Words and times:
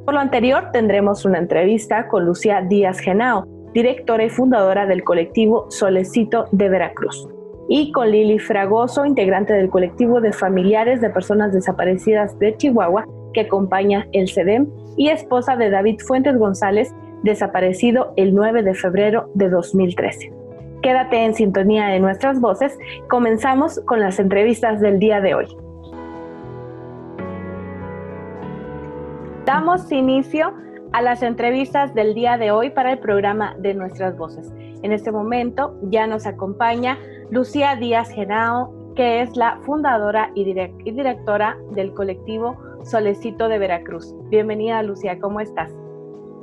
Por 0.03 0.14
lo 0.14 0.20
anterior, 0.20 0.72
tendremos 0.73 1.23
una 1.23 1.38
entrevista 1.38 2.09
con 2.09 2.25
Lucía 2.25 2.61
Díaz 2.61 3.00
Genao, 3.00 3.45
directora 3.73 4.25
y 4.25 4.30
fundadora 4.30 4.86
del 4.86 5.05
colectivo 5.05 5.72
Solecito 5.72 6.45
de 6.52 6.67
Veracruz 6.67 7.30
y 7.68 7.92
con 7.92 8.12
Lili 8.12 8.40
Fragoso, 8.40 9.06
integrante 9.06 9.54
del 9.54 9.70
colectivo 9.70 10.22
de 10.22 10.32
familiares 10.32 11.02
de 11.02 11.10
personas 11.10 11.54
desaparecidas 11.54 12.38
de 12.40 12.56
Chihuahua, 12.56 13.06
que 13.34 13.42
acompaña 13.42 14.08
el 14.14 14.30
CEDEM, 14.30 14.68
y 14.96 15.10
esposa 15.10 15.56
de 15.56 15.70
David 15.70 16.00
Fuentes 16.00 16.38
González, 16.38 16.94
desaparecido 17.23 18.14
el 18.16 18.34
9 18.34 18.64
de 18.64 18.73
febrero 18.73 19.30
de 19.34 19.50
2013. 19.50 20.34
Quédate 20.82 21.23
en 21.23 21.33
sintonía 21.33 21.88
de 21.88 22.00
nuestras 22.00 22.39
voces. 22.39 22.77
Comenzamos 23.10 23.80
con 23.86 24.00
las 24.00 24.20
entrevistas 24.20 24.80
del 24.80 25.00
día 25.00 25.22
de 25.22 25.36
hoy. 25.36 25.48
Damos 29.45 29.92
inicio 29.92 30.54
a 30.93 31.02
las 31.02 31.21
entrevistas 31.21 31.93
del 31.93 32.14
día 32.14 32.37
de 32.37 32.52
hoy 32.52 32.70
para 32.70 32.93
el 32.93 32.99
programa 32.99 33.55
de 33.59 33.73
nuestras 33.73 34.17
voces. 34.17 34.52
En 34.83 34.92
este 34.92 35.11
momento 35.11 35.77
ya 35.83 36.08
nos 36.08 36.25
acompaña 36.25 36.98
Lucía 37.30 37.75
Díaz 37.75 38.09
Genao, 38.09 38.93
que 38.95 39.21
es 39.21 39.36
la 39.36 39.59
fundadora 39.65 40.31
y, 40.33 40.43
directora 40.43 41.58
del 41.71 41.93
colectivo 41.93 42.58
Solecito 42.83 43.47
de 43.47 43.59
Veracruz. 43.59 44.15
Bienvenida, 44.30 44.81
Lucía, 44.81 45.20
¿cómo 45.20 45.39
estás? 45.39 45.71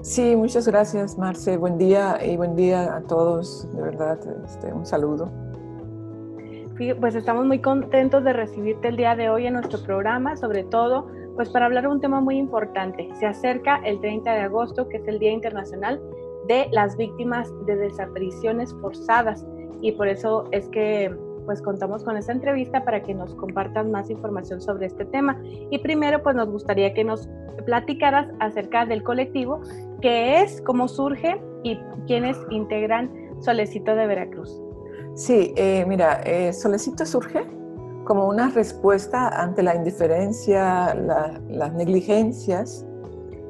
Sí, 0.03 0.37
muchas 0.37 0.69
gracias, 0.69 1.16
Marce. 1.16 1.56
Buen 1.56 1.78
día 1.78 2.19
y 2.25 2.37
buen 2.37 2.54
día 2.54 2.94
a 2.94 3.00
todos. 3.03 3.69
De 3.75 3.81
verdad, 3.81 4.19
este, 4.44 4.72
un 4.72 4.84
saludo. 4.84 5.31
Pues 7.00 7.15
estamos 7.15 7.47
muy 7.47 7.60
contentos 7.60 8.25
de 8.25 8.33
recibirte 8.33 8.88
el 8.88 8.97
día 8.97 9.15
de 9.15 9.31
hoy 9.31 9.47
en 9.47 9.54
nuestro 9.54 9.81
programa, 9.83 10.37
sobre 10.37 10.65
todo 10.65 11.06
pues 11.37 11.49
para 11.50 11.67
hablar 11.67 11.89
un 11.89 12.00
tema 12.00 12.21
muy 12.21 12.37
importante. 12.37 13.09
Se 13.19 13.27
acerca 13.27 13.81
el 13.84 14.00
30 14.00 14.33
de 14.33 14.41
agosto, 14.41 14.89
que 14.89 14.99
es 14.99 15.09
el 15.09 15.19
Día 15.19 15.33
Internacional 15.33 16.00
de 16.47 16.69
las 16.72 16.97
Víctimas 16.97 17.50
de 17.67 17.77
Desapariciones 17.77 18.75
Forzadas 18.81 19.45
y 19.81 19.93
por 19.93 20.09
eso 20.09 20.49
es 20.53 20.69
que 20.69 21.15
pues 21.45 21.61
contamos 21.61 22.05
con 22.05 22.17
esta 22.17 22.33
entrevista 22.33 22.84
para 22.84 23.03
que 23.03 23.12
nos 23.12 23.34
compartas 23.34 23.87
más 23.87 24.09
información 24.09 24.62
sobre 24.62 24.87
este 24.87 25.05
tema. 25.05 25.41
Y 25.71 25.78
primero 25.78 26.22
pues 26.22 26.34
nos 26.37 26.49
gustaría 26.49 26.95
que 26.95 27.05
nos 27.05 27.28
platicaras 27.66 28.28
acerca 28.41 28.87
del 28.87 29.03
colectivo, 29.03 29.61
qué 30.01 30.41
es, 30.41 30.62
cómo 30.62 30.89
surge 30.89 31.41
y 31.62 31.78
quiénes 32.06 32.37
integran 32.51 33.11
Solecito 33.41 33.95
de 33.95 34.06
Veracruz. 34.06 34.61
Sí, 35.15 35.53
eh, 35.56 35.84
mira, 35.87 36.21
eh, 36.25 36.53
Solecito 36.53 37.05
surge 37.05 37.47
como 38.04 38.28
una 38.28 38.50
respuesta 38.50 39.28
ante 39.28 39.62
la 39.62 39.75
indiferencia, 39.75 40.94
las 40.94 41.72
negligencias, 41.72 42.84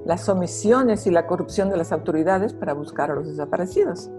las 0.05 0.29
omisiones 0.29 1.07
y 1.07 1.11
la 1.11 1.27
corrupción 1.27 1.71
de 1.71 1.77
las 1.77 1.93
autoridades 1.93 2.53
para 2.53 2.75
buscar 2.75 3.11
a 3.11 3.15
los 3.15 3.27
desaparecidos. 3.27 4.11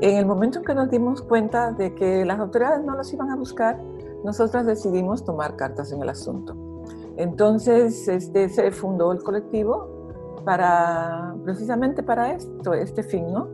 En 0.00 0.16
el 0.16 0.26
momento 0.26 0.58
en 0.58 0.64
que 0.64 0.74
nos 0.74 0.90
dimos 0.90 1.22
cuenta 1.22 1.72
de 1.72 1.94
que 1.94 2.24
las 2.24 2.38
autoridades 2.38 2.84
no 2.84 2.96
los 2.96 3.12
iban 3.12 3.30
a 3.30 3.36
buscar, 3.36 3.78
nosotras 4.24 4.66
decidimos 4.66 5.24
tomar 5.24 5.56
cartas 5.56 5.92
en 5.92 6.02
el 6.02 6.08
asunto. 6.08 6.54
Entonces 7.16 8.08
este, 8.08 8.48
se 8.48 8.70
fundó 8.70 9.12
el 9.12 9.22
colectivo 9.22 10.02
para, 10.44 11.34
precisamente 11.44 12.02
para 12.02 12.32
esto, 12.32 12.74
este 12.74 13.02
fin, 13.02 13.32
¿no? 13.32 13.48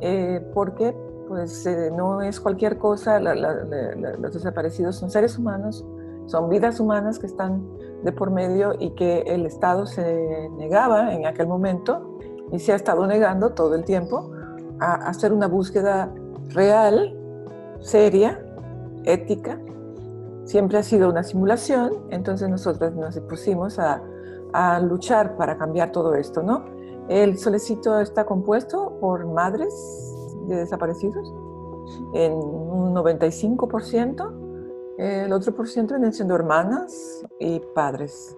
Eh, 0.00 0.40
porque 0.54 0.94
pues, 1.30 1.64
eh, 1.64 1.92
no 1.96 2.22
es 2.22 2.40
cualquier 2.40 2.76
cosa, 2.76 3.20
los 3.20 4.32
desaparecidos 4.32 4.96
son 4.96 5.12
seres 5.12 5.38
humanos, 5.38 5.86
son 6.26 6.48
vidas 6.48 6.80
humanas 6.80 7.20
que 7.20 7.26
están 7.26 7.64
de 8.02 8.10
por 8.10 8.32
medio 8.32 8.74
y 8.80 8.90
que 8.96 9.20
el 9.20 9.46
Estado 9.46 9.86
se 9.86 10.48
negaba 10.58 11.14
en 11.14 11.26
aquel 11.26 11.46
momento 11.46 12.18
y 12.50 12.58
se 12.58 12.72
ha 12.72 12.74
estado 12.74 13.06
negando 13.06 13.50
todo 13.50 13.76
el 13.76 13.84
tiempo 13.84 14.32
a 14.80 14.94
hacer 15.08 15.32
una 15.32 15.46
búsqueda 15.46 16.12
real, 16.48 17.16
seria, 17.78 18.44
ética. 19.04 19.60
Siempre 20.46 20.78
ha 20.78 20.82
sido 20.82 21.08
una 21.08 21.22
simulación, 21.22 21.92
entonces 22.10 22.48
nosotros 22.48 22.92
nos 22.96 23.20
pusimos 23.20 23.78
a, 23.78 24.02
a 24.52 24.80
luchar 24.80 25.36
para 25.36 25.56
cambiar 25.56 25.92
todo 25.92 26.16
esto, 26.16 26.42
¿no? 26.42 26.64
El 27.08 27.38
solecito 27.38 28.00
está 28.00 28.24
compuesto 28.24 28.98
por 29.00 29.26
madres 29.26 29.72
de 30.54 30.60
desaparecidos 30.60 31.32
en 32.14 32.32
un 32.32 32.94
95%, 32.94 34.96
el 34.98 35.32
otro 35.32 35.54
por 35.54 35.68
ciento 35.68 35.94
vienen 35.94 36.12
siendo 36.12 36.34
hermanas 36.34 37.24
y 37.38 37.60
padres, 37.74 38.36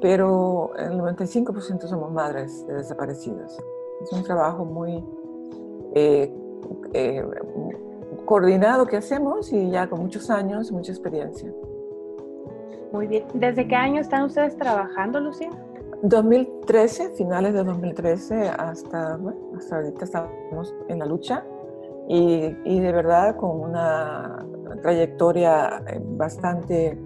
pero 0.00 0.72
el 0.76 0.98
95% 0.98 1.86
somos 1.86 2.12
madres 2.12 2.66
de 2.66 2.74
desaparecidos. 2.74 3.58
Es 4.02 4.12
un 4.12 4.22
trabajo 4.22 4.64
muy 4.64 5.04
eh, 5.94 6.32
eh, 6.94 7.24
coordinado 8.24 8.86
que 8.86 8.96
hacemos 8.96 9.52
y 9.52 9.70
ya 9.70 9.88
con 9.88 10.00
muchos 10.00 10.30
años, 10.30 10.72
mucha 10.72 10.92
experiencia. 10.92 11.52
Muy 12.92 13.06
bien. 13.06 13.24
¿Desde 13.34 13.68
qué 13.68 13.76
año 13.76 14.00
están 14.00 14.24
ustedes 14.24 14.56
trabajando, 14.56 15.20
Lucía? 15.20 15.50
2013, 16.02 17.10
finales 17.10 17.52
de 17.52 17.64
2013 17.64 18.48
hasta, 18.48 19.18
hasta 19.56 19.76
ahorita 19.76 20.04
estamos 20.04 20.74
en 20.88 20.98
la 20.98 21.06
lucha 21.06 21.44
y, 22.08 22.56
y 22.64 22.80
de 22.80 22.92
verdad 22.92 23.36
con 23.36 23.60
una 23.60 24.46
trayectoria 24.82 25.82
eh, 25.86 26.00
bastante 26.02 26.98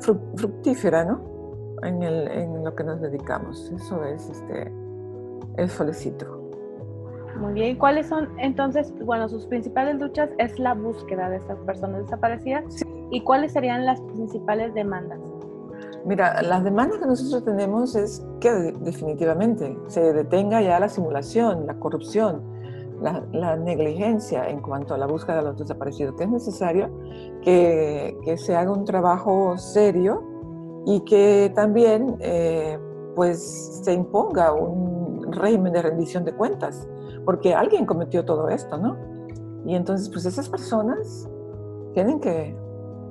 fructífera, 0.00 1.04
¿no? 1.04 1.20
En, 1.82 2.02
el, 2.02 2.28
en, 2.28 2.64
lo 2.64 2.74
que 2.74 2.84
nos 2.84 3.00
dedicamos. 3.00 3.72
Eso 3.74 4.04
es 4.04 4.28
este, 4.28 4.70
el 5.56 5.68
solecito. 5.68 6.40
Muy 7.38 7.54
bien. 7.54 7.76
¿Cuáles 7.76 8.06
son 8.06 8.28
entonces, 8.38 8.92
bueno, 9.04 9.28
sus 9.28 9.46
principales 9.46 9.98
luchas 9.98 10.30
es 10.38 10.58
la 10.58 10.74
búsqueda 10.74 11.30
de 11.30 11.38
estas 11.38 11.58
personas 11.60 12.02
desaparecidas? 12.02 12.64
¿Y 13.10 13.22
cuáles 13.22 13.52
serían 13.52 13.84
las 13.84 14.00
principales 14.00 14.74
demandas? 14.74 15.18
Mira, 16.04 16.42
las 16.42 16.64
demandas 16.64 16.98
que 16.98 17.06
nosotros 17.06 17.44
tenemos 17.44 17.94
es 17.94 18.24
que 18.40 18.50
definitivamente 18.80 19.78
se 19.86 20.12
detenga 20.12 20.60
ya 20.60 20.80
la 20.80 20.88
simulación, 20.88 21.66
la 21.66 21.78
corrupción, 21.78 22.42
la, 23.00 23.56
negligencia 23.56 24.48
en 24.48 24.60
cuanto 24.60 24.94
a 24.94 24.98
la 24.98 25.06
búsqueda 25.06 25.36
de 25.36 25.42
los 25.42 25.58
desaparecidos, 25.58 26.14
que 26.16 26.24
es 26.24 26.30
necesario 26.30 26.90
que, 27.42 28.16
que 28.24 28.36
se 28.36 28.56
haga 28.56 28.72
un 28.72 28.84
trabajo 28.84 29.56
serio 29.58 30.22
y 30.86 31.00
que 31.00 31.52
también 31.54 32.16
eh, 32.20 32.78
pues 33.14 33.80
se 33.84 33.92
imponga 33.92 34.52
un 34.52 35.32
régimen 35.32 35.72
de 35.72 35.82
rendición 35.82 36.24
de 36.24 36.32
cuentas, 36.32 36.88
porque 37.24 37.54
alguien 37.54 37.86
cometió 37.86 38.24
todo 38.24 38.48
esto, 38.48 38.76
¿no? 38.76 38.96
Y 39.64 39.74
entonces 39.74 40.08
pues 40.08 40.26
esas 40.26 40.48
personas 40.48 41.28
tienen 41.94 42.20
que 42.20 42.56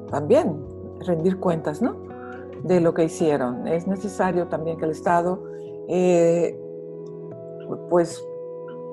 también 0.09 0.61
rendir 1.05 1.39
cuentas, 1.39 1.81
¿no? 1.81 2.10
De 2.63 2.79
lo 2.79 2.93
que 2.93 3.05
hicieron. 3.05 3.67
Es 3.67 3.87
necesario 3.87 4.47
también 4.47 4.77
que 4.77 4.85
el 4.85 4.91
Estado 4.91 5.43
eh, 5.87 6.57
pues 7.89 8.23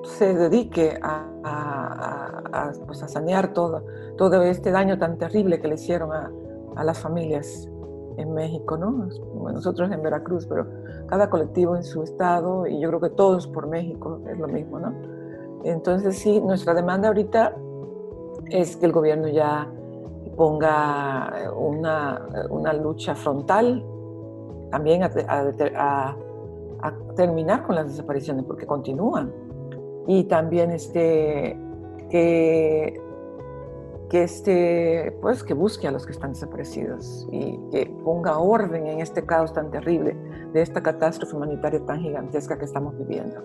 se 0.03 0.33
dedique 0.33 0.97
a, 1.01 2.71
pues, 2.85 3.03
a, 3.03 3.07
sanear 3.07 3.53
todo, 3.53 3.83
todo 4.17 4.41
este 4.43 4.71
daño 4.71 4.97
tan 4.97 5.17
terrible 5.17 5.59
que 5.59 5.67
le 5.67 5.75
hicieron 5.75 6.11
a, 6.13 6.31
las 6.83 6.99
familias 6.99 7.69
en 8.15 8.33
México, 8.33 8.77
¿no? 8.77 9.09
Nosotros 9.51 9.91
en 9.91 10.01
Veracruz, 10.01 10.45
pero 10.47 10.65
cada 11.07 11.29
colectivo 11.29 11.75
en 11.75 11.83
su 11.83 12.03
estado 12.03 12.67
y 12.67 12.79
yo 12.79 12.87
creo 12.87 13.01
que 13.01 13.09
todos 13.09 13.47
por 13.47 13.67
México 13.67 14.21
es 14.29 14.37
lo 14.39 14.47
mismo, 14.47 14.79
¿no? 14.79 14.93
Entonces 15.65 16.17
sí, 16.17 16.39
nuestra 16.39 16.73
demanda 16.73 17.09
ahorita 17.09 17.53
es 18.49 18.77
que 18.77 18.85
el 18.85 18.93
gobierno 18.93 19.27
ya 19.27 19.69
ponga 20.39 21.51
una, 21.53 22.29
una 22.49 22.71
lucha 22.71 23.13
frontal 23.13 23.85
también 24.71 25.03
a, 25.03 25.11
a, 26.81 26.93
terminar 27.17 27.63
con 27.63 27.75
las 27.75 27.87
desapariciones, 27.87 28.45
porque 28.45 28.65
continúan 28.65 29.33
y 30.07 30.23
también 30.23 30.71
este, 30.71 31.59
que, 32.09 33.01
que, 34.09 34.23
este, 34.23 35.13
pues, 35.21 35.43
que 35.43 35.53
busque 35.53 35.89
a 35.89 35.91
los 35.91 36.05
que 36.05 36.13
están 36.13 36.31
desaparecidos 36.31 37.27
y 37.33 37.59
que 37.69 37.93
ponga 38.05 38.39
orden 38.39 38.87
en 38.87 39.01
este 39.01 39.25
caos 39.25 39.51
tan 39.51 39.69
terrible 39.71 40.15
de 40.53 40.61
esta 40.61 40.81
catástrofe 40.81 41.35
humanitaria 41.35 41.85
tan 41.85 41.99
gigantesca 41.99 42.57
que 42.57 42.63
estamos 42.63 42.97
viviendo. 42.97 43.41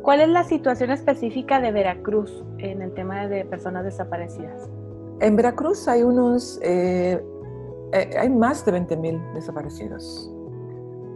¿Cuál 0.00 0.22
es 0.22 0.28
la 0.30 0.44
situación 0.44 0.90
específica 0.90 1.60
de 1.60 1.70
Veracruz 1.70 2.46
en 2.56 2.80
el 2.80 2.94
tema 2.94 3.26
de 3.26 3.44
personas 3.44 3.84
desaparecidas? 3.84 4.70
En 5.20 5.34
Veracruz 5.34 5.88
hay 5.88 6.04
unos, 6.04 6.60
eh, 6.62 7.20
eh, 7.92 8.10
hay 8.18 8.30
más 8.30 8.64
de 8.64 8.72
20.000 8.72 9.34
desaparecidos. 9.34 10.32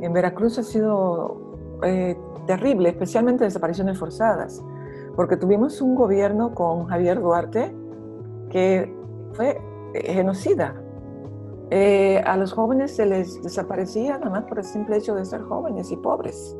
En 0.00 0.12
Veracruz 0.12 0.58
ha 0.58 0.64
sido 0.64 1.40
eh, 1.84 2.16
terrible, 2.46 2.88
especialmente 2.88 3.44
desapariciones 3.44 3.98
forzadas, 3.98 4.60
porque 5.14 5.36
tuvimos 5.36 5.80
un 5.80 5.94
gobierno 5.94 6.52
con 6.52 6.86
Javier 6.86 7.20
Duarte 7.20 7.72
que 8.50 8.92
fue 9.34 9.60
genocida. 9.94 10.74
A 12.26 12.36
los 12.36 12.52
jóvenes 12.52 12.94
se 12.94 13.06
les 13.06 13.42
desaparecía 13.42 14.18
nada 14.18 14.30
más 14.30 14.44
por 14.44 14.58
el 14.58 14.64
simple 14.64 14.98
hecho 14.98 15.14
de 15.14 15.24
ser 15.24 15.40
jóvenes 15.42 15.90
y 15.90 15.96
pobres. 15.96 16.54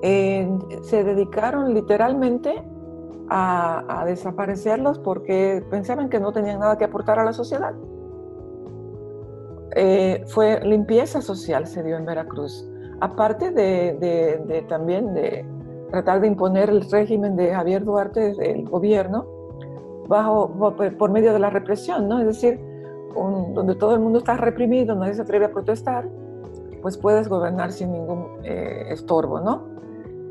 se 0.00 1.04
dedicaron 1.04 1.74
literalmente 1.74 2.62
a, 3.30 4.04
desaparecerlos 4.06 4.98
porque 4.98 5.64
pensaban 5.70 6.08
que 6.08 6.20
no 6.20 6.32
tenían 6.32 6.60
nada 6.60 6.78
que 6.78 6.84
aportar 6.84 7.18
a 7.18 7.24
la 7.24 7.32
sociedad. 7.32 7.74
fue 10.26 10.60
limpieza 10.64 11.20
social, 11.20 11.66
se 11.66 11.82
dio 11.82 11.96
en 11.96 12.04
Veracruz 12.04 12.68
aparte 13.00 13.50
de, 13.50 14.64
también 14.68 15.14
de 15.14 15.44
tratar 15.90 16.20
de 16.20 16.26
imponer 16.28 16.70
el 16.70 16.82
régimen 16.90 17.36
de 17.36 17.52
Javier 17.52 17.84
Duarte, 17.84 18.34
el 18.38 18.68
gobierno, 18.68 19.26
bajo, 20.08 20.50
por 20.98 21.10
medio 21.10 21.32
de 21.32 21.38
la 21.38 21.50
represión, 21.50 22.08
¿no? 22.08 22.20
Es 22.20 22.26
decir, 22.26 22.60
donde 23.14 23.74
todo 23.74 23.94
el 23.94 24.00
mundo 24.00 24.18
está 24.18 24.36
reprimido, 24.36 24.94
nadie 24.94 25.14
se 25.14 25.22
atreve 25.22 25.46
a 25.46 25.50
protestar, 25.50 26.08
pues 26.82 26.96
puedes 26.96 27.28
gobernar 27.28 27.72
sin 27.72 27.92
ningún 27.92 28.26
eh, 28.44 28.86
estorbo, 28.90 29.40
¿no? 29.40 29.66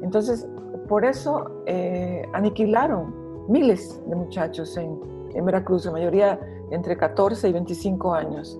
Entonces, 0.01 0.47
por 0.87 1.05
eso 1.05 1.63
eh, 1.65 2.27
aniquilaron 2.33 3.13
miles 3.49 4.01
de 4.07 4.15
muchachos 4.15 4.77
en, 4.77 4.99
en, 5.33 5.45
Veracruz, 5.45 5.85
la 5.85 5.91
mayoría 5.91 6.39
entre 6.71 6.97
14 6.97 7.49
y 7.49 7.53
25 7.53 8.13
años. 8.13 8.59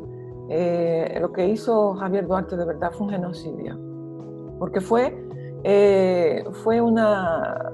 Eh, 0.49 1.17
lo 1.19 1.31
que 1.31 1.47
hizo 1.47 1.93
Javier 1.95 2.27
Duarte 2.27 2.55
de 2.55 2.65
verdad 2.65 2.91
fue 2.91 3.07
un 3.07 3.11
genocidio 3.11 3.77
porque 4.59 4.79
fue, 4.79 5.13
eh, 5.63 6.43
fue 6.63 6.81
una, 6.81 7.71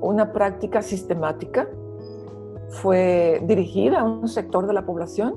una 0.00 0.32
práctica 0.32 0.82
sistemática, 0.82 1.68
fue 2.68 3.42
dirigida 3.44 4.00
a 4.00 4.04
un 4.04 4.28
sector 4.28 4.66
de 4.66 4.74
la 4.74 4.84
población 4.84 5.34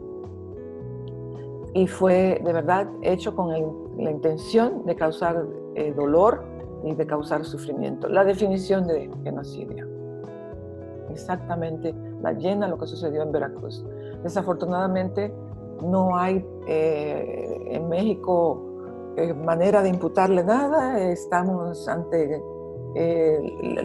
y 1.74 1.88
fue 1.88 2.42
de 2.44 2.54
verdad 2.54 2.90
hecho 3.02 3.34
con 3.34 3.50
la 3.98 4.12
intención 4.12 4.86
de 4.86 4.96
causar 4.96 5.46
dolor 5.96 6.44
y 6.84 6.94
de 6.94 7.06
causar 7.06 7.46
sufrimiento. 7.46 8.08
La 8.08 8.24
definición 8.24 8.88
de 8.88 9.10
genocidio. 9.24 9.88
Exactamente 11.10 11.94
la 12.22 12.34
llena 12.34 12.68
lo 12.68 12.78
que 12.78 12.88
sucedió 12.88 13.24
en 13.24 13.32
Veracruz. 13.32 13.84
Desafortunadamente 14.24 15.34
no 15.84 16.16
hay 16.16 16.46
eh, 16.68 17.58
en 17.72 17.90
México 17.90 18.62
eh, 19.18 19.34
manera 19.34 19.82
de 19.82 19.90
imputarle 19.90 20.44
nada, 20.44 21.02
estamos 21.02 21.88
ante 21.88 22.42
eh, 22.96 23.40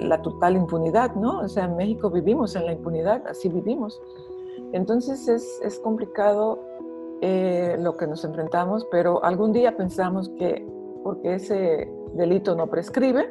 la 0.07 0.21
total 0.23 0.57
impunidad, 0.57 1.15
¿no? 1.15 1.41
O 1.41 1.49
sea, 1.49 1.65
en 1.65 1.77
México 1.77 2.11
vivimos 2.11 2.55
en 2.57 2.67
la 2.67 2.73
impunidad, 2.73 3.27
así 3.27 3.49
vivimos. 3.49 4.01
Entonces 4.73 5.27
es, 5.29 5.61
es 5.63 5.79
complicado 5.79 6.61
eh, 7.23 7.77
lo 7.79 7.97
que 7.97 8.07
nos 8.07 8.25
enfrentamos, 8.25 8.87
pero 8.91 9.25
algún 9.25 9.53
día 9.53 9.77
pensamos 9.77 10.29
que 10.31 10.67
porque 11.03 11.35
ese 11.35 11.91
delito 12.17 12.55
no 12.55 12.67
prescribe, 12.67 13.29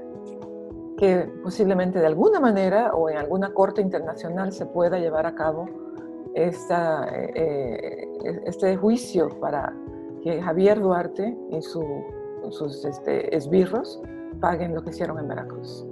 que 0.97 1.29
posiblemente 1.43 1.99
de 1.99 2.07
alguna 2.07 2.39
manera 2.39 2.93
o 2.93 3.09
en 3.09 3.17
alguna 3.17 3.53
corte 3.53 3.81
internacional 3.81 4.51
se 4.51 4.65
pueda 4.65 4.97
llevar 4.97 5.25
a 5.25 5.35
cabo 5.35 5.67
esta, 6.33 7.05
este 8.45 8.77
juicio 8.77 9.29
para 9.39 9.73
que 10.23 10.41
Javier 10.41 10.79
Duarte 10.79 11.37
y 11.51 11.61
sus 11.61 12.85
este, 12.85 13.35
esbirros 13.35 14.01
paguen 14.39 14.73
lo 14.73 14.83
que 14.83 14.89
hicieron 14.89 15.19
en 15.19 15.27
Veracruz. 15.27 15.85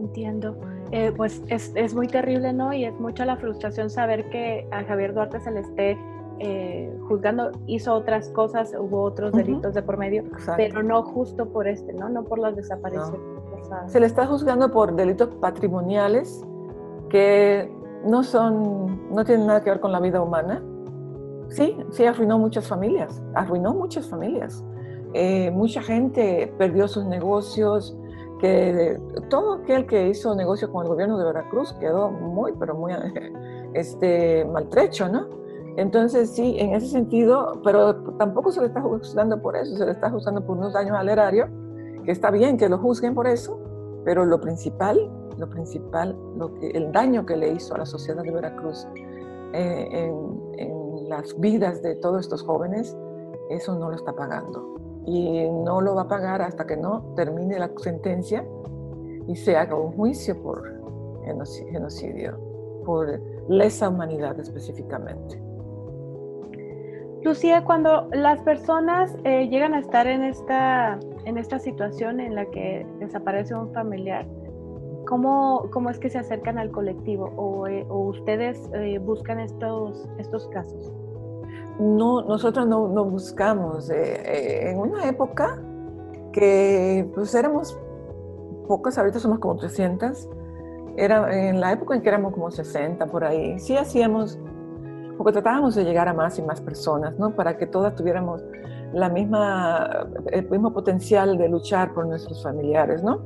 Entiendo. 0.00 0.56
Eh, 0.90 1.12
pues 1.16 1.42
es, 1.48 1.72
es, 1.74 1.94
muy 1.94 2.06
terrible, 2.06 2.52
¿no? 2.52 2.72
Y 2.72 2.84
es 2.84 2.92
mucha 3.00 3.24
la 3.24 3.36
frustración 3.36 3.88
saber 3.88 4.28
que 4.28 4.68
a 4.72 4.84
Javier 4.84 5.14
Duarte 5.14 5.40
se 5.40 5.50
le 5.50 5.60
esté 5.60 5.96
eh, 6.42 6.92
juzgando, 7.08 7.52
hizo 7.66 7.94
otras 7.94 8.28
cosas, 8.30 8.74
hubo 8.78 9.02
otros 9.02 9.32
delitos 9.32 9.74
de 9.74 9.82
por 9.82 9.96
medio, 9.96 10.24
pero 10.56 10.82
no 10.82 11.02
justo 11.02 11.48
por 11.48 11.68
este, 11.68 11.92
¿no? 11.92 12.08
No 12.08 12.24
por 12.24 12.38
las 12.38 12.56
desapariciones. 12.56 13.20
Se 13.86 14.00
le 14.00 14.06
está 14.06 14.26
juzgando 14.26 14.70
por 14.70 14.94
delitos 14.94 15.28
patrimoniales 15.40 16.44
que 17.08 17.70
no 18.04 18.22
son, 18.22 19.08
no 19.14 19.24
tienen 19.24 19.46
nada 19.46 19.62
que 19.62 19.70
ver 19.70 19.80
con 19.80 19.92
la 19.92 20.00
vida 20.00 20.20
humana 20.20 20.62
Sí, 21.52 21.76
sí, 21.90 22.06
arruinó 22.06 22.38
muchas 22.38 22.66
familias, 22.66 23.22
arruinó 23.34 23.74
muchas 23.74 24.08
familias. 24.08 24.64
Eh, 25.12 25.50
mucha 25.50 25.82
gente 25.82 26.52
perdió 26.56 26.88
sus 26.88 27.04
negocios, 27.04 27.94
que 28.40 28.98
todo 29.28 29.54
aquel 29.54 29.86
que 29.86 30.08
hizo 30.08 30.34
negocio 30.34 30.72
con 30.72 30.84
el 30.84 30.88
gobierno 30.88 31.18
de 31.18 31.26
Veracruz 31.26 31.74
quedó 31.74 32.10
muy, 32.10 32.52
pero 32.58 32.74
muy 32.74 32.92
este, 33.74 34.46
maltrecho, 34.46 35.10
¿no? 35.10 35.28
Entonces, 35.76 36.30
sí, 36.30 36.56
en 36.58 36.74
ese 36.74 36.88
sentido, 36.88 37.60
pero 37.64 37.94
tampoco 38.18 38.52
se 38.52 38.60
le 38.60 38.66
está 38.66 38.82
juzgando 38.82 39.40
por 39.40 39.56
eso, 39.56 39.76
se 39.76 39.86
le 39.86 39.92
está 39.92 40.10
juzgando 40.10 40.44
por 40.44 40.58
unos 40.58 40.74
daños 40.74 40.96
al 40.96 41.08
erario, 41.08 41.48
que 42.04 42.12
está 42.12 42.30
bien 42.30 42.56
que 42.56 42.68
lo 42.68 42.78
juzguen 42.78 43.14
por 43.14 43.26
eso, 43.26 43.58
pero 44.04 44.24
lo 44.24 44.40
principal, 44.40 45.10
lo 45.38 45.48
principal, 45.48 46.16
el 46.60 46.92
daño 46.92 47.24
que 47.24 47.36
le 47.36 47.52
hizo 47.52 47.74
a 47.74 47.78
la 47.78 47.86
sociedad 47.86 48.22
de 48.22 48.30
Veracruz 48.30 48.86
eh, 49.54 49.88
en, 49.92 50.58
en 50.58 51.08
las 51.08 51.38
vidas 51.38 51.82
de 51.82 51.94
todos 51.96 52.20
estos 52.20 52.42
jóvenes, 52.42 52.96
eso 53.48 53.78
no 53.78 53.90
lo 53.90 53.96
está 53.96 54.12
pagando. 54.12 54.72
Y 55.04 55.48
no 55.50 55.80
lo 55.80 55.96
va 55.96 56.02
a 56.02 56.08
pagar 56.08 56.42
hasta 56.42 56.64
que 56.64 56.76
no 56.76 57.12
termine 57.16 57.58
la 57.58 57.70
sentencia 57.76 58.46
y 59.26 59.36
se 59.36 59.56
haga 59.56 59.74
un 59.74 59.92
juicio 59.92 60.40
por 60.42 60.62
genocidio, 61.24 62.38
por 62.84 63.20
lesa 63.48 63.88
humanidad 63.88 64.38
específicamente. 64.38 65.40
Lucía, 67.22 67.64
cuando 67.64 68.08
las 68.12 68.40
personas 68.42 69.16
eh, 69.24 69.48
llegan 69.48 69.74
a 69.74 69.78
estar 69.78 70.06
en 70.06 70.24
esta, 70.24 70.98
en 71.24 71.38
esta 71.38 71.58
situación 71.58 72.20
en 72.20 72.34
la 72.34 72.46
que 72.46 72.86
desaparece 72.98 73.54
un 73.54 73.72
familiar, 73.72 74.26
¿cómo, 75.06 75.68
cómo 75.70 75.90
es 75.90 75.98
que 75.98 76.10
se 76.10 76.18
acercan 76.18 76.58
al 76.58 76.70
colectivo 76.70 77.32
o, 77.36 77.66
eh, 77.68 77.86
ustedes 77.88 78.68
eh, 78.74 78.98
buscan 78.98 79.38
estos, 79.38 80.08
estos 80.18 80.48
casos? 80.48 80.92
no, 81.78 82.22
nosotros 82.22 82.66
no, 82.66 82.88
no 82.88 83.04
buscamos. 83.04 83.90
Eh, 83.90 84.70
en 84.70 84.78
una 84.78 85.08
época 85.08 85.60
que 86.32 87.08
pues 87.14 87.34
éramos 87.34 87.78
pocas, 88.66 88.98
ahorita 88.98 89.18
somos 89.18 89.38
como 89.38 89.56
300, 89.56 90.28
era 90.96 91.48
en 91.48 91.60
la 91.60 91.72
época 91.72 91.94
en 91.94 92.02
que 92.02 92.08
éramos 92.08 92.32
como 92.32 92.50
60 92.50 93.06
por 93.06 93.24
ahí, 93.24 93.58
sí 93.58 93.76
hacíamos, 93.76 94.38
porque 95.22 95.34
tratábamos 95.34 95.76
de 95.76 95.84
llegar 95.84 96.08
a 96.08 96.14
más 96.14 96.36
y 96.40 96.42
más 96.42 96.60
personas, 96.60 97.16
¿no? 97.16 97.30
Para 97.30 97.56
que 97.56 97.66
todas 97.66 97.94
tuviéramos 97.94 98.42
la 98.92 99.08
misma, 99.08 100.08
el 100.32 100.50
mismo 100.50 100.72
potencial 100.72 101.38
de 101.38 101.48
luchar 101.48 101.94
por 101.94 102.06
nuestros 102.06 102.42
familiares, 102.42 103.04
¿no? 103.04 103.20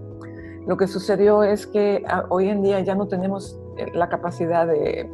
Lo 0.66 0.76
que 0.76 0.88
sucedió 0.88 1.42
es 1.42 1.66
que 1.66 2.04
ah, 2.06 2.26
hoy 2.28 2.50
en 2.50 2.60
día 2.60 2.80
ya 2.80 2.94
no 2.94 3.08
tenemos 3.08 3.58
eh, 3.78 3.86
la 3.94 4.10
capacidad 4.10 4.66
de, 4.66 5.10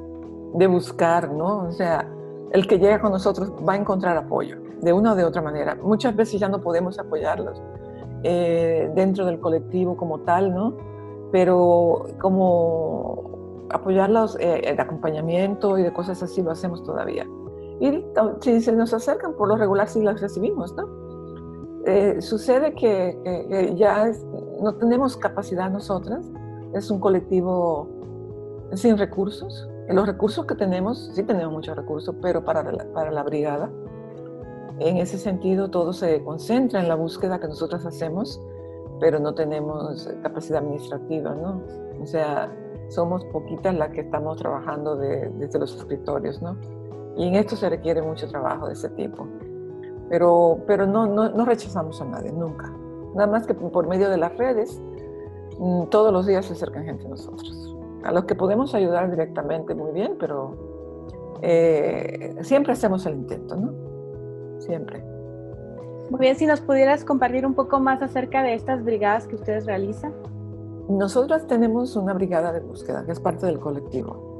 de 0.54 0.66
buscar, 0.66 1.30
¿no? 1.30 1.68
O 1.68 1.70
sea, 1.70 2.08
el 2.50 2.66
que 2.66 2.80
llega 2.80 3.00
con 3.00 3.12
nosotros 3.12 3.52
va 3.66 3.74
a 3.74 3.76
encontrar 3.76 4.16
apoyo, 4.16 4.56
de 4.80 4.92
una 4.92 5.12
o 5.12 5.14
de 5.14 5.24
otra 5.24 5.40
manera. 5.40 5.76
Muchas 5.76 6.16
veces 6.16 6.40
ya 6.40 6.48
no 6.48 6.60
podemos 6.60 6.98
apoyarlos 6.98 7.62
eh, 8.24 8.90
dentro 8.96 9.24
del 9.24 9.38
colectivo 9.38 9.96
como 9.96 10.18
tal, 10.22 10.52
¿no? 10.52 10.76
Pero 11.30 12.06
como 12.20 13.31
apoyarlos 13.70 14.36
eh, 14.40 14.74
de 14.74 14.82
acompañamiento 14.82 15.78
y 15.78 15.82
de 15.82 15.92
cosas 15.92 16.22
así 16.22 16.42
lo 16.42 16.50
hacemos 16.50 16.82
todavía. 16.82 17.26
Y 17.80 18.04
si 18.40 18.60
se 18.60 18.72
nos 18.72 18.94
acercan, 18.94 19.34
por 19.34 19.48
lo 19.48 19.56
regular 19.56 19.88
sí 19.88 20.02
las 20.02 20.20
recibimos, 20.20 20.74
¿no? 20.76 20.88
Eh, 21.84 22.20
sucede 22.20 22.74
que, 22.74 23.74
ya 23.76 24.12
no 24.60 24.74
tenemos 24.76 25.16
capacidad 25.16 25.68
nosotras, 25.68 26.24
es 26.74 26.90
un 26.90 27.00
colectivo 27.00 27.88
sin 28.74 28.96
recursos. 28.96 29.68
Los 29.88 30.06
recursos 30.06 30.46
que 30.46 30.54
tenemos, 30.54 31.10
sí 31.12 31.24
tenemos 31.24 31.52
muchos 31.52 31.76
recursos, 31.76 32.14
pero 32.22 32.44
para 32.44 32.62
para 32.94 33.10
la 33.10 33.22
brigada 33.24 33.68
en 34.78 34.96
ese 34.96 35.18
sentido, 35.18 35.70
todo 35.70 35.92
se 35.92 36.22
concentra 36.24 36.80
en 36.80 36.88
la 36.88 36.94
búsqueda 36.94 37.38
que 37.38 37.48
nosotros 37.48 37.84
hacemos, 37.84 38.40
pero 39.00 39.18
no 39.20 39.34
tenemos 39.34 40.08
capacidad 40.22 40.60
administrativa, 40.60 41.34
¿no? 41.34 41.62
O 42.00 42.06
sea, 42.06 42.52
somos 42.94 43.24
poquitas 43.26 43.74
las 43.74 43.90
que 43.90 44.00
estamos 44.02 44.38
trabajando 44.38 44.96
desde 44.96 45.58
los 45.58 45.76
escritorios, 45.76 46.40
¿no? 46.42 46.56
Y 47.16 47.28
en 47.28 47.34
esto 47.34 47.56
se 47.56 47.68
requiere 47.68 48.02
mucho 48.02 48.28
trabajo 48.28 48.66
de 48.66 48.74
ese 48.74 48.88
tipo. 48.90 49.26
Pero, 50.08 50.58
pero 50.66 50.86
no, 50.86 51.06
no, 51.06 51.28
no 51.30 51.44
rechazamos 51.44 52.00
a 52.00 52.04
nadie, 52.04 52.32
nunca. 52.32 52.70
Nada 53.14 53.30
más 53.30 53.46
que 53.46 53.54
por 53.54 53.86
medio 53.86 54.08
de 54.08 54.16
las 54.16 54.36
redes, 54.36 54.80
mm, 55.58 55.84
todos 55.84 56.12
los 56.12 56.26
días 56.26 56.46
se 56.46 56.54
acercan 56.54 56.84
gente 56.84 57.06
a 57.06 57.10
nosotros. 57.10 57.76
A 58.04 58.12
los 58.12 58.24
que 58.24 58.34
podemos 58.34 58.74
ayudar 58.74 59.10
directamente, 59.10 59.74
muy 59.74 59.92
bien, 59.92 60.16
pero 60.18 60.56
eh, 61.42 62.36
siempre 62.42 62.72
hacemos 62.72 63.06
el 63.06 63.14
intento, 63.14 63.56
¿no? 63.56 63.72
siempre. 64.62 65.02
Muy 66.10 66.20
bien, 66.20 66.36
si 66.36 66.46
nos 66.46 66.60
pudieras 66.60 67.04
compartir 67.04 67.46
un 67.46 67.54
poco 67.54 67.80
más 67.80 68.02
acerca 68.02 68.42
de 68.42 68.54
estas 68.54 68.84
brigadas 68.84 69.26
que 69.26 69.34
ustedes 69.34 69.66
realizan. 69.66 70.12
Nosotros 70.88 71.46
tenemos 71.46 71.96
una 71.96 72.12
brigada 72.12 72.52
de 72.52 72.60
búsqueda 72.60 73.04
que 73.04 73.12
es 73.12 73.20
parte 73.20 73.46
del 73.46 73.60
colectivo. 73.60 74.32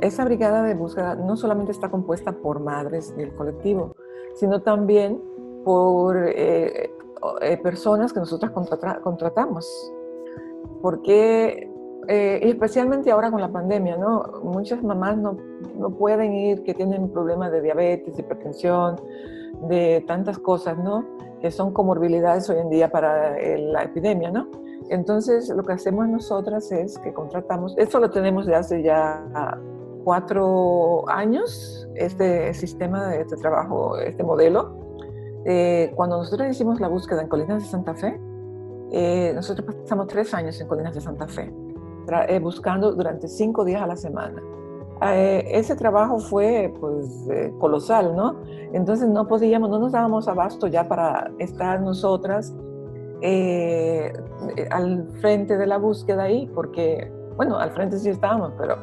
Esa 0.00 0.24
brigada 0.24 0.62
de 0.62 0.74
búsqueda 0.74 1.14
no 1.14 1.36
solamente 1.36 1.72
está 1.72 1.90
compuesta 1.90 2.32
por 2.32 2.60
madres 2.60 3.16
del 3.16 3.34
colectivo, 3.34 3.94
sino 4.34 4.62
también 4.62 5.20
por 5.64 6.16
eh, 6.16 6.90
eh, 7.40 7.56
personas 7.58 8.12
que 8.12 8.20
nosotras 8.20 8.52
contratamos. 9.02 9.92
Porque, 10.80 11.68
eh, 12.06 12.40
especialmente 12.42 13.10
ahora 13.10 13.30
con 13.30 13.40
la 13.40 13.50
pandemia, 13.50 13.96
¿no? 13.96 14.40
muchas 14.44 14.82
mamás 14.82 15.16
no, 15.16 15.36
no 15.76 15.90
pueden 15.90 16.32
ir, 16.32 16.62
que 16.62 16.74
tienen 16.74 17.10
problemas 17.10 17.50
de 17.50 17.60
diabetes, 17.60 18.18
hipertensión, 18.18 19.00
de 19.68 20.04
tantas 20.06 20.38
cosas, 20.38 20.78
¿no? 20.78 21.04
Que 21.40 21.50
son 21.50 21.72
comorbilidades 21.72 22.48
hoy 22.48 22.58
en 22.58 22.70
día 22.70 22.90
para 22.90 23.36
la 23.56 23.82
epidemia, 23.82 24.30
¿no? 24.30 24.46
Entonces, 24.90 25.48
lo 25.48 25.62
que 25.62 25.72
hacemos 25.72 26.08
nosotras 26.08 26.70
es 26.72 26.98
que 26.98 27.12
contratamos, 27.12 27.74
esto 27.76 27.98
lo 28.00 28.10
tenemos 28.10 28.46
de 28.46 28.54
hace 28.54 28.82
ya 28.82 29.58
cuatro 30.04 31.08
años, 31.08 31.88
este 31.94 32.54
sistema, 32.54 33.14
este 33.14 33.36
trabajo, 33.36 33.98
este 33.98 34.22
modelo. 34.22 34.76
Eh, 35.44 35.92
cuando 35.94 36.16
nosotros 36.16 36.48
hicimos 36.48 36.80
la 36.80 36.88
búsqueda 36.88 37.22
en 37.22 37.28
Colinas 37.28 37.62
de 37.62 37.68
Santa 37.68 37.94
Fe, 37.94 38.18
eh, 38.90 39.32
nosotros 39.34 39.74
pasamos 39.74 40.06
tres 40.06 40.32
años 40.32 40.60
en 40.60 40.66
Colinas 40.66 40.94
de 40.94 41.00
Santa 41.00 41.28
Fe, 41.28 41.52
eh, 42.28 42.38
buscando 42.38 42.92
durante 42.92 43.28
cinco 43.28 43.64
días 43.64 43.82
a 43.82 43.86
la 43.86 43.96
semana. 43.96 44.42
Eh, 45.00 45.44
ese 45.52 45.76
trabajo 45.76 46.18
fue 46.18 46.74
pues 46.80 47.28
eh, 47.30 47.52
colosal, 47.58 48.16
¿no? 48.16 48.36
Entonces 48.72 49.08
no 49.08 49.28
podíamos, 49.28 49.70
no 49.70 49.78
nos 49.78 49.92
dábamos 49.92 50.26
abasto 50.26 50.66
ya 50.66 50.88
para 50.88 51.30
estar 51.38 51.80
nosotras 51.80 52.52
eh, 53.22 54.12
al 54.70 55.08
frente 55.20 55.56
de 55.56 55.66
la 55.66 55.78
búsqueda 55.78 56.24
ahí, 56.24 56.50
porque, 56.54 57.10
bueno, 57.36 57.58
al 57.58 57.70
frente 57.72 57.98
sí 57.98 58.10
estábamos, 58.10 58.52
pero 58.58 58.76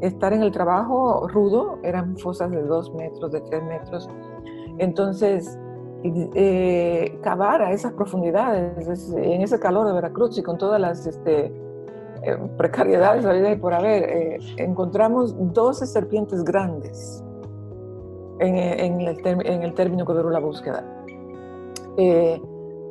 estar 0.00 0.32
en 0.32 0.42
el 0.42 0.52
trabajo 0.52 1.26
rudo, 1.28 1.78
eran 1.82 2.16
fosas 2.16 2.50
de 2.50 2.62
dos 2.62 2.92
metros, 2.94 3.32
de 3.32 3.40
tres 3.42 3.62
metros, 3.64 4.08
entonces 4.78 5.58
cavar 7.22 7.62
a 7.62 7.72
esas 7.72 7.92
profundidades, 7.94 9.12
en 9.16 9.42
ese 9.42 9.58
calor 9.58 9.86
de 9.88 9.92
Veracruz 9.92 10.38
y 10.38 10.42
con 10.42 10.58
todas 10.58 10.80
las... 10.80 11.06
Este, 11.06 11.52
eh, 12.26 12.36
precariedades 12.56 13.24
la 13.24 13.32
vida 13.32 13.52
y 13.52 13.56
por 13.56 13.72
haber, 13.72 14.02
eh, 14.02 14.38
encontramos 14.56 15.34
12 15.52 15.86
serpientes 15.86 16.42
grandes 16.42 17.22
en, 18.40 18.56
en, 18.56 19.00
el, 19.00 19.20
en, 19.24 19.62
el, 19.62 19.74
término 19.74 20.04
que 20.04 20.12
duró 20.12 20.30
la 20.30 20.40
búsqueda. 20.40 20.84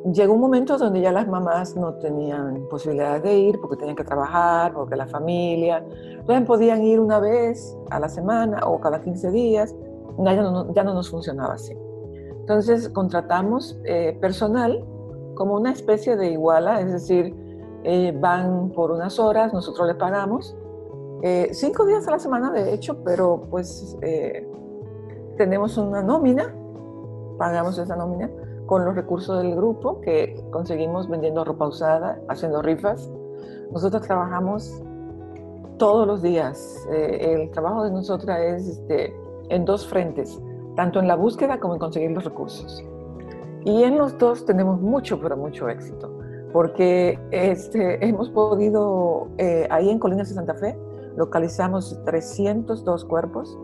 Eh, 0.06 0.12
llegó 0.12 0.34
un 0.34 0.40
momento 0.40 0.78
donde 0.78 1.00
ya 1.00 1.12
las 1.12 1.26
mamás 1.28 1.76
no 1.76 1.94
tenían 1.94 2.66
posibilidad 2.68 3.20
de 3.20 3.38
ir 3.38 3.60
porque 3.60 3.76
tenían 3.76 3.96
que 3.96 4.04
trabajar, 4.04 4.72
porque 4.72 4.96
la 4.96 5.06
familia, 5.06 5.84
entonces 6.10 6.46
podían 6.46 6.82
ir 6.82 7.00
una 7.00 7.18
vez 7.18 7.76
a 7.90 8.00
la 8.00 8.08
semana 8.08 8.60
o 8.66 8.80
cada 8.80 9.00
15 9.00 9.30
días, 9.30 9.74
ya 10.18 10.34
no, 10.36 10.72
ya 10.72 10.84
no 10.84 10.94
nos 10.94 11.10
funcionaba 11.10 11.54
así. 11.54 11.76
Entonces 12.40 12.88
contratamos 12.90 13.76
personal 14.20 14.84
como 15.36 15.54
una 15.54 15.70
especie 15.72 16.16
de 16.16 16.32
iguala, 16.32 16.80
es 16.80 16.92
decir, 16.92 17.34
eh, 17.84 18.12
van 18.18 18.70
por 18.70 18.90
unas 18.90 19.20
horas, 19.20 19.54
nosotros 19.54 19.86
les 19.86 19.96
pagamos. 19.96 20.56
Eh, 21.22 21.50
cinco 21.52 21.86
días 21.86 22.08
a 22.08 22.10
la 22.10 22.18
semana, 22.18 22.50
de 22.50 22.74
hecho, 22.74 23.04
pero 23.04 23.46
pues 23.48 23.96
eh, 24.02 24.44
tenemos 25.36 25.78
una 25.78 26.02
nómina, 26.02 26.52
pagamos 27.38 27.78
esa 27.78 27.94
nómina 27.94 28.28
con 28.66 28.84
los 28.84 28.94
recursos 28.94 29.42
del 29.42 29.54
grupo 29.54 30.00
que 30.00 30.42
conseguimos 30.50 31.08
vendiendo 31.08 31.44
ropa 31.44 31.68
usada, 31.68 32.20
haciendo 32.28 32.62
rifas. 32.62 33.10
Nosotros 33.72 34.02
trabajamos 34.02 34.82
todos 35.78 36.06
los 36.06 36.22
días. 36.22 36.86
el 36.90 37.50
trabajo 37.50 37.84
de 37.84 37.90
nosotras 37.90 38.38
es 38.40 38.68
este, 38.68 39.14
en 39.48 39.64
dos 39.64 39.86
frentes, 39.86 40.40
tanto 40.74 41.00
en 41.00 41.08
la 41.08 41.16
búsqueda 41.16 41.60
como 41.60 41.74
en 41.74 41.80
conseguir 41.80 42.10
los 42.10 42.24
recursos. 42.24 42.84
Y 43.64 43.82
en 43.82 43.98
los 43.98 44.16
dos 44.18 44.44
tenemos 44.44 44.80
mucho, 44.80 45.20
pero 45.20 45.36
mucho 45.36 45.68
éxito 45.68 46.16
porque 46.56 47.18
este, 47.32 48.02
hemos 48.08 48.30
podido, 48.30 49.28
eh, 49.36 49.66
ahí 49.70 49.90
en 49.90 49.98
Colinas 49.98 50.30
de 50.30 50.36
Santa 50.36 50.54
Fe, 50.54 50.74
localizamos 51.14 52.00
302 52.06 53.04
cuerpos, 53.04 53.58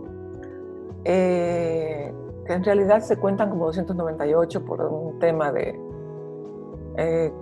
eh, 1.07 2.13
que 2.47 2.53
en 2.53 2.65
realidad 2.65 3.01
se 3.01 3.17
cuentan 3.17 3.51
como 3.51 3.67
298 3.67 4.65
por 4.65 4.81
un 4.83 5.19
tema 5.19 5.53
de, 5.53 5.79
eh, 6.97 7.33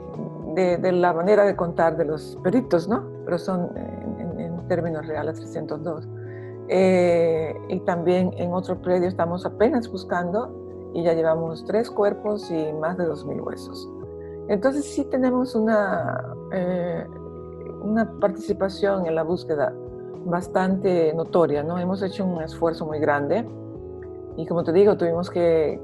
de, 0.55 0.93
la 0.93 1.13
manera 1.13 1.45
de 1.45 1.57
contar 1.57 1.97
de 1.97 2.05
los 2.05 2.39
peritos, 2.43 2.89
¿no? 2.89 3.05
Pero 3.25 3.39
son 3.39 3.71
en, 3.77 4.41
en 4.41 4.69
términos 4.69 5.07
reales 5.07 5.39
302. 5.41 6.09
y 7.69 7.81
también 7.81 8.33
en 8.37 8.53
otro 8.53 8.81
predio 8.81 9.09
estamos 9.09 9.45
apenas 9.45 9.91
buscando 9.91 10.61
y 10.95 11.03
ya 11.03 11.15
llevamos 11.15 11.65
tres 11.65 11.91
cuerpos 11.91 12.51
y 12.51 12.73
más 12.73 12.97
de 12.97 13.09
2.000 13.09 13.45
huesos. 13.45 13.89
Entonces 14.49 14.85
sí 14.85 15.05
tenemos 15.05 15.55
una, 15.55 16.35
eh, 16.53 17.07
una 17.83 18.11
participación 18.19 19.07
en 19.07 19.15
la 19.15 19.23
búsqueda 19.23 19.73
bastante 20.25 21.15
notoria, 21.15 21.63
¿no? 21.63 21.79
Hemos 21.79 22.03
hecho 22.03 22.25
un 22.25 22.43
esfuerzo 22.43 22.85
muy 22.85 22.99
grande 22.99 23.49
y 24.37 24.47
como 24.47 24.65
te 24.65 24.73
digo, 24.73 24.97
tuvimos 24.97 25.31
que 25.31 25.81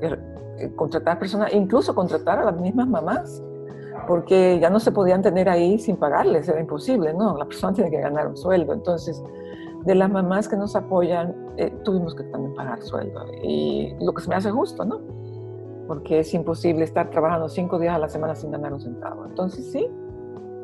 eh, 0.00 0.72
contratar 0.74 1.18
personas, 1.18 1.52
incluso 1.52 1.94
contratar 1.94 2.38
a 2.38 2.44
las 2.44 2.60
mismas 2.60 2.88
mamás, 2.88 3.42
porque 4.06 4.58
ya 4.60 4.70
no 4.70 4.78
se 4.78 4.92
podían 4.92 5.22
tener 5.22 5.48
ahí 5.48 5.78
sin 5.78 5.96
pagarles, 5.96 6.48
era 6.48 6.60
imposible, 6.60 7.12
¿no? 7.14 7.36
La 7.36 7.44
persona 7.44 7.72
tiene 7.72 7.90
que 7.90 8.00
ganar 8.00 8.28
un 8.28 8.36
sueldo. 8.36 8.72
Entonces, 8.72 9.22
de 9.84 9.94
las 9.94 10.10
mamás 10.10 10.48
que 10.48 10.56
nos 10.56 10.76
apoyan, 10.76 11.34
eh, 11.56 11.70
tuvimos 11.84 12.14
que 12.14 12.24
también 12.24 12.54
pagar 12.54 12.82
sueldo. 12.82 13.24
Y 13.42 13.94
lo 14.00 14.12
que 14.12 14.22
se 14.22 14.28
me 14.28 14.34
hace 14.34 14.50
justo, 14.50 14.84
¿no? 14.84 15.00
porque 15.86 16.20
es 16.20 16.34
imposible 16.34 16.84
estar 16.84 17.10
trabajando 17.10 17.48
cinco 17.48 17.78
días 17.78 17.94
a 17.94 17.98
la 17.98 18.08
semana 18.08 18.34
sin 18.34 18.50
ganar 18.50 18.72
un 18.72 18.80
centavo. 18.80 19.24
Entonces 19.26 19.70
sí, 19.70 19.88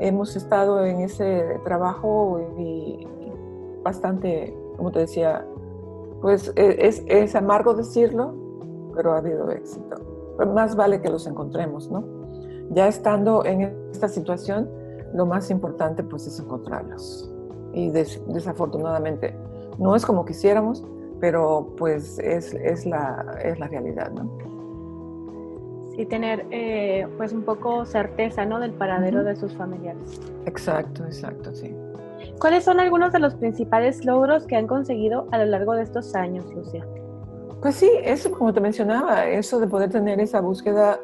hemos 0.00 0.36
estado 0.36 0.84
en 0.84 1.00
ese 1.00 1.60
trabajo 1.64 2.40
y, 2.58 3.06
bastante, 3.82 4.54
como 4.76 4.90
te 4.90 5.00
decía, 5.00 5.46
pues 6.22 6.52
e, 6.56 6.86
es, 6.86 7.02
es 7.06 7.34
amargo 7.34 7.74
decirlo, 7.74 8.32
pero 8.94 9.12
ha 9.12 9.18
habido 9.18 9.50
éxito. 9.50 9.96
Pero 10.38 10.52
más 10.52 10.74
vale 10.76 11.02
que 11.02 11.10
los 11.10 11.26
encontremos, 11.26 11.90
¿no? 11.90 12.04
Ya 12.70 12.88
estando 12.88 13.44
en 13.44 13.62
esta 13.90 14.08
situación, 14.08 14.70
lo 15.12 15.26
más 15.26 15.50
importante 15.50 16.02
pues 16.02 16.26
es 16.26 16.40
encontrarlos. 16.40 17.30
Y 17.74 17.90
desafortunadamente 17.90 19.34
no 19.78 19.96
es 19.96 20.06
como 20.06 20.24
quisiéramos, 20.24 20.84
pero 21.20 21.74
pues 21.76 22.18
es, 22.18 22.54
es, 22.54 22.86
la, 22.86 23.38
es 23.42 23.58
la 23.58 23.68
realidad, 23.68 24.10
¿no? 24.12 24.30
Sí, 25.96 26.06
tener 26.06 26.46
eh, 26.50 27.06
pues 27.18 27.32
un 27.32 27.42
poco 27.42 27.84
certeza, 27.84 28.46
¿no? 28.46 28.60
Del 28.60 28.72
paradero 28.72 29.22
de 29.24 29.36
sus 29.36 29.54
familiares. 29.54 30.20
Exacto, 30.46 31.04
exacto, 31.04 31.54
sí. 31.54 31.74
¿Cuáles 32.38 32.64
son 32.64 32.80
algunos 32.80 33.12
de 33.12 33.18
los 33.18 33.34
principales 33.34 34.04
logros 34.04 34.46
que 34.46 34.56
han 34.56 34.66
conseguido 34.66 35.26
a 35.30 35.38
lo 35.38 35.46
largo 35.46 35.74
de 35.74 35.82
estos 35.82 36.14
años, 36.14 36.44
Lucia? 36.54 36.86
Pues 37.60 37.76
sí, 37.76 37.88
eso 38.02 38.32
como 38.32 38.52
te 38.52 38.60
mencionaba, 38.60 39.26
eso 39.26 39.60
de 39.60 39.68
poder 39.68 39.90
tener 39.90 40.18
esa 40.20 40.40
búsqueda 40.40 40.98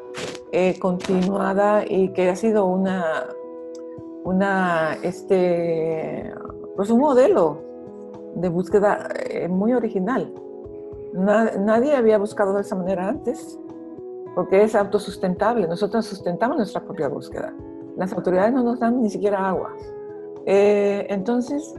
eh, 0.51 0.77
continuada 0.79 1.85
y 1.87 2.09
que 2.09 2.29
ha 2.29 2.35
sido 2.35 2.65
una, 2.65 3.27
una, 4.25 4.97
este, 5.01 6.33
pues 6.75 6.89
un 6.89 6.99
modelo 6.99 7.61
de 8.35 8.49
búsqueda 8.49 9.07
eh, 9.29 9.47
muy 9.47 9.73
original. 9.73 10.33
nadie 11.13 11.95
había 11.95 12.17
buscado 12.17 12.53
de 12.53 12.61
esa 12.61 12.75
manera 12.75 13.07
antes, 13.07 13.57
porque 14.35 14.61
es 14.63 14.75
autosustentable. 14.75 15.67
Nosotros 15.67 16.05
sustentamos 16.05 16.57
nuestra 16.57 16.81
propia 16.81 17.07
búsqueda. 17.07 17.53
Las 17.95 18.11
autoridades 18.13 18.53
no 18.53 18.63
nos 18.63 18.79
dan 18.79 19.01
ni 19.01 19.09
siquiera 19.09 19.47
agua. 19.47 19.73
Eh, 20.51 21.05
entonces, 21.11 21.75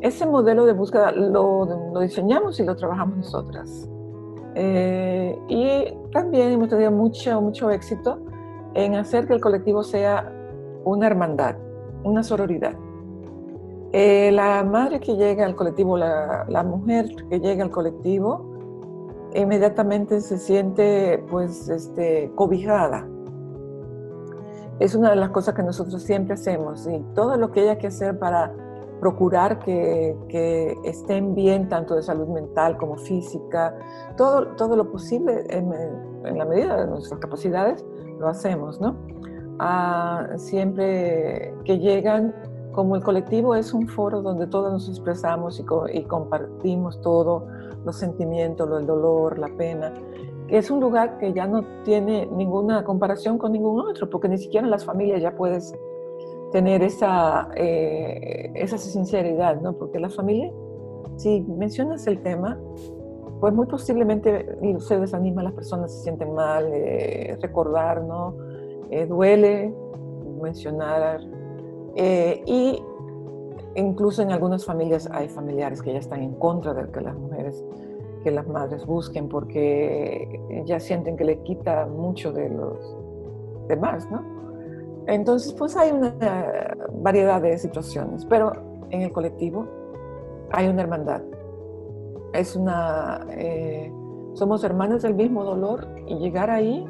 ese 0.00 0.24
modelo 0.24 0.64
de 0.64 0.72
búsqueda 0.72 1.12
lo, 1.12 1.66
lo, 1.92 2.00
diseñamos 2.00 2.58
y 2.58 2.64
lo 2.64 2.74
trabajamos 2.76 3.18
nosotras. 3.18 3.90
Eh, 4.54 5.38
y 5.48 5.92
también 6.10 6.52
hemos 6.52 6.70
tenido 6.70 6.90
mucho, 6.90 7.42
mucho 7.42 7.70
éxito 7.70 8.20
en 8.72 8.94
hacer 8.94 9.26
que 9.26 9.34
el 9.34 9.40
colectivo 9.42 9.82
sea 9.82 10.32
una 10.84 11.08
hermandad, 11.08 11.56
una 12.04 12.22
sororidad. 12.22 12.72
Eh, 13.92 14.30
la 14.32 14.64
madre 14.64 14.98
que 14.98 15.16
llega 15.16 15.44
al 15.44 15.54
colectivo, 15.54 15.98
la, 15.98 16.46
la, 16.48 16.62
mujer 16.62 17.14
que 17.28 17.38
llega 17.38 17.64
al 17.64 17.70
colectivo, 17.70 18.46
inmediatamente 19.34 20.22
se 20.22 20.38
siente 20.38 21.22
pues 21.28 21.68
este, 21.68 22.32
cobijada 22.34 23.06
es 24.80 24.94
una 24.94 25.10
de 25.10 25.16
las 25.16 25.30
cosas 25.30 25.54
que 25.54 25.62
nosotros 25.62 26.02
siempre 26.02 26.34
hacemos 26.34 26.86
y 26.86 27.00
todo 27.14 27.36
lo 27.36 27.52
que 27.52 27.60
haya 27.60 27.78
que 27.78 27.88
hacer 27.88 28.18
para 28.18 28.52
procurar 29.00 29.58
que, 29.58 30.76
estén 30.84 31.34
bien 31.34 31.68
tanto 31.68 31.94
de 31.94 32.02
salud 32.02 32.28
mental 32.28 32.76
como 32.76 32.96
física, 32.96 33.76
todo, 34.16 34.48
todo 34.56 34.76
lo 34.76 34.90
posible 34.90 35.44
en, 35.50 35.70
la 36.38 36.44
medida 36.46 36.80
de 36.80 36.86
nuestras 36.86 37.20
capacidades 37.20 37.84
lo 38.18 38.28
hacemos, 38.28 38.80
¿no? 38.80 38.96
Ah, 39.58 40.26
siempre 40.36 41.54
que 41.64 41.78
llegan, 41.78 42.34
como 42.72 42.96
el 42.96 43.02
colectivo 43.02 43.54
es 43.54 43.74
un 43.74 43.88
foro 43.88 44.22
donde 44.22 44.46
todos 44.46 44.72
nos 44.72 44.88
expresamos 44.88 45.60
y, 45.60 45.98
y 45.98 46.04
compartimos 46.04 47.00
todo, 47.02 47.46
los 47.84 47.96
sentimientos, 47.96 48.68
el 48.80 48.86
dolor, 48.86 49.38
la 49.38 49.48
pena, 49.48 49.92
es 50.48 50.70
un 50.70 50.80
lugar 50.80 51.18
que 51.18 51.32
ya 51.32 51.46
no 51.46 51.64
tiene 51.84 52.26
ninguna 52.26 52.84
comparación 52.84 53.38
con 53.38 53.52
ningún 53.52 53.80
otro, 53.80 54.10
porque 54.10 54.28
ni 54.28 54.38
siquiera 54.38 54.66
en 54.66 54.70
las 54.70 54.84
familias 54.84 55.22
ya 55.22 55.34
puedes 55.34 55.74
tener 56.52 56.82
esa, 56.82 57.48
eh, 57.56 58.52
esa 58.54 58.78
sinceridad, 58.78 59.60
¿no? 59.60 59.72
Porque 59.72 59.98
la 59.98 60.10
familia, 60.10 60.52
si 61.16 61.40
mencionas 61.42 62.06
el 62.06 62.22
tema, 62.22 62.58
pues 63.40 63.52
muy 63.52 63.66
posiblemente 63.66 64.46
se 64.78 65.00
desanima, 65.00 65.42
las 65.42 65.54
personas 65.54 65.92
se 65.92 66.02
sienten 66.02 66.32
mal, 66.32 66.70
eh, 66.72 67.36
recordar, 67.40 68.02
¿no? 68.02 68.36
Eh, 68.90 69.06
duele 69.06 69.74
mencionar. 70.40 71.20
y 71.96 72.82
incluso 73.76 74.22
en 74.22 74.30
algunas 74.32 74.64
familias 74.64 75.08
hay 75.10 75.28
familiares 75.28 75.80
que 75.80 75.92
ya 75.92 75.98
están 75.98 76.22
en 76.22 76.34
contra 76.34 76.74
de 76.74 76.90
que 76.90 77.00
las 77.00 77.16
mujeres 77.16 77.64
que 78.24 78.32
las 78.32 78.48
madres 78.48 78.84
busquen 78.86 79.28
porque 79.28 80.40
ya 80.64 80.80
sienten 80.80 81.16
que 81.16 81.24
le 81.24 81.38
quita 81.42 81.86
mucho 81.86 82.32
de 82.32 82.48
los 82.48 82.96
demás, 83.68 84.10
¿no? 84.10 84.34
Entonces, 85.06 85.52
pues 85.52 85.76
hay 85.76 85.92
una 85.92 86.14
variedad 87.02 87.40
de 87.40 87.58
situaciones, 87.58 88.24
pero 88.24 88.52
en 88.90 89.02
el 89.02 89.12
colectivo 89.12 89.68
hay 90.50 90.68
una 90.68 90.82
hermandad. 90.82 91.22
Es 92.32 92.56
una, 92.56 93.26
eh, 93.30 93.92
somos 94.32 94.64
hermanos 94.64 95.02
del 95.02 95.14
mismo 95.14 95.44
dolor 95.44 95.86
y 96.06 96.16
llegar 96.16 96.50
ahí, 96.50 96.86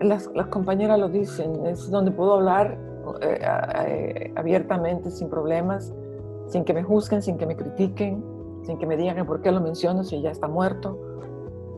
las, 0.00 0.30
las 0.34 0.46
compañeras 0.48 0.98
lo 0.98 1.08
dicen, 1.08 1.66
es 1.66 1.90
donde 1.90 2.10
puedo 2.10 2.34
hablar 2.34 2.78
eh, 3.22 3.40
eh, 3.86 4.32
abiertamente, 4.36 5.10
sin 5.10 5.28
problemas, 5.28 5.92
sin 6.46 6.64
que 6.64 6.74
me 6.74 6.82
juzguen, 6.82 7.22
sin 7.22 7.38
que 7.38 7.46
me 7.46 7.56
critiquen, 7.56 8.22
sin 8.62 8.78
que 8.78 8.86
me 8.86 8.96
digan 8.96 9.26
por 9.26 9.42
qué 9.42 9.52
lo 9.52 9.60
menciono 9.60 10.04
si 10.04 10.20
ya 10.20 10.30
está 10.30 10.48
muerto, 10.48 10.98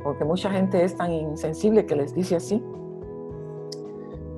porque 0.03 0.25
mucha 0.25 0.51
gente 0.51 0.85
es 0.85 0.97
tan 0.97 1.13
insensible 1.13 1.87
que 1.87 1.97
les 1.97 2.15
dice 2.15 2.37
así. 2.37 2.63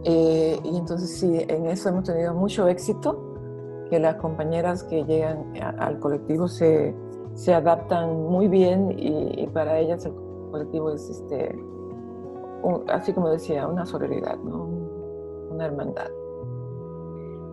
Eh, 0.05 0.59
y 0.63 0.77
entonces 0.77 1.17
sí, 1.19 1.45
en 1.49 1.67
eso 1.67 1.89
hemos 1.89 2.05
tenido 2.05 2.35
mucho 2.35 2.69
éxito, 2.69 3.87
que 3.91 3.99
las 3.99 4.17
compañeras 4.17 4.85
que 4.85 5.05
llegan 5.05 5.53
al 5.79 5.99
colectivo 5.99 6.49
se, 6.49 6.95
se 7.35 7.55
adaptan 7.55 8.23
muy 8.25 8.49
bien 8.49 8.95
y, 8.97 9.47
para 9.49 9.79
ellas 9.79 10.05
el 10.07 10.13
colectivo 10.51 10.91
es, 10.91 11.09
este, 11.11 11.59
así 12.89 13.13
como 13.13 13.31
decía, 13.31 13.67
una 13.67 13.85
sororidad, 13.85 14.37
¿no? 14.39 14.69
una 15.51 15.67
hermandad. 15.67 16.09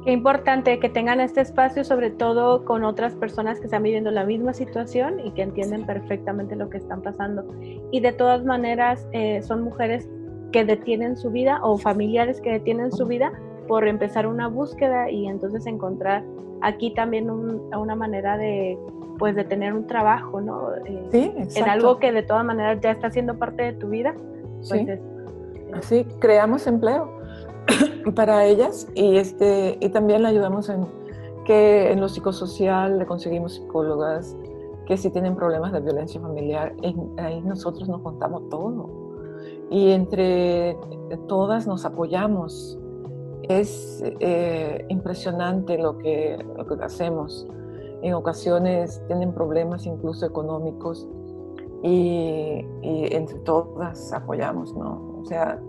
Qué 0.04 0.12
importante 0.12 0.80
que 0.80 0.90
tengan 0.90 1.20
este 1.20 1.42
espacio, 1.42 1.84
sobre 1.84 2.10
todo 2.10 2.66
con 2.66 2.84
otras 2.84 3.14
personas 3.16 3.60
que 3.60 3.66
están 3.66 3.84
viviendo 3.84 4.10
la 4.10 4.26
misma 4.26 4.54
situación 4.54 5.20
y 5.20 5.32
que 5.32 5.44
entienden 5.44 5.86
perfectamente 5.86 6.56
lo 6.56 6.70
que 6.70 6.78
están 6.78 7.04
pasando. 7.04 7.46
Y 7.92 8.00
de 8.00 8.12
todas 8.12 8.44
maneras, 8.44 9.08
eh, 9.12 9.44
son 9.44 9.64
mujeres 9.64 10.10
que 10.52 10.66
detienen 10.66 11.18
su 11.18 11.30
vida 11.30 11.60
o 11.62 11.78
familiares 11.78 12.42
que 12.42 12.52
detienen 12.52 12.92
su 12.92 13.06
vida 13.06 13.32
por 13.68 13.88
empezar 13.88 14.26
una 14.26 14.48
búsqueda 14.48 15.10
y 15.10 15.28
entonces 15.28 15.68
encontrar 15.68 16.24
aquí 16.62 16.94
también 16.94 17.30
una 17.30 17.96
manera 17.96 18.38
de 18.38 18.78
pues 19.20 19.36
de 19.36 19.44
tener 19.44 19.74
un 19.74 19.86
trabajo, 19.86 20.42
¿no? 20.42 20.74
Eh, 20.84 21.08
sí, 21.12 21.34
en 21.56 21.70
algo 21.70 22.00
que 22.00 22.12
de 22.12 22.24
todas 22.24 22.44
maneras 22.44 22.80
ya 22.82 22.90
está 22.90 23.12
siendo 23.12 23.38
parte 23.38 23.62
de 23.62 23.74
tu 23.74 23.90
vida. 23.90 24.16
Pues 24.68 24.68
sí. 24.68 24.88
Así 25.74 26.06
creamos 26.20 26.66
empleo 26.66 27.21
para 28.16 28.46
ellas 28.46 28.88
y, 28.96 29.18
este, 29.18 29.78
y 29.80 29.90
también 29.90 30.24
le 30.24 30.30
ayudamos 30.30 30.70
en 30.70 30.86
que 31.46 31.92
en 31.92 32.00
lo 32.00 32.10
psicosocial 32.10 33.00
le 33.00 33.06
conseguimos 33.06 33.56
psicólogas 33.56 34.36
que 34.86 34.98
si 34.98 35.10
tienen 35.10 35.36
problemas 35.36 35.72
de 35.72 35.80
violencia 35.80 36.20
familiar, 36.20 36.76
ahí 37.18 37.42
nosotros 37.42 37.88
nos 37.88 38.02
contamos 38.02 38.50
todo. 38.50 38.90
Y 39.70 39.92
entre 39.92 40.78
todas 41.28 41.68
nos 41.68 41.86
apoyamos. 41.86 42.78
Es 43.44 44.04
eh, 44.20 44.86
impresionante 44.90 45.78
lo 45.78 45.98
que, 45.98 46.46
lo 46.58 46.66
que 46.66 46.84
hacemos. 46.84 47.48
En 48.02 48.14
ocasiones 48.14 49.02
tienen 49.08 49.34
problemas 49.34 49.86
incluso 49.86 50.26
económicos 50.26 51.08
y, 51.84 52.66
y 52.82 53.16
entre 53.16 53.40
todas 53.40 54.14
apoyamos, 54.14 54.76
¿no? 54.76 55.20
O 55.22 55.26
sea, 55.26 55.62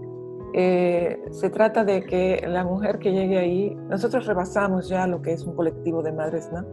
eh, 0.54 1.24
se 1.30 1.48
trata 1.48 1.84
de 1.84 2.04
que 2.04 2.44
la 2.46 2.64
mujer 2.64 2.98
que 2.98 3.12
llegue 3.12 3.38
ahí, 3.38 3.74
nosotros 3.88 4.26
rebasamos 4.26 4.88
ya 4.88 5.06
lo 5.06 5.22
que 5.22 5.32
es 5.32 5.44
un 5.44 5.54
colectivo 5.54 6.02
de 6.02 6.12
madres, 6.12 6.50
¿no? 6.52 6.64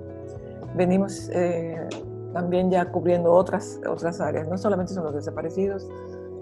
Venimos 0.76 1.30
eh, 1.34 1.88
también 2.34 2.70
ya 2.70 2.92
cubriendo 2.92 3.32
otras, 3.32 3.80
otras 3.90 4.20
áreas, 4.20 4.50
no 4.50 4.58
solamente 4.58 4.94
son 4.94 5.06
los 5.06 5.16
desaparecidos, 5.16 5.90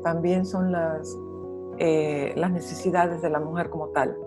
también 0.04 0.45
son 0.45 0.71
las, 0.71 1.15
eh, 1.78 2.34
las 2.36 2.52
necesidades 2.52 3.21
de 3.21 3.30
la 3.30 3.39
mujer 3.39 3.69
como 3.69 3.89
tal. 3.89 4.17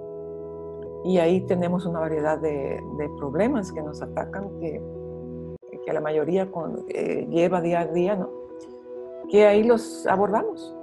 Y 1.04 1.18
ahí 1.18 1.40
tenemos 1.46 1.86
una 1.86 1.98
variedad 1.98 2.38
de, 2.38 2.80
de 2.98 3.10
problemas 3.18 3.72
que 3.72 3.82
nos 3.82 4.02
atacan, 4.02 4.50
que, 4.60 4.80
que 5.84 5.92
la 5.92 6.00
mayoría 6.00 6.50
con, 6.50 6.86
lleva 6.86 7.60
día 7.60 7.80
a 7.80 7.86
día, 7.86 8.14
¿no? 8.14 8.30
Que 9.30 9.46
ahí 9.46 9.64
los 9.64 10.06
abordamos. 10.06 10.76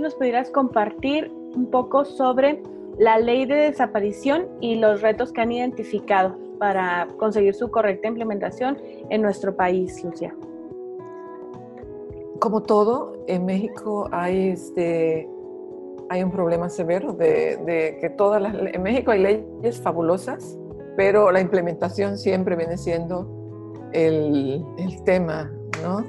¿Nos 0.00 0.14
pudieras 0.14 0.50
compartir 0.50 1.39
un 1.54 1.66
poco 1.70 2.04
sobre 2.04 2.62
la 2.98 3.18
ley 3.18 3.46
de 3.46 3.54
desaparición 3.54 4.48
y 4.60 4.76
los 4.76 5.00
retos 5.00 5.32
que 5.32 5.40
han 5.40 5.52
identificado 5.52 6.36
para 6.58 7.08
conseguir 7.16 7.54
su 7.54 7.70
correcta 7.70 8.08
implementación 8.08 8.78
en 9.08 9.22
nuestro 9.22 9.56
país, 9.56 10.04
Lucia. 10.04 10.34
Como 12.38 12.62
todo, 12.62 13.14
en 13.26 13.46
México 13.46 14.08
hay, 14.12 14.50
este, 14.50 15.28
hay 16.10 16.22
un 16.22 16.30
problema 16.30 16.68
severo 16.68 17.12
de, 17.12 17.96
que 18.00 18.10
todas 18.10 18.42
las... 18.42 18.54
En 18.54 18.82
México 18.82 19.10
hay 19.10 19.22
leyes 19.22 19.80
fabulosas, 19.80 20.58
pero 20.96 21.30
la 21.30 21.40
implementación 21.40 22.18
siempre 22.18 22.56
viene 22.56 22.76
siendo 22.76 23.26
el, 23.92 24.64
el 24.78 25.02
tema, 25.04 25.50
¿no? 25.82 26.04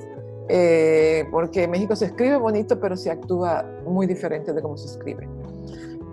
Eh, 0.49 1.25
porque 1.31 1.67
México 1.67 1.95
se 1.95 2.05
escribe 2.05 2.37
bonito, 2.37 2.79
pero 2.79 2.97
se 2.97 3.11
actúa 3.11 3.65
muy 3.85 4.07
diferente 4.07 4.53
de 4.53 4.61
cómo 4.61 4.77
se 4.77 4.87
escribe. 4.87 5.27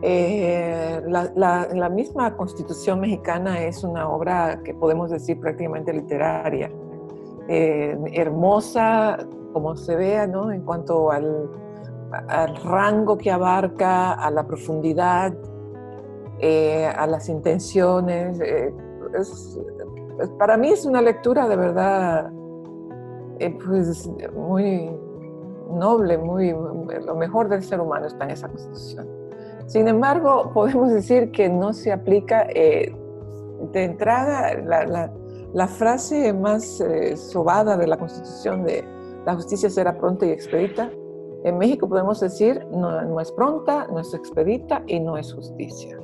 Eh, 0.03 1.03
la, 1.09 1.89
misma 1.89 2.37
constitución 2.37 3.01
mexicana 3.01 3.65
es 3.65 3.83
una 3.83 4.09
obra 4.09 4.61
que 4.63 4.75
podemos 4.75 5.11
decir 5.11 5.41
prácticamente 5.41 5.93
literaria, 5.93 6.71
eh, 7.49 7.99
hermosa 8.13 9.19
como 9.53 9.77
se 9.77 9.97
vea, 9.97 10.27
¿no? 10.27 10.53
En 10.53 10.63
cuanto 10.63 11.11
al, 11.11 11.51
al 12.29 12.55
rango 12.57 13.19
que 13.19 13.31
abarca, 13.31 14.13
a 14.13 14.31
la 14.31 14.47
profundidad, 14.47 15.35
a 16.97 17.07
las 17.09 17.29
intenciones. 17.29 18.39
para 20.39 20.57
mí 20.57 20.71
es 20.71 20.87
una 20.87 21.03
lectura 21.03 21.49
de 21.49 21.57
verdad 21.57 22.31
eh, 23.39 23.57
pues 23.65 24.09
muy 24.35 24.91
noble, 25.71 26.19
muy, 26.19 26.51
lo 26.51 27.15
mejor 27.15 27.49
del 27.49 27.63
ser 27.63 27.81
humano 27.81 28.07
está 28.07 28.25
en 28.25 28.31
esa 28.31 28.49
constitución. 28.49 29.07
Sin 29.67 29.87
embargo, 29.87 30.51
podemos 30.55 30.91
decir 30.91 31.31
que 31.31 31.49
no 31.49 31.73
se 31.73 31.93
aplica 31.93 32.47
eh, 32.55 32.95
de 33.73 33.85
entrada 33.85 34.55
la, 35.53 35.69
frase 35.69 36.33
más 36.33 36.81
eh, 36.81 37.17
sobada 37.17 37.77
de 37.77 37.87
la 37.87 37.99
constitución 37.99 38.65
de 38.65 38.85
la 39.27 39.35
justicia 39.35 39.69
será 39.69 39.99
pronta 39.99 40.25
y 40.27 40.31
expedita. 40.31 40.91
En 41.45 41.59
México 41.59 41.89
podemos 41.89 42.21
decir 42.21 42.67
no, 42.71 43.03
no 43.03 43.21
es 43.21 43.31
pronta, 43.33 43.87
no 43.93 44.01
es 44.01 44.15
expedita 44.15 44.83
y 44.87 45.01
no 45.01 45.19
es 45.19 45.33
justicia. 45.33 45.99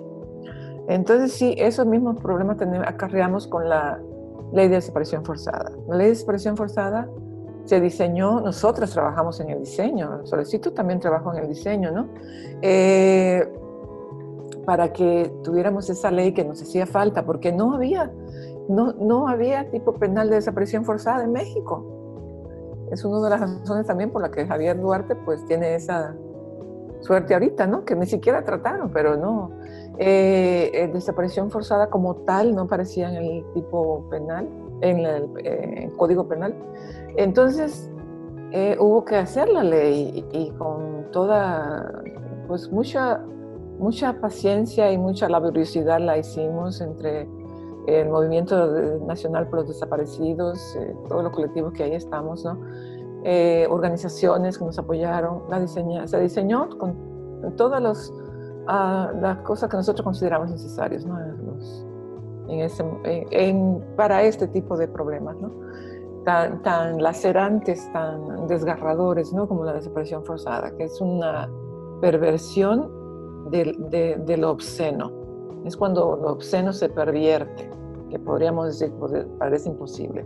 Entonces 0.89 1.33
sí, 1.33 1.55
esos 1.57 1.87
mismos 1.87 2.19
problemas 2.19 2.59
acarreamos 2.87 3.47
con 3.47 3.69
la 3.69 3.99
ley 4.53 4.69
de 4.69 4.77
desaparición 4.77 5.25
forzada. 5.25 5.73
La 5.89 5.97
ley 5.97 6.07
de 6.07 6.13
desaparición 6.13 6.57
forzada 6.57 7.09
se 7.65 7.81
diseñó, 7.81 8.41
nosotros 8.41 8.91
trabajamos 8.91 9.41
en 9.41 9.51
el 9.51 9.61
diseño, 9.61 10.27
Solicito 10.27 10.73
también 10.73 11.01
trabajó 11.01 11.33
en 11.33 11.43
el 11.43 11.49
diseño, 11.49 11.91
¿no? 11.91 12.09
Eh, 12.61 13.47
para 14.67 14.93
que 14.93 15.33
tuviéramos 15.43 15.89
esa 15.91 16.11
ley 16.11 16.33
que 16.33 16.45
nos 16.45 16.63
hacía 16.63 16.87
falta, 16.87 17.25
porque 17.25 17.53
no 17.53 17.75
había, 17.75 18.11
no, 18.69 18.93
no 18.95 19.29
había 19.29 19.71
tipo 19.71 19.95
penal 19.95 20.31
de 20.31 20.37
desaparición 20.37 20.85
forzada 20.85 21.25
en 21.25 21.33
México. 21.33 21.85
Es 22.91 23.05
una 23.05 23.23
de 23.23 23.31
las 23.31 23.41
razones 23.41 23.87
también 23.87 24.11
por 24.11 24.23
la 24.23 24.31
que 24.31 24.47
Javier 24.47 24.81
Duarte 24.81 25.17
pues 25.17 25.45
tiene 25.47 25.75
esa 25.75 26.15
suerte 27.01 27.35
ahorita, 27.35 27.67
¿no? 27.67 27.85
Que 27.85 27.95
ni 27.95 28.07
siquiera 28.07 28.45
trataron, 28.45 28.91
pero 28.91 29.17
no. 29.17 29.51
Eh, 29.99 30.71
eh, 30.75 30.89
desaparición 30.89 31.51
forzada 31.51 31.89
como 31.89 32.17
tal 32.17 32.55
no 32.55 32.63
aparecía 32.63 33.09
en 33.09 33.17
el 33.17 33.45
tipo 33.53 34.09
penal, 34.11 34.49
en 34.81 35.01
el 35.01 35.93
código 35.97 36.27
penal. 36.29 36.55
Entonces, 37.17 37.91
eh, 38.57 38.77
hubo 38.79 39.05
que 39.05 39.17
hacer 39.17 39.49
la 39.49 39.65
ley 39.65 40.25
y, 40.33 40.51
con 40.53 41.11
toda, 41.11 42.05
pues 42.47 42.71
mucha, 42.71 43.21
mucha 43.81 44.21
paciencia 44.21 44.93
y 44.93 44.97
mucha 44.97 45.29
laboriosidad 45.29 45.99
la 45.99 46.19
hicimos 46.19 46.81
entre 46.81 47.29
el 47.89 48.09
Movimiento 48.09 49.01
Nacional 49.01 49.49
por 49.49 49.61
los 49.61 49.69
Desaparecidos, 49.69 50.77
eh, 50.77 50.95
todos 51.09 51.25
los 51.25 51.33
colectivos 51.33 51.73
que 51.73 51.83
ahí 51.83 51.95
estamos, 51.95 52.45
¿no? 52.45 52.61
Eh, 53.25 53.67
organizaciones 53.69 54.57
que 54.57 54.65
nos 54.65 54.79
apoyaron, 54.79 55.43
la 55.49 55.59
diseña, 55.59 56.07
se 56.07 56.21
diseñó 56.21 56.69
con 56.79 56.95
todas 57.57 57.83
los, 57.83 58.13
ah, 58.69 59.11
las 59.21 59.39
cosas 59.39 59.69
que 59.69 59.77
nosotros 59.77 60.05
consideramos 60.05 60.51
necesarias 60.51 61.05
¿no? 61.05 61.19
En 62.49 62.61
ese, 62.61 62.85
para 63.97 64.23
este 64.23 64.47
tipo 64.49 64.77
de 64.77 64.89
problemas. 64.89 65.37
¿no? 65.37 65.51
tan, 66.25 67.03
lacerantes, 67.03 67.91
tan 67.93 68.47
desgarradores, 68.47 69.33
¿no? 69.33 69.47
Como 69.47 69.65
la 69.65 69.75
desaparición 69.75 70.25
forzada, 70.25 70.75
que 70.77 70.85
es 70.85 71.01
una 71.01 71.49
perversión 72.01 72.91
de, 73.51 74.37
lo 74.39 74.51
obsceno. 74.51 75.13
Es 75.65 75.77
cuando 75.77 76.17
lo 76.17 76.33
obsceno 76.33 76.73
se 76.73 76.89
pervierte, 76.89 77.71
que 78.11 78.19
podríamos 78.19 78.67
decir, 78.67 78.93
parece 79.39 79.69
imposible. 79.69 80.25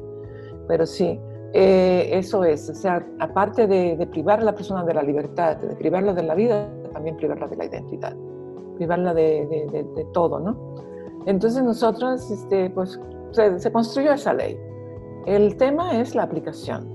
Pero 0.67 0.87
sí, 0.87 1.21
eh, 1.53 2.11
eso 2.13 2.45
es, 2.45 2.69
o 2.69 2.75
sea, 2.75 3.07
aparte 3.21 3.67
de, 3.67 4.07
privar 4.11 4.41
a 4.41 4.45
la 4.45 4.55
persona 4.55 4.85
de 4.85 4.95
la 4.95 5.03
libertad, 5.03 5.57
de 5.57 5.77
privarla 5.77 6.13
de 6.13 6.23
la 6.23 6.35
vida, 6.35 6.69
también 6.93 7.17
privarla 7.17 7.47
de 7.47 7.57
la 7.57 7.65
identidad, 7.65 8.17
privarla 8.77 9.15
de, 9.15 10.07
todo, 10.13 10.41
¿no? 10.41 10.57
Entonces 11.27 11.63
nosotros, 11.63 12.31
este, 12.31 12.71
pues, 12.71 12.99
se 13.33 13.73
construyó 13.73 14.13
esa 14.13 14.33
ley 14.33 14.59
el 15.29 15.59
tema 15.59 16.01
es 16.01 16.15
la 16.15 16.23
aplicación. 16.23 16.89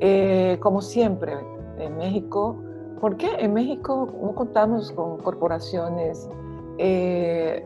Eh, 0.00 0.58
como 0.60 0.82
siempre, 0.82 1.32
en 1.78 1.96
México, 1.96 2.56
¿por 3.00 3.16
qué 3.16 3.28
en 3.38 3.54
México 3.54 4.12
no 4.20 4.34
contamos 4.34 4.90
con 4.90 5.18
corporaciones 5.18 6.28
eh, 6.78 7.64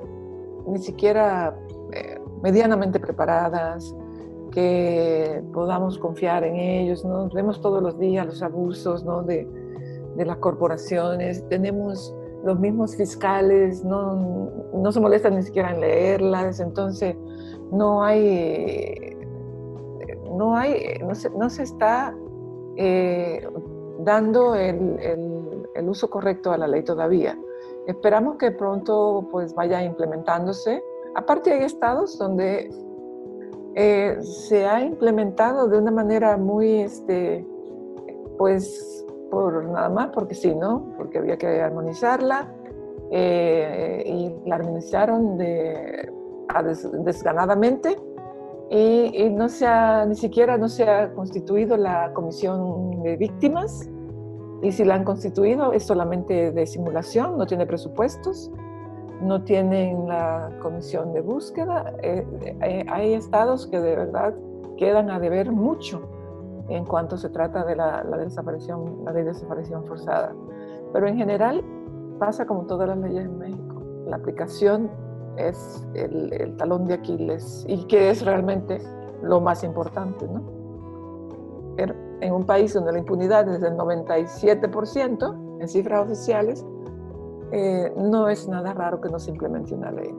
ni 0.66 0.78
siquiera 0.80 1.56
eh, 1.92 2.20
medianamente 2.42 3.00
preparadas, 3.00 3.96
que 4.52 5.42
podamos 5.54 5.98
confiar 5.98 6.44
en 6.44 6.56
ellos? 6.56 7.02
¿no? 7.02 7.30
Vemos 7.30 7.62
todos 7.62 7.82
los 7.82 7.98
días 7.98 8.26
los 8.26 8.42
abusos 8.42 9.02
de, 9.26 9.48
las 10.16 10.36
corporaciones, 10.36 11.42
tenemos 11.48 12.14
los 12.44 12.58
mismos 12.58 12.96
fiscales, 12.96 13.84
no, 13.84 14.50
no 14.72 14.92
se 14.92 15.00
molestan 15.00 15.36
ni 15.36 15.42
siquiera 15.42 15.72
en 15.72 15.80
leerlas, 15.80 16.60
entonces 16.60 17.16
no 17.70 18.02
hay 18.02 19.10
no, 20.40 20.56
hay, 20.56 20.98
no, 21.36 21.50
se, 21.50 21.62
está 21.62 22.16
eh, 22.76 23.46
dando 24.00 24.54
el, 24.54 24.98
uso 25.86 26.08
correcto 26.08 26.52
a 26.52 26.58
la 26.58 26.66
ley 26.66 26.82
todavía. 26.82 27.38
Esperamos 27.86 28.36
que 28.36 28.50
pronto 28.52 29.28
pues, 29.30 29.54
vaya 29.54 29.82
implementándose. 29.82 30.82
Aparte 31.14 31.52
hay 31.52 31.64
estados 31.64 32.16
donde 32.18 32.70
eh, 33.74 34.18
se 34.20 34.66
ha 34.66 34.82
implementado 34.82 35.68
de 35.68 35.78
una 35.78 35.90
manera 35.90 36.36
muy, 36.36 36.82
este, 36.82 37.46
pues, 38.38 39.04
por 39.30 39.64
nada 39.64 39.88
más, 39.88 40.08
porque 40.08 40.34
sí, 40.34 40.54
¿no? 40.54 40.92
Porque 40.96 41.18
había 41.18 41.36
que 41.36 41.60
armonizarla 41.60 42.52
eh, 43.10 44.02
y 44.06 44.48
la 44.48 44.56
armonizaron 44.56 45.38
de, 45.38 46.12
desganadamente 47.04 47.96
y, 48.70 49.30
no 49.30 49.48
se 49.48 49.66
ha, 49.66 50.04
ni 50.06 50.14
siquiera 50.14 50.56
no 50.56 50.68
se 50.68 50.88
ha 50.88 51.12
constituido 51.14 51.76
la 51.76 52.12
comisión 52.12 53.02
de 53.02 53.16
víctimas 53.16 53.88
y 54.62 54.72
si 54.72 54.84
la 54.84 54.94
han 54.94 55.04
constituido 55.04 55.72
es 55.72 55.84
solamente 55.84 56.52
de 56.52 56.66
simulación, 56.66 57.38
no 57.38 57.46
tiene 57.46 57.66
presupuestos, 57.66 58.50
no 59.22 59.42
tienen 59.42 60.06
la 60.06 60.50
comisión 60.60 61.12
de 61.12 61.20
búsqueda. 61.20 61.94
Eh, 62.02 62.26
eh, 62.60 62.84
hay 62.88 63.14
estados 63.14 63.66
que 63.66 63.80
de 63.80 63.96
verdad 63.96 64.34
quedan 64.76 65.10
a 65.10 65.18
deber 65.18 65.50
mucho 65.50 66.02
en 66.76 66.84
cuanto 66.84 67.16
se 67.16 67.28
trata 67.28 67.64
de 67.64 67.76
la, 67.76 68.02
desaparición, 68.18 69.04
la 69.04 69.12
de 69.12 69.24
desaparición 69.24 69.84
forzada. 69.84 70.32
Pero 70.92 71.06
en 71.06 71.16
general 71.16 71.64
pasa 72.18 72.46
como 72.46 72.66
todas 72.66 72.88
las 72.88 72.98
leyes 72.98 73.24
en 73.24 73.38
México. 73.38 73.82
La 74.06 74.16
aplicación 74.16 74.90
es 75.36 75.86
el, 75.94 76.56
talón 76.56 76.86
de 76.86 76.94
Aquiles 76.94 77.64
y 77.68 77.84
que 77.84 78.10
es 78.10 78.24
realmente 78.24 78.80
lo 79.22 79.40
más 79.40 79.64
importante, 79.64 80.26
¿no? 80.28 80.60
En 82.20 82.34
un 82.34 82.44
país 82.44 82.74
donde 82.74 82.92
la 82.92 82.98
impunidad 82.98 83.48
es 83.48 83.62
del 83.62 83.74
97% 83.74 85.60
en 85.60 85.68
cifras 85.68 86.04
oficiales, 86.04 86.66
eh, 87.52 87.92
no 87.96 88.28
es 88.28 88.46
nada 88.48 88.74
raro 88.74 89.00
que 89.00 89.08
no 89.08 89.18
se 89.18 89.30
implemente 89.30 89.74
una 89.74 89.90
ley 89.90 90.14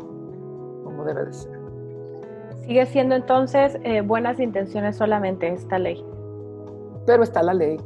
como 0.84 1.04
debe 1.06 1.26
de 1.26 1.34
ser. 1.34 1.60
Sigue 2.66 2.86
siendo 2.88 3.16
entonces 3.16 3.78
eh, 3.84 4.02
buenas 4.02 4.40
intenciones 4.40 4.98
solamente 4.98 5.48
esta 5.54 5.78
ley. 5.78 6.04
Pero 7.06 7.24
está 7.24 7.42
la 7.44 7.54
ley. 7.54 7.78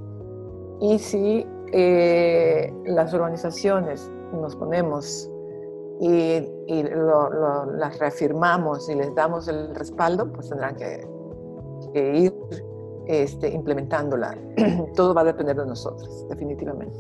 Y 0.82 1.00
si 1.00 1.46
eh, 1.72 2.74
las 2.86 3.14
organizaciones 3.14 4.12
nos 4.34 4.56
ponemos 4.56 5.30
y, 6.00 6.42
las 7.78 8.00
reafirmamos 8.00 8.90
y 8.90 8.96
les 8.96 9.14
damos 9.16 9.48
el 9.48 9.74
respaldo, 9.76 10.32
pues 10.32 10.50
tendrán 10.50 10.76
que, 10.76 11.08
ir 11.94 12.34
este, 13.08 13.50
implementándola. 13.50 14.38
Todo 14.96 15.14
va 15.14 15.22
a 15.22 15.26
depender 15.26 15.56
de 15.56 15.66
nosotros, 15.66 16.28
definitivamente. 16.30 16.98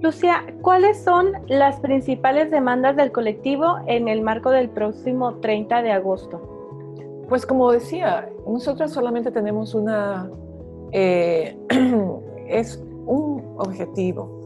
Lucia, 0.00 0.44
¿cuáles 0.62 1.02
son 1.02 1.32
las 1.46 1.80
principales 1.80 2.50
demandas 2.50 2.96
del 2.96 3.12
colectivo 3.12 3.78
en 3.86 4.08
el 4.08 4.22
marco 4.22 4.50
del 4.50 4.68
próximo 4.68 5.36
30 5.36 5.82
de 5.82 5.92
agosto? 5.92 6.40
Pues 7.28 7.46
como 7.46 7.72
decía, 7.72 8.30
nosotros 8.46 8.92
solamente 8.92 9.30
tenemos 9.30 9.74
una, 9.74 10.30
eh, 10.92 11.56
es 12.48 12.82
un 13.06 13.54
objetivo, 13.58 14.36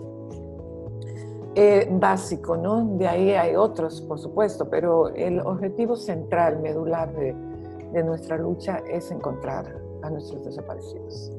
eh, 1.57 1.88
básico, 1.90 2.57
¿no? 2.57 2.85
De 2.96 3.09
ahí 3.09 3.33
hay 3.33 3.57
otros, 3.57 4.00
por 4.03 4.18
supuesto, 4.18 4.70
pero 4.70 5.09
el 5.09 5.40
objetivo 5.40 5.96
central, 5.96 6.61
medular 6.61 7.12
de, 7.14 7.35
de 7.92 8.05
nuestra 8.05 8.38
lucha 8.38 8.83
es 8.88 9.11
encontrar 9.11 9.81
a 10.03 10.11
nuestros 10.11 10.44
desaparecidos. 10.44 11.33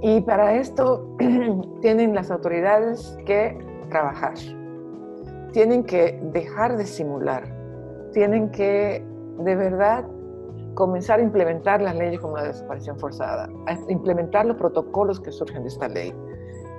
Y 0.00 0.20
para 0.20 0.54
esto 0.56 1.06
tienen 1.80 2.14
las 2.14 2.30
autoridades 2.30 3.16
que 3.24 3.56
trabajar, 3.88 4.34
tienen 5.52 5.84
que 5.84 6.18
dejar 6.32 6.76
de 6.76 6.84
simular, 6.84 7.44
tienen 8.12 8.50
que 8.50 9.04
de 9.38 9.54
verdad 9.54 10.04
comenzar 10.76 11.18
a 11.18 11.22
implementar 11.22 11.80
las 11.80 11.96
leyes 11.96 12.20
como 12.20 12.36
la 12.36 12.44
desaparición 12.44 12.98
forzada, 12.98 13.48
a 13.66 13.78
implementar 13.90 14.44
los 14.44 14.56
protocolos 14.58 15.18
que 15.18 15.32
surgen 15.32 15.62
de 15.62 15.68
esta 15.68 15.88
ley, 15.88 16.14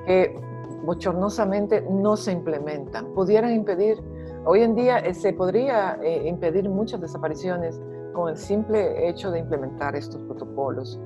que 0.06 0.40
bochornosamente 0.86 1.82
no 1.90 2.16
se 2.16 2.32
implementan. 2.32 3.08
Pudieran 3.14 3.52
impedir, 3.52 3.98
hoy 4.46 4.62
en 4.62 4.76
día 4.76 5.00
eh, 5.00 5.16
se 5.16 5.34
podría 5.34 6.00
eh, 6.04 6.28
impedir 6.28 6.70
muchas 6.70 7.02
desapariciones 7.02 7.82
con 8.14 8.30
el 8.30 8.38
simple 8.38 9.10
hecho 9.10 9.32
de 9.32 9.40
implementar 9.40 9.96
estos 9.96 10.22
protocolos. 10.24 11.00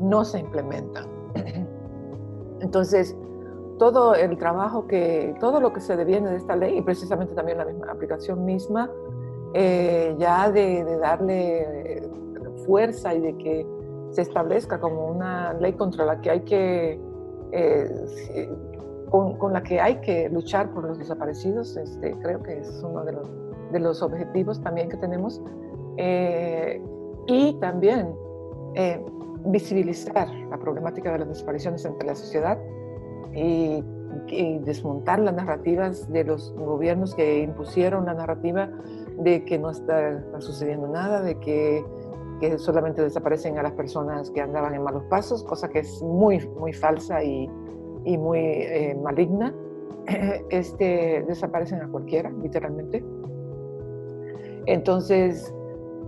No 0.00 0.24
se 0.24 0.40
implementan. 0.40 1.06
Entonces, 2.60 3.14
todo 3.78 4.14
el 4.14 4.38
trabajo 4.38 4.86
que, 4.86 5.34
todo 5.40 5.60
lo 5.60 5.74
que 5.74 5.80
se 5.80 5.94
deviene 5.94 6.30
de 6.30 6.36
esta 6.36 6.56
ley, 6.56 6.78
y 6.78 6.82
precisamente 6.82 7.34
también 7.34 7.58
la 7.58 7.66
misma 7.66 7.92
aplicación 7.92 8.46
misma, 8.46 8.90
eh, 9.52 10.14
ya 10.18 10.50
de, 10.50 10.96
darle 10.98 12.08
fuerza 12.66 13.14
y 13.14 13.20
de 13.20 13.36
que 13.38 13.66
se 14.10 14.22
establezca 14.22 14.80
como 14.80 15.06
una 15.06 15.52
ley 15.54 15.72
contra 15.74 16.04
la 16.04 16.20
que 16.20 16.30
hay 16.30 16.40
que, 16.40 17.00
eh, 17.52 18.50
con, 19.10 19.52
la 19.52 19.62
que 19.62 19.80
hay 19.80 19.96
que 20.00 20.28
luchar 20.28 20.72
por 20.72 20.84
los 20.84 20.98
desaparecidos, 20.98 21.76
este, 21.76 22.16
creo 22.22 22.42
que 22.42 22.58
es 22.58 22.82
uno 22.84 23.04
de 23.04 23.12
los, 23.12 23.30
de 23.72 23.80
los 23.80 24.02
objetivos 24.02 24.60
también 24.62 24.88
que 24.88 24.96
tenemos. 24.96 25.40
Eh, 25.96 26.82
y 27.26 27.52
también 27.60 28.14
visibilizar 29.44 30.28
la 30.50 30.58
problemática 30.58 31.12
de 31.12 31.20
las 31.20 31.28
desapariciones 31.28 31.84
entre 31.84 32.06
la 32.06 32.14
sociedad 32.14 32.58
y, 33.34 33.84
desmontar 34.64 35.20
las 35.20 35.34
narrativas 35.34 36.10
de 36.12 36.24
los 36.24 36.52
gobiernos 36.54 37.14
que 37.14 37.40
impusieron 37.40 38.06
la 38.06 38.14
narrativa 38.14 38.68
de 39.18 39.44
que 39.44 39.58
no 39.58 39.70
está, 39.70 40.22
sucediendo 40.40 40.88
nada, 40.88 41.20
de 41.22 41.38
que, 41.38 41.84
que, 42.40 42.58
solamente 42.58 43.02
desaparecen 43.02 43.58
a 43.58 43.62
las 43.62 43.72
personas 43.72 44.30
que 44.30 44.40
andaban 44.40 44.74
en 44.74 44.82
malos 44.82 45.04
pasos, 45.04 45.44
cosa 45.44 45.68
que 45.68 45.80
es 45.80 46.02
muy, 46.02 46.46
muy 46.58 46.72
falsa 46.72 47.22
y, 47.22 47.48
y 48.04 48.18
muy 48.18 48.38
eh, 48.38 48.98
maligna. 49.02 49.54
Este, 50.50 51.24
desaparecen 51.28 51.82
a 51.82 51.88
cualquiera, 51.88 52.30
literalmente. 52.42 53.04
Entonces, 54.66 55.54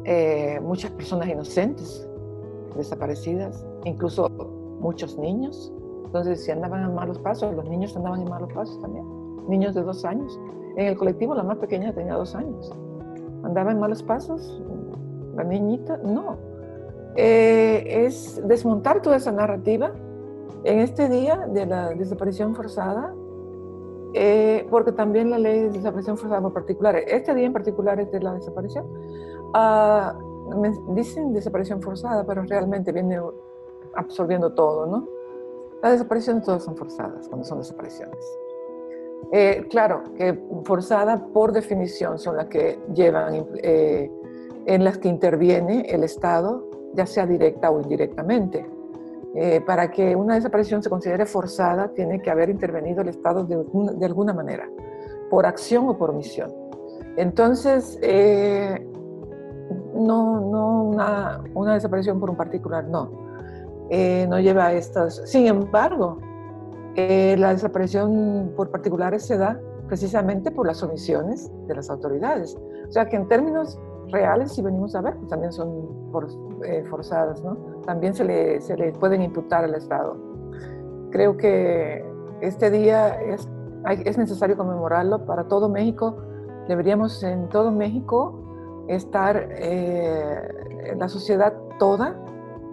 eh, 0.05 0.59
muchas 0.63 0.91
personas 0.93 1.29
inocentes 1.29 2.09
desaparecidas, 2.77 3.65
incluso 3.85 4.29
muchos 4.81 5.17
niños. 5.19 5.73
Entonces, 6.05 6.45
si 6.45 6.51
andaban 6.51 6.83
en 6.83 6.95
malos 6.95 7.19
pasos, 7.21 7.55
los 7.55 7.69
niños 7.69 7.97
andaban 7.97 8.23
en 8.23 8.29
malos 8.29 8.53
pasos 8.53 8.81
también. 8.81 9.07
Niños 9.49 9.75
de 9.75 9.83
dos 9.83 10.05
años. 10.05 10.39
En 10.77 10.87
el 10.87 10.97
colectivo, 10.97 11.35
la 11.35 11.43
más 11.43 11.59
pequeña 11.59 11.93
tenía 11.95 12.15
dos 12.15 12.35
años. 12.35 12.73
¿Andaba 13.45 13.71
en 13.73 13.81
malos 13.81 14.03
pasos? 14.03 14.63
La 15.35 15.45
niñita, 15.45 15.99
no. 15.99 16.37
Eh, 17.17 18.05
es 18.07 18.41
desmontar 18.47 19.03
toda 19.03 19.17
esa 19.17 19.33
narrativa 19.33 19.93
en 20.65 20.79
este 20.79 21.09
día 21.09 21.47
de 21.49 21.67
la 21.67 21.91
desaparición 21.91 22.55
forzada, 22.55 23.15
eh, 24.15 24.67
porque 24.71 24.93
también 24.93 25.31
la 25.31 25.39
ley 25.39 25.61
de 25.61 25.71
desaparición 25.71 26.17
forzada 26.17 26.41
por 26.41 26.53
particular, 26.53 26.97
este 26.97 27.35
día 27.35 27.47
en 27.47 27.53
particular 27.53 27.99
es 28.01 28.11
de 28.13 28.21
la 28.21 28.35
desaparición, 28.35 28.87
uh, 29.55 30.95
dicen 30.95 31.33
desaparición 31.33 31.83
forzada, 31.83 32.25
pero 32.25 32.43
realmente 32.43 32.93
viene 32.93 33.21
absorbiendo 33.95 34.53
todo, 34.53 34.87
¿no? 34.87 35.09
Las 35.83 35.93
desapariciones 35.93 36.45
todas 36.45 36.63
son 36.63 36.77
forzadas 36.77 37.29
cuando 37.29 37.45
son 37.45 37.59
desapariciones. 37.59 38.39
Eh, 39.33 39.67
claro 39.71 40.03
que 40.17 40.39
forzada 40.65 41.27
por 41.33 41.53
definición 41.53 42.19
son 42.19 42.37
las 42.37 42.47
que 42.47 42.79
llevan, 42.93 43.47
en 44.67 44.85
las 44.85 44.99
que 44.99 45.09
interviene 45.09 45.87
el 45.89 46.05
Estado, 46.05 46.69
ya 46.95 47.07
sea 47.07 47.27
directa 47.27 47.71
o 47.71 47.81
indirectamente. 47.81 48.67
Eh, 49.35 49.63
para 49.63 49.91
que 49.91 50.15
una 50.15 50.35
desaparición 50.35 50.83
se 50.83 50.91
considere 50.91 51.25
forzada, 51.25 51.89
tiene 51.89 52.21
que 52.21 52.31
haber 52.31 52.51
intervenido 52.51 53.01
el 53.01 53.09
Estado 53.09 53.45
de, 53.45 53.65
de 53.97 54.07
alguna 54.07 54.35
manera, 54.35 54.69
por 55.31 55.47
acción 55.47 55.89
o 55.89 55.97
por 55.97 56.11
omisión. 56.11 56.53
Entonces, 57.17 57.99
no, 59.95 60.41
no 60.41 60.85
una, 60.85 61.43
una 61.55 61.75
desaparición 61.75 62.21
por 62.21 62.31
un 62.31 62.37
particular, 62.37 62.85
no. 62.85 63.11
Eh, 63.91 64.27
no 64.29 64.41
lleva 64.41 64.69
a 64.69 64.73
estas. 64.73 65.23
Sin 65.27 65.47
embargo, 65.47 66.19
eh, 66.97 67.37
la 67.39 67.53
desaparición 67.53 68.53
por 68.57 68.71
particulares 68.71 69.25
se 69.27 69.37
da 69.37 69.61
precisamente 69.87 70.51
por 70.51 70.67
las 70.67 70.83
omisiones 70.83 71.51
de 71.67 71.75
las 71.75 71.91
autoridades. 71.91 72.57
O 72.89 72.93
sea 72.93 73.09
que 73.09 73.17
en 73.17 73.29
términos 73.29 73.79
reales, 74.11 74.53
si 74.53 74.63
venimos 74.63 74.95
a 74.95 75.01
ver, 75.01 75.17
pues 75.17 75.29
también 75.29 75.53
son 75.53 75.89
eh, 76.65 76.85
forzadas. 76.89 77.43
También 77.85 78.15
se 78.15 78.25
le, 78.25 78.61
se 78.61 78.77
le 78.77 78.93
pueden 78.93 79.23
imputar 79.23 79.65
al 79.65 79.75
Estado. 79.75 80.17
Creo 81.11 81.37
que 81.37 82.05
este 82.41 82.71
día 82.71 83.21
es, 83.21 83.49
es 84.05 84.19
necesario 84.19 84.57
conmemorarlo 84.57 85.25
para 85.25 85.45
todo 85.45 85.69
México. 85.69 86.17
Deberíamos 86.69 87.23
en 87.23 87.49
todo 87.49 87.71
México 87.71 88.39
estar 88.89 89.49
eh, 89.51 90.95
la 90.97 91.09
sociedad 91.09 91.55
toda, 91.79 92.17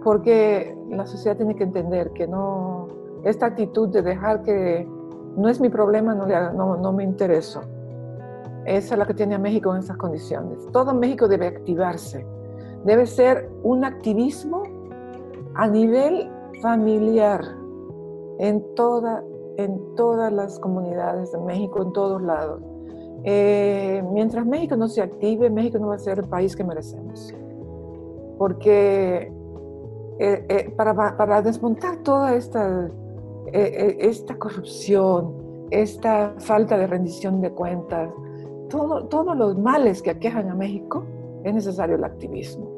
porque 0.02 0.76
la 0.88 1.06
sociedad 1.06 1.36
tiene 1.36 1.54
que 1.54 1.64
entender 1.64 2.10
que 2.10 2.26
no, 2.26 2.88
esta 3.24 3.46
actitud 3.46 3.88
de 3.88 4.02
dejar 4.02 4.42
que 4.42 4.88
no 5.36 5.48
es 5.48 5.60
mi 5.60 5.68
problema, 5.68 6.14
no, 6.14 6.26
no, 6.52 6.76
no 6.76 6.92
me 6.92 7.04
intereso. 7.04 7.62
Esa 8.66 8.94
es 8.94 8.98
la 8.98 9.06
que 9.06 9.14
tiene 9.14 9.38
México 9.38 9.72
en 9.74 9.80
esas 9.80 9.96
condiciones. 9.96 10.58
Todo 10.72 10.94
México 10.94 11.28
debe 11.28 11.46
activarse. 11.46 12.26
Debe 12.84 13.06
ser 13.06 13.50
un 13.62 13.84
activismo 13.84 14.62
a 15.54 15.66
nivel 15.66 16.30
familiar 16.62 17.40
en, 18.38 18.64
toda, 18.74 19.22
en 19.56 19.80
todas 19.96 20.32
las 20.32 20.58
comunidades 20.58 21.32
de 21.32 21.38
México, 21.38 21.82
en 21.82 21.92
todos 21.92 22.22
lados. 22.22 22.62
Eh, 23.24 24.02
mientras 24.12 24.46
México 24.46 24.76
no 24.76 24.88
se 24.88 25.02
active, 25.02 25.50
México 25.50 25.78
no 25.78 25.88
va 25.88 25.96
a 25.96 25.98
ser 25.98 26.18
el 26.18 26.28
país 26.28 26.56
que 26.56 26.64
merecemos. 26.64 27.34
Porque 28.38 29.32
eh, 30.18 30.46
eh, 30.48 30.72
para, 30.76 31.16
para, 31.16 31.42
desmontar 31.42 31.98
toda 31.98 32.34
esta, 32.34 32.90
esta 33.52 34.36
corrupción, 34.36 35.34
esta 35.70 36.34
falta 36.38 36.78
de 36.78 36.86
rendición 36.86 37.40
de 37.40 37.50
cuentas, 37.50 38.10
todo, 38.70 39.04
todos 39.04 39.36
los 39.36 39.58
males 39.58 40.00
que 40.00 40.10
aquejan 40.10 40.48
a 40.48 40.54
México, 40.54 41.04
es 41.44 41.54
necesario 41.54 41.96
el 41.96 42.04
activismo. 42.04 42.70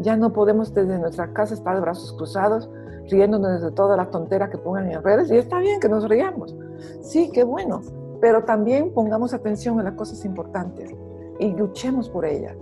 Ya 0.00 0.16
no 0.16 0.32
podemos 0.32 0.72
desde 0.72 0.98
nuestra 0.98 1.32
casa 1.32 1.54
estar 1.54 1.74
de 1.74 1.80
brazos 1.80 2.12
cruzados, 2.14 2.70
riéndonos 3.10 3.60
de 3.60 3.70
todas 3.70 3.96
las 3.96 4.10
tonteras 4.10 4.50
que 4.50 4.58
pongan 4.58 4.90
en 4.90 5.02
redes, 5.02 5.30
y 5.30 5.36
está 5.36 5.58
bien 5.58 5.78
que 5.80 5.88
nos 5.88 6.08
riamos. 6.08 6.56
Sí, 7.00 7.30
qué 7.32 7.44
bueno, 7.44 7.82
pero 8.20 8.44
también 8.44 8.92
pongamos 8.92 9.34
atención 9.34 9.78
a 9.80 9.82
las 9.82 9.94
cosas 9.94 10.24
importantes 10.24 10.90
y 11.38 11.52
luchemos 11.52 12.08
por 12.08 12.24
ellas. 12.24 12.56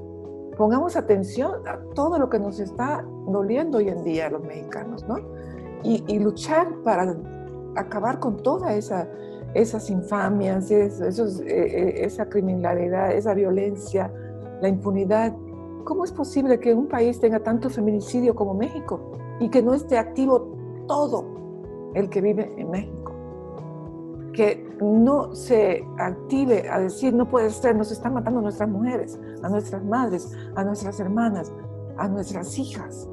Pongamos 0.56 0.96
atención 0.96 1.66
a 1.66 1.78
todo 1.94 2.18
lo 2.18 2.28
que 2.28 2.38
nos 2.38 2.60
está 2.60 3.04
doliendo 3.26 3.78
hoy 3.78 3.88
en 3.88 4.02
día 4.04 4.26
a 4.26 4.30
los 4.30 4.42
mexicanos, 4.42 5.06
¿no? 5.06 5.16
Y, 5.84 6.18
luchar 6.20 6.68
para 6.84 7.16
acabar 7.74 8.20
con 8.20 8.36
toda 8.36 8.74
esa, 8.74 9.08
esas 9.54 9.90
infamias, 9.90 10.70
esos, 10.70 11.40
eh, 11.40 11.44
eh, 11.46 12.04
esa 12.04 12.28
criminalidad, 12.28 13.12
esa 13.12 13.34
violencia, 13.34 14.12
la 14.60 14.68
impunidad. 14.68 15.34
¿Cómo 15.84 16.04
es 16.04 16.12
posible 16.12 16.58
que 16.60 16.74
un 16.74 16.86
país 16.86 17.20
tenga 17.20 17.40
tanto 17.40 17.68
feminicidio 17.68 18.34
como 18.34 18.54
México 18.54 19.00
y 19.40 19.48
que 19.48 19.62
no 19.62 19.74
esté 19.74 19.98
activo 19.98 20.48
todo 20.86 21.24
el 21.94 22.08
que 22.08 22.20
vive 22.20 22.52
en 22.56 22.70
México? 22.70 23.02
que 24.32 24.66
no 24.80 25.34
se 25.34 25.86
active 25.98 26.68
a 26.68 26.80
decir, 26.80 27.14
no 27.14 27.28
puede 27.28 27.50
ser, 27.50 27.76
nos 27.76 27.92
están 27.92 28.14
matando 28.14 28.40
a 28.40 28.42
nuestras 28.42 28.68
mujeres, 28.68 29.20
a 29.42 29.48
nuestras 29.48 29.84
madres, 29.84 30.34
a 30.56 30.64
nuestras 30.64 30.98
hermanas, 31.00 31.52
a 31.96 32.08
nuestras 32.08 32.58
hijas. 32.58 33.08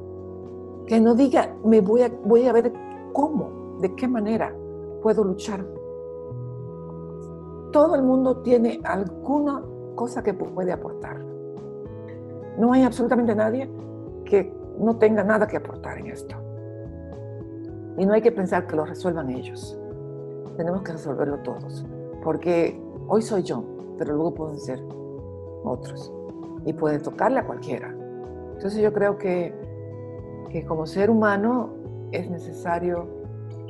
Que 0.86 1.00
no 1.00 1.14
diga, 1.14 1.54
me 1.64 1.80
voy 1.80 2.02
a, 2.02 2.08
voy 2.24 2.46
a 2.46 2.52
ver 2.52 2.72
cómo, 3.12 3.78
de 3.80 3.94
qué 3.94 4.08
manera 4.08 4.54
puedo 5.02 5.22
luchar. 5.22 5.64
Todo 7.72 7.94
el 7.94 8.02
mundo 8.02 8.38
tiene 8.38 8.80
alguna 8.84 9.62
cosa 9.94 10.22
que 10.22 10.34
puede 10.34 10.72
aportar. 10.72 11.18
No 12.58 12.72
hay 12.72 12.82
absolutamente 12.82 13.34
nadie 13.34 13.70
que 14.24 14.52
no 14.78 14.96
tenga 14.96 15.22
nada 15.22 15.46
que 15.46 15.56
aportar 15.56 15.98
en 15.98 16.08
esto. 16.08 16.36
Y 17.96 18.06
no 18.06 18.12
hay 18.12 18.22
que 18.22 18.32
pensar 18.32 18.66
que 18.66 18.76
lo 18.76 18.84
resuelvan 18.84 19.30
ellos 19.30 19.80
tenemos 20.60 20.82
que 20.82 20.92
resolverlo 20.92 21.38
todos, 21.38 21.86
porque 22.22 22.78
hoy 23.08 23.22
soy 23.22 23.42
yo, 23.42 23.64
pero 23.96 24.14
luego 24.14 24.34
pueden 24.34 24.58
ser 24.58 24.78
otros 25.64 26.12
y 26.66 26.74
puede 26.74 26.98
tocarle 26.98 27.38
a 27.38 27.46
cualquiera. 27.46 27.94
Entonces 28.54 28.82
yo 28.82 28.92
creo 28.92 29.16
que, 29.16 29.54
que 30.50 30.66
como 30.66 30.84
ser 30.86 31.08
humano 31.08 31.70
es 32.12 32.28
necesario 32.30 33.08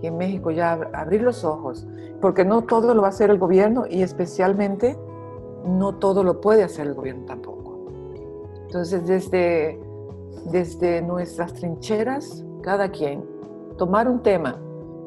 aquí 0.01 0.07
en 0.07 0.17
México 0.17 0.51
ya 0.51 0.73
abrir 0.95 1.23
los 1.23 1.45
ojos, 1.45 1.87
porque 2.21 2.45
no 2.45 2.63
todo 2.63 2.95
lo 2.95 3.03
va 3.03 3.09
a 3.09 3.11
hacer 3.11 3.31
el 3.31 3.39
gobierno 3.39 3.85
y 3.89 4.03
especialmente 4.03 4.99
no 5.65 5.97
todo 5.97 6.25
lo 6.25 6.41
puede 6.41 6.65
hacer 6.65 6.87
el 6.87 6.95
gobierno 6.95 7.27
tampoco. 7.27 7.79
Entonces, 8.63 9.07
desde, 9.07 9.79
desde 10.51 11.03
nuestras 11.03 11.53
trincheras, 11.53 12.45
cada 12.63 12.91
quien, 12.91 13.25
tomar 13.77 14.09
un 14.09 14.23
tema, 14.23 14.59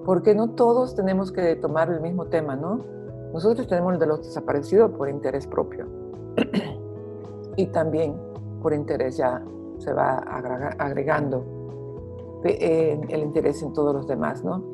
porque 0.05 0.35
no 0.35 0.51
todos 0.51 0.95
tenemos 0.95 1.31
que 1.31 1.55
tomar 1.55 1.89
el 1.89 1.99
mismo 1.99 2.25
tema, 2.25 2.55
¿no? 2.55 2.81
Nosotros 3.33 3.67
tenemos 3.67 3.93
el 3.93 3.99
de 3.99 4.05
los 4.05 4.23
desaparecidos 4.23 4.91
por 4.91 5.09
interés 5.09 5.47
propio 5.47 5.87
y 7.55 7.65
también 7.67 8.15
por 8.61 8.73
interés 8.73 9.17
ya 9.17 9.41
se 9.79 9.91
va 9.91 10.17
agregando 10.77 11.43
el 12.43 13.21
interés 13.21 13.63
en 13.63 13.73
todos 13.73 13.95
los 13.95 14.07
demás, 14.07 14.43
¿no? 14.43 14.72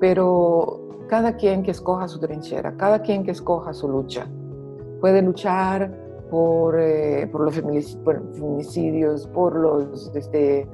Pero 0.00 1.06
cada 1.08 1.36
quien 1.36 1.62
que 1.62 1.70
escoja 1.70 2.08
su 2.08 2.18
trinchera, 2.18 2.76
cada 2.76 3.02
quien 3.02 3.24
que 3.24 3.32
escoja 3.32 3.72
su 3.72 3.88
lucha, 3.88 4.26
puede 5.00 5.22
luchar 5.22 5.94
por, 6.30 6.78
eh, 6.78 7.28
los 7.32 7.54
feminicidios, 7.54 9.26
por, 9.28 9.56
los, 9.56 10.10
este, 10.14 10.68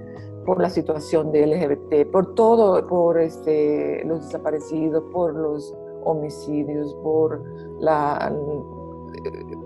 por 0.44 0.60
la 0.60 0.68
situación 0.68 1.32
de 1.32 1.46
LGBT, 1.46 2.10
por 2.10 2.34
todo, 2.34 2.86
por 2.86 3.18
este, 3.18 4.04
los 4.04 4.26
desaparecidos, 4.26 5.02
por 5.12 5.34
los 5.34 5.74
homicidios, 6.04 6.94
por 7.02 7.42
la, 7.80 8.32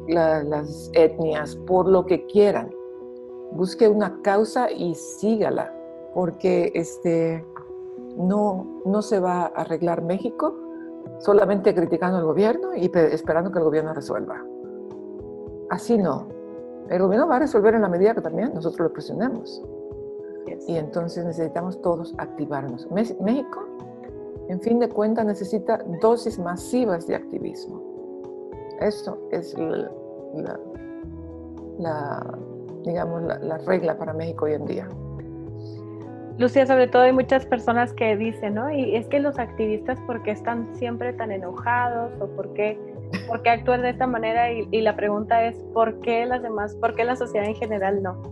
las 0.08 0.90
etnias, 0.94 1.56
por 1.66 1.88
lo 1.88 2.06
que 2.06 2.24
quieran. 2.26 2.70
Busque 3.52 3.88
una 3.88 4.22
causa 4.22 4.70
y 4.70 4.94
sígala, 4.94 5.74
porque 6.14 6.70
este, 6.74 7.44
no, 8.16 8.82
no 8.84 9.02
se 9.02 9.20
va 9.20 9.42
a 9.42 9.46
arreglar 9.46 10.02
México 10.02 10.54
solamente 11.18 11.74
criticando 11.74 12.18
al 12.18 12.24
gobierno 12.24 12.74
y 12.74 12.90
esperando 12.94 13.50
que 13.50 13.58
el 13.58 13.64
gobierno 13.64 13.92
resuelva. 13.92 14.44
Así 15.68 15.98
no. 15.98 16.28
El 16.88 17.00
gobierno 17.02 17.28
va 17.28 17.36
a 17.36 17.40
resolver 17.40 17.74
en 17.74 17.82
la 17.82 17.88
medida 17.88 18.14
que 18.14 18.20
también 18.20 18.52
nosotros 18.54 18.88
lo 18.88 18.92
presionemos. 18.92 19.62
Y 20.66 20.76
entonces 20.76 21.24
necesitamos 21.24 21.80
todos 21.80 22.14
activarnos. 22.18 22.90
México, 22.90 23.64
en 24.48 24.60
fin 24.60 24.80
de 24.80 24.88
cuentas, 24.88 25.24
necesita 25.24 25.84
dosis 26.00 26.38
masivas 26.38 27.06
de 27.06 27.14
activismo. 27.14 27.80
Eso 28.80 29.18
es 29.30 29.54
la, 31.78 32.38
digamos, 32.84 33.22
la 33.22 33.58
regla 33.58 33.96
para 33.96 34.12
México 34.12 34.46
hoy 34.46 34.54
en 34.54 34.64
día. 34.64 34.88
Lucía, 36.40 36.66
sobre 36.66 36.88
todo 36.88 37.02
hay 37.02 37.12
muchas 37.12 37.44
personas 37.44 37.92
que 37.92 38.16
dicen, 38.16 38.54
¿no? 38.54 38.70
Y 38.70 38.96
es 38.96 39.06
que 39.08 39.20
los 39.20 39.38
activistas, 39.38 40.00
¿por 40.06 40.22
qué 40.22 40.30
están 40.30 40.74
siempre 40.74 41.12
tan 41.12 41.30
enojados? 41.30 42.12
¿O 42.18 42.28
por 42.28 42.54
qué, 42.54 42.80
por 43.28 43.42
qué 43.42 43.50
actúan 43.50 43.82
de 43.82 43.90
esta 43.90 44.06
manera? 44.06 44.50
Y, 44.50 44.80
la 44.80 44.96
pregunta 44.96 45.44
es, 45.44 45.54
¿por 45.74 46.00
qué 46.00 46.24
las 46.24 46.42
demás, 46.42 46.74
por 46.76 46.94
qué 46.94 47.04
la 47.04 47.14
sociedad 47.14 47.46
en 47.46 47.56
general 47.56 48.02
no? 48.02 48.22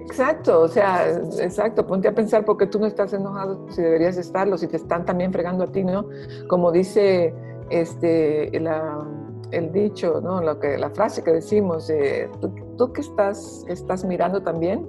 Exacto, 0.00 0.60
o 0.60 0.68
sea, 0.68 1.08
exacto, 1.40 1.86
ponte 1.86 2.06
a 2.06 2.14
pensar 2.14 2.44
por 2.44 2.58
qué 2.58 2.66
tú 2.66 2.78
no 2.78 2.86
estás 2.86 3.14
enojado 3.14 3.66
si 3.70 3.80
deberías 3.80 4.18
estarlo, 4.18 4.58
si 4.58 4.68
te 4.68 4.76
están 4.76 5.06
también 5.06 5.32
fregando 5.32 5.64
a 5.64 5.68
ti, 5.68 5.84
¿no? 5.84 6.06
Como 6.48 6.70
dice 6.70 7.32
este, 7.70 8.54
el 8.54 9.72
dicho, 9.72 10.20
¿no? 10.20 10.42
Lo 10.42 10.60
que, 10.60 10.76
la 10.76 10.90
frase 10.90 11.24
que 11.24 11.32
decimos, 11.32 11.90
¿tú, 12.42 12.54
tú 12.76 12.92
estás, 13.00 13.64
estás 13.68 14.04
mirando 14.04 14.42
también, 14.42 14.86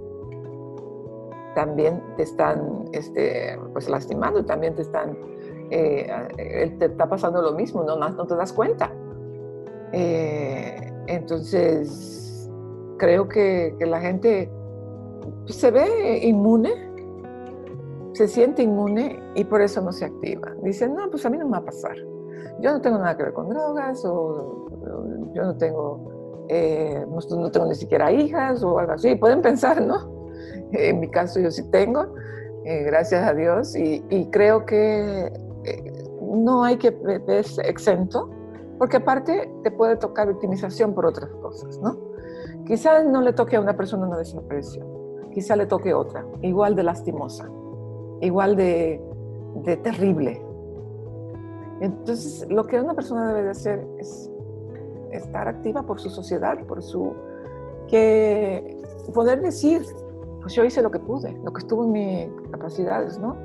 también 1.57 2.03
te 2.15 2.21
están 2.21 2.85
este, 2.91 3.57
pues, 3.73 3.89
lastimando, 3.89 4.45
también 4.45 4.75
te 4.75 4.83
están, 4.83 5.17
eh, 5.71 6.07
te 6.77 6.85
está 6.85 7.09
pasando 7.09 7.41
lo 7.41 7.53
mismo, 7.53 7.81
no, 7.81 7.97
no 7.97 8.27
te 8.27 8.35
das 8.35 8.53
cuenta. 8.53 8.93
Eh, 9.91 10.93
entonces, 11.07 12.47
creo 12.99 13.27
que, 13.27 13.75
que 13.79 13.87
la 13.87 13.99
gente 13.99 14.51
pues, 15.45 15.55
se 15.55 15.71
ve 15.71 16.19
inmune, 16.21 16.73
se 18.13 18.27
siente 18.27 18.61
inmune 18.61 19.19
y 19.33 19.43
por 19.43 19.63
eso 19.63 19.81
no 19.81 19.91
se 19.91 20.05
activa. 20.05 20.53
Dicen, 20.61 20.93
no, 20.93 21.09
pues 21.09 21.25
a 21.25 21.31
mí 21.31 21.39
no 21.39 21.45
me 21.45 21.53
va 21.53 21.57
a 21.57 21.65
pasar. 21.65 21.95
Yo 22.61 22.71
no 22.71 22.81
tengo 22.81 22.99
nada 22.99 23.17
que 23.17 23.23
ver 23.23 23.33
con 23.33 23.49
drogas 23.49 24.05
o, 24.05 24.67
yo 25.33 25.41
no 25.41 25.57
tengo, 25.57 26.45
eh, 26.49 27.03
no 27.07 27.49
tengo 27.49 27.65
ni 27.65 27.73
siquiera 27.73 28.11
hijas 28.11 28.61
o 28.61 28.77
algo 28.77 28.91
así. 28.91 29.15
Pueden 29.15 29.41
pensar, 29.41 29.81
¿no? 29.81 30.16
En 30.71 30.99
mi 30.99 31.09
caso 31.09 31.39
yo 31.39 31.51
sí 31.51 31.63
tengo, 31.71 32.15
eh, 32.65 32.83
gracias 32.83 33.25
a 33.25 33.33
Dios, 33.33 33.75
y, 33.75 34.01
creo 34.31 34.65
que 34.65 35.31
eh, 35.63 36.03
no 36.21 36.63
hay 36.63 36.77
que 36.77 36.91
verse 36.91 37.61
exento, 37.61 38.29
porque 38.77 38.97
aparte 38.97 39.49
te 39.63 39.71
puede 39.71 39.95
tocar 39.95 40.27
victimización 40.27 40.93
por 40.93 41.05
otras 41.05 41.29
cosas, 41.41 41.79
¿no? 41.81 41.97
Quizás 42.65 43.05
no 43.05 43.21
le 43.21 43.33
toque 43.33 43.55
a 43.55 43.61
una 43.61 43.77
persona 43.77 44.07
una 44.07 44.17
desaparición, 44.17 44.85
quizá 45.31 45.55
le 45.55 45.65
toque 45.65 45.93
otra, 45.93 46.25
igual 46.41 46.75
de 46.75 46.83
lastimosa, 46.83 47.49
igual 48.21 48.55
de, 48.55 49.01
de 49.63 49.77
terrible. 49.77 50.41
Entonces, 51.79 52.45
lo 52.49 52.65
que 52.65 52.81
una 52.81 52.93
persona 52.93 53.29
debe 53.29 53.43
de 53.43 53.49
hacer 53.51 53.87
es 53.99 54.29
estar 55.11 55.47
activa 55.47 55.83
por 55.83 55.99
su 55.99 56.09
sociedad, 56.09 56.57
por 56.65 56.81
su... 56.83 57.13
que 57.87 58.77
poder 59.13 59.41
decir, 59.41 59.81
pues 60.47 60.55
yo 60.55 60.63
hice 60.63 60.81
lo 60.81 60.89
que 60.89 60.99
pude, 60.99 61.37
lo 61.43 61.51
que 61.51 61.59
estuvo 61.59 61.83
en 61.83 61.91
mis 61.91 62.49
capacidades, 62.51 63.19
¿no? 63.19 63.35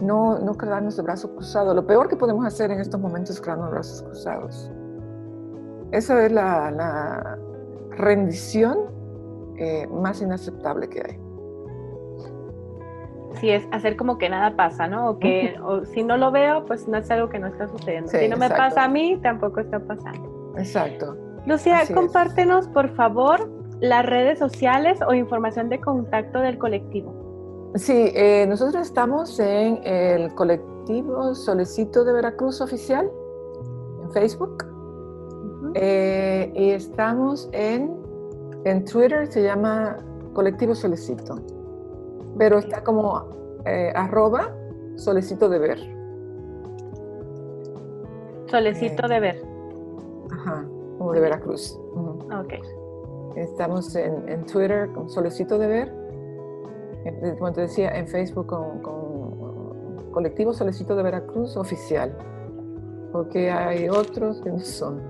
No, 0.00 0.36
no 0.40 0.54
quedarnos 0.54 0.96
de 0.96 1.04
brazos 1.04 1.30
cruzados. 1.30 1.76
Lo 1.76 1.86
peor 1.86 2.08
que 2.08 2.16
podemos 2.16 2.44
hacer 2.44 2.72
en 2.72 2.80
estos 2.80 3.00
momentos 3.00 3.36
es 3.36 3.40
quedarnos 3.40 3.66
de 3.66 3.70
brazos 3.70 4.02
cruzados. 4.02 4.72
Esa 5.92 6.26
es 6.26 6.32
la, 6.32 7.38
rendición 7.90 8.76
eh, 9.58 9.86
más 9.86 10.20
inaceptable 10.22 10.88
que 10.88 11.02
hay. 11.06 11.20
Sí, 13.34 13.50
es 13.50 13.64
hacer 13.70 13.96
como 13.96 14.18
que 14.18 14.28
nada 14.28 14.56
pasa, 14.56 14.88
¿no? 14.88 15.10
O 15.10 15.18
que 15.20 15.56
si 15.92 16.02
no 16.02 16.16
lo 16.16 16.32
veo, 16.32 16.66
pues 16.66 16.88
no 16.88 16.98
es 16.98 17.08
algo 17.12 17.28
que 17.28 17.38
no 17.38 17.46
está 17.46 17.68
sucediendo. 17.68 18.10
si 18.10 18.26
no 18.26 18.36
me 18.36 18.50
pasa 18.50 18.82
a 18.82 18.88
mí, 18.88 19.20
tampoco 19.22 19.60
está 19.60 19.78
pasando. 19.78 20.52
Exacto. 20.56 21.16
Lucía, 21.46 21.82
compártenos, 21.94 22.66
por 22.66 22.88
favor, 22.96 23.48
las 23.80 24.06
redes 24.06 24.38
sociales 24.38 24.98
o 25.06 25.14
información 25.14 25.68
de 25.68 25.80
contacto 25.80 26.40
del 26.40 26.58
colectivo. 26.58 27.72
Sí, 27.74 28.12
eh, 28.14 28.46
nosotros 28.48 28.86
estamos 28.86 29.38
en 29.40 29.80
el 29.84 30.32
colectivo 30.34 31.34
Solecito 31.34 32.04
de 32.04 32.12
Veracruz 32.12 32.60
Oficial, 32.60 33.10
en 34.02 34.10
Facebook. 34.12 34.64
Eh, 35.74 36.52
y 36.54 36.70
estamos 36.70 37.48
en, 37.52 37.96
en 38.64 38.84
Twitter, 38.84 39.26
se 39.26 39.42
llama 39.42 39.96
Colectivo 40.34 40.74
Solecito. 40.74 41.40
Pero 42.38 42.58
está 42.58 42.84
como 42.84 43.28
eh, 43.66 43.92
arroba 43.96 44.54
Solecito 44.96 45.48
de 45.48 45.58
Ver. 45.58 45.78
Solecito 48.46 49.08
de 49.08 49.20
Ver. 49.20 49.42
Ajá, 50.30 50.64
como 50.98 51.12
de 51.12 51.20
Veracruz. 51.20 51.76
Ok. 51.92 52.83
Estamos 53.36 53.96
en, 53.96 54.46
Twitter 54.46 54.88
con 54.92 55.08
Solecito 55.10 55.58
de 55.58 55.66
Ver. 55.66 55.92
Como 57.38 57.52
te 57.52 57.62
decía, 57.62 57.90
en 57.90 58.06
Facebook 58.06 58.46
con, 58.46 58.80
Colectivo 60.12 60.52
Solecito 60.52 60.94
de 60.94 61.02
Veracruz 61.02 61.56
Oficial. 61.56 62.16
Porque 63.10 63.50
hay 63.50 63.88
otros 63.88 64.40
que 64.40 64.50
no 64.50 64.60
son. 64.60 65.00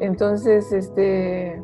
Entonces, 0.00 0.72
este, 0.72 1.62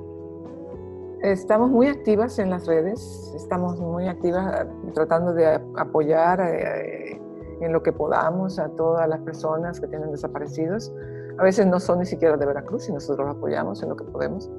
estamos 1.23 1.71
muy 1.71 1.87
activas 1.87 2.39
en 2.39 2.51
las 2.51 2.67
redes. 2.67 3.33
Estamos 3.35 3.81
muy 3.81 4.07
activas 4.07 4.67
tratando 4.93 5.33
de 5.33 5.59
apoyar 5.77 6.41
eh, 6.41 7.19
en 7.61 7.73
lo 7.73 7.83
que 7.83 7.93
podamos 7.93 8.59
a 8.59 8.69
todas 8.71 9.09
las 9.09 9.21
personas 9.21 9.81
que 9.81 9.87
tienen 9.87 10.11
desaparecidos. 10.11 10.93
A 11.39 11.43
veces 11.43 11.67
no 11.67 11.81
son 11.81 12.01
ni 12.01 12.07
siquiera 12.07 12.37
de 12.37 12.45
Veracruz 12.45 12.89
y 12.91 12.93
nosotros 12.93 13.27
los 13.27 13.37
apoyamos 13.37 13.83
en 13.83 13.89
lo 13.89 13.97
que 13.97 14.05
podemos 14.05 14.51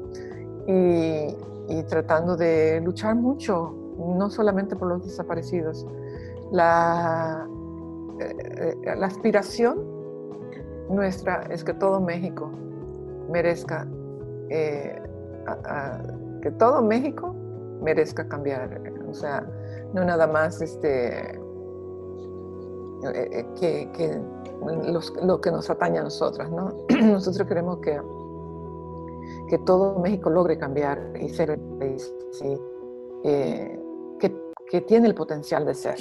y, 0.68 1.84
tratando 1.89 2.36
de 2.36 2.82
luchar 2.82 3.16
mucho, 3.16 3.74
no 3.97 4.30
solamente 4.30 4.76
por 4.76 4.88
los 4.89 5.03
desaparecidos. 5.03 5.86
La, 6.51 7.47
eh, 8.20 8.76
eh, 8.84 9.03
aspiración 9.03 9.84
nuestra 10.89 11.43
es 11.49 11.63
que 11.63 11.74
todo 11.74 11.99
México 11.99 12.51
merezca, 13.30 13.88
eh, 14.49 15.01
que 16.41 16.51
todo 16.51 16.82
México 16.82 17.36
merezca 17.82 18.28
cambiar. 18.28 18.82
O 19.09 19.13
sea, 19.13 19.45
no 19.93 20.03
nada 20.05 20.28
más 20.28 20.61
este, 20.61 21.39
que, 23.59 23.89
que 23.93 24.22
lo 25.24 25.41
que 25.41 25.51
nos 25.51 25.70
atañe 25.70 25.99
a 25.99 26.03
nosotras, 26.03 26.49
¿no? 26.51 26.74
Nosotros 27.01 27.47
queremos 27.47 27.80
que 27.80 27.99
que 29.48 29.58
todo 29.60 30.00
México 30.00 30.30
logre 30.30 30.58
cambiar 30.58 31.14
y 31.20 31.30
ser 31.30 31.52
el 31.52 31.60
país 31.60 32.14
eh, 33.24 33.80
que, 34.20 34.82
tiene 34.82 35.08
el 35.08 35.16
potencial 35.16 35.66
de 35.66 35.74
ser. 35.74 35.98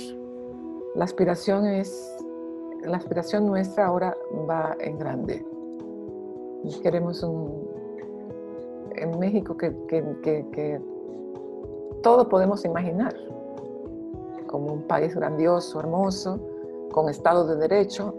La 0.94 1.04
aspiración 1.04 1.66
es 1.66 2.16
la 2.82 2.96
aspiración 2.96 3.46
nuestra 3.46 3.86
ahora 3.86 4.16
va 4.48 4.76
en 4.80 4.98
grande. 4.98 5.46
Queremos 6.82 7.22
un, 7.22 7.68
en 8.96 9.18
México 9.18 9.56
que, 9.56 9.72
que 9.90 10.80
podemos 12.02 12.64
imaginar, 12.64 13.14
como 14.46 14.72
un 14.72 14.82
país 14.82 15.14
grandioso, 15.14 15.80
hermoso, 15.80 16.38
con 16.92 17.08
Estado 17.08 17.46
de 17.46 17.56
Derecho 17.56 18.14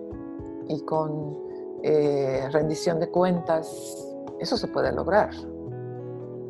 y 0.67 0.81
con 0.81 1.37
eh, 1.83 2.49
rendición 2.51 2.99
de 2.99 3.09
cuentas, 3.09 4.14
eso 4.39 4.57
se 4.57 4.67
puede 4.67 4.91
lograr. 4.91 5.29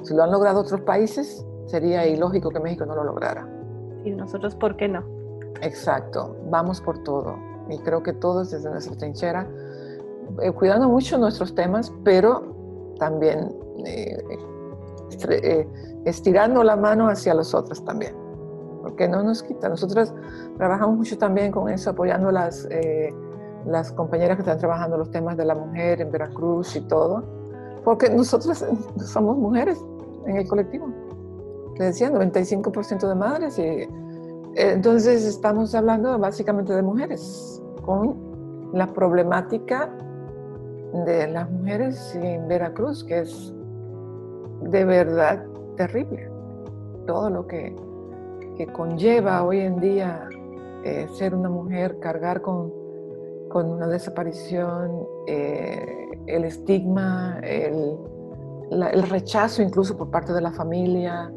Si 0.03 0.13
lo 0.13 0.23
han 0.23 0.31
logrado 0.31 0.61
otros 0.61 0.81
países, 0.81 1.45
sería 1.65 2.05
ilógico 2.05 2.49
que 2.49 2.59
México 2.59 2.85
no 2.85 2.95
lo 2.95 3.03
lograra. 3.03 3.47
Y 4.03 4.11
nosotros, 4.11 4.55
¿por 4.55 4.75
qué 4.77 4.87
no? 4.87 5.03
Exacto, 5.61 6.35
vamos 6.49 6.81
por 6.81 7.03
todo. 7.03 7.37
Y 7.69 7.79
creo 7.79 8.03
que 8.03 8.13
todos 8.13 8.51
desde 8.51 8.69
nuestra 8.69 8.95
trinchera, 8.95 9.47
eh, 10.41 10.51
cuidando 10.51 10.87
mucho 10.89 11.17
nuestros 11.17 11.55
temas, 11.55 11.91
pero 12.03 12.93
también 12.99 13.51
eh, 13.85 15.67
estirando 16.05 16.63
la 16.63 16.75
mano 16.75 17.07
hacia 17.07 17.33
los 17.33 17.53
otros 17.55 17.83
también. 17.83 18.15
Porque 18.83 19.07
no 19.07 19.23
nos 19.23 19.41
quita. 19.41 19.67
Nosotros 19.69 20.13
trabajamos 20.57 20.97
mucho 20.97 21.17
también 21.17 21.51
con 21.51 21.69
eso, 21.69 21.89
apoyando 21.89 22.29
las 22.31 22.67
las 23.65 23.91
compañeras 23.91 24.37
que 24.37 24.41
están 24.41 24.57
trabajando 24.57 24.97
los 24.97 25.11
temas 25.11 25.37
de 25.37 25.45
la 25.45 25.55
mujer 25.55 26.01
en 26.01 26.11
Veracruz 26.11 26.75
y 26.75 26.81
todo, 26.81 27.23
porque 27.85 28.09
nosotros 28.09 28.65
somos 29.05 29.37
mujeres 29.37 29.79
en 30.25 30.37
el 30.37 30.47
colectivo. 30.47 30.87
Le 31.77 31.85
decía, 31.85 32.09
95% 32.11 33.07
de 33.07 33.15
madres. 33.15 33.59
Y, 33.59 33.87
entonces 34.55 35.23
estamos 35.23 35.75
hablando 35.75 36.17
básicamente 36.17 36.73
de 36.73 36.81
mujeres, 36.81 37.61
con 37.85 38.17
la 38.73 38.87
problemática 38.87 39.89
de 41.05 41.27
las 41.27 41.49
mujeres 41.51 42.15
en 42.15 42.47
Veracruz, 42.47 43.03
que 43.03 43.19
es 43.19 43.53
de 44.63 44.83
verdad 44.85 45.45
terrible. 45.77 46.29
Todo 47.05 47.29
lo 47.29 47.47
que, 47.47 47.75
que 48.57 48.65
conlleva 48.67 49.43
hoy 49.43 49.59
en 49.59 49.79
día 49.79 50.27
eh, 50.83 51.07
ser 51.13 51.35
una 51.35 51.49
mujer, 51.49 51.99
cargar 51.99 52.41
con 52.41 52.85
con 53.55 53.71
una 53.71 53.87
desaparición, 53.87 55.07
eh, 55.27 56.14
el 56.27 56.45
estigma, 56.45 57.39
el, 57.43 57.97
rechazo 59.09 59.61
incluso 59.61 59.95
por 59.95 60.09
parte 60.09 60.33
de 60.33 60.41
la 60.41 60.51
familia, 60.51 61.31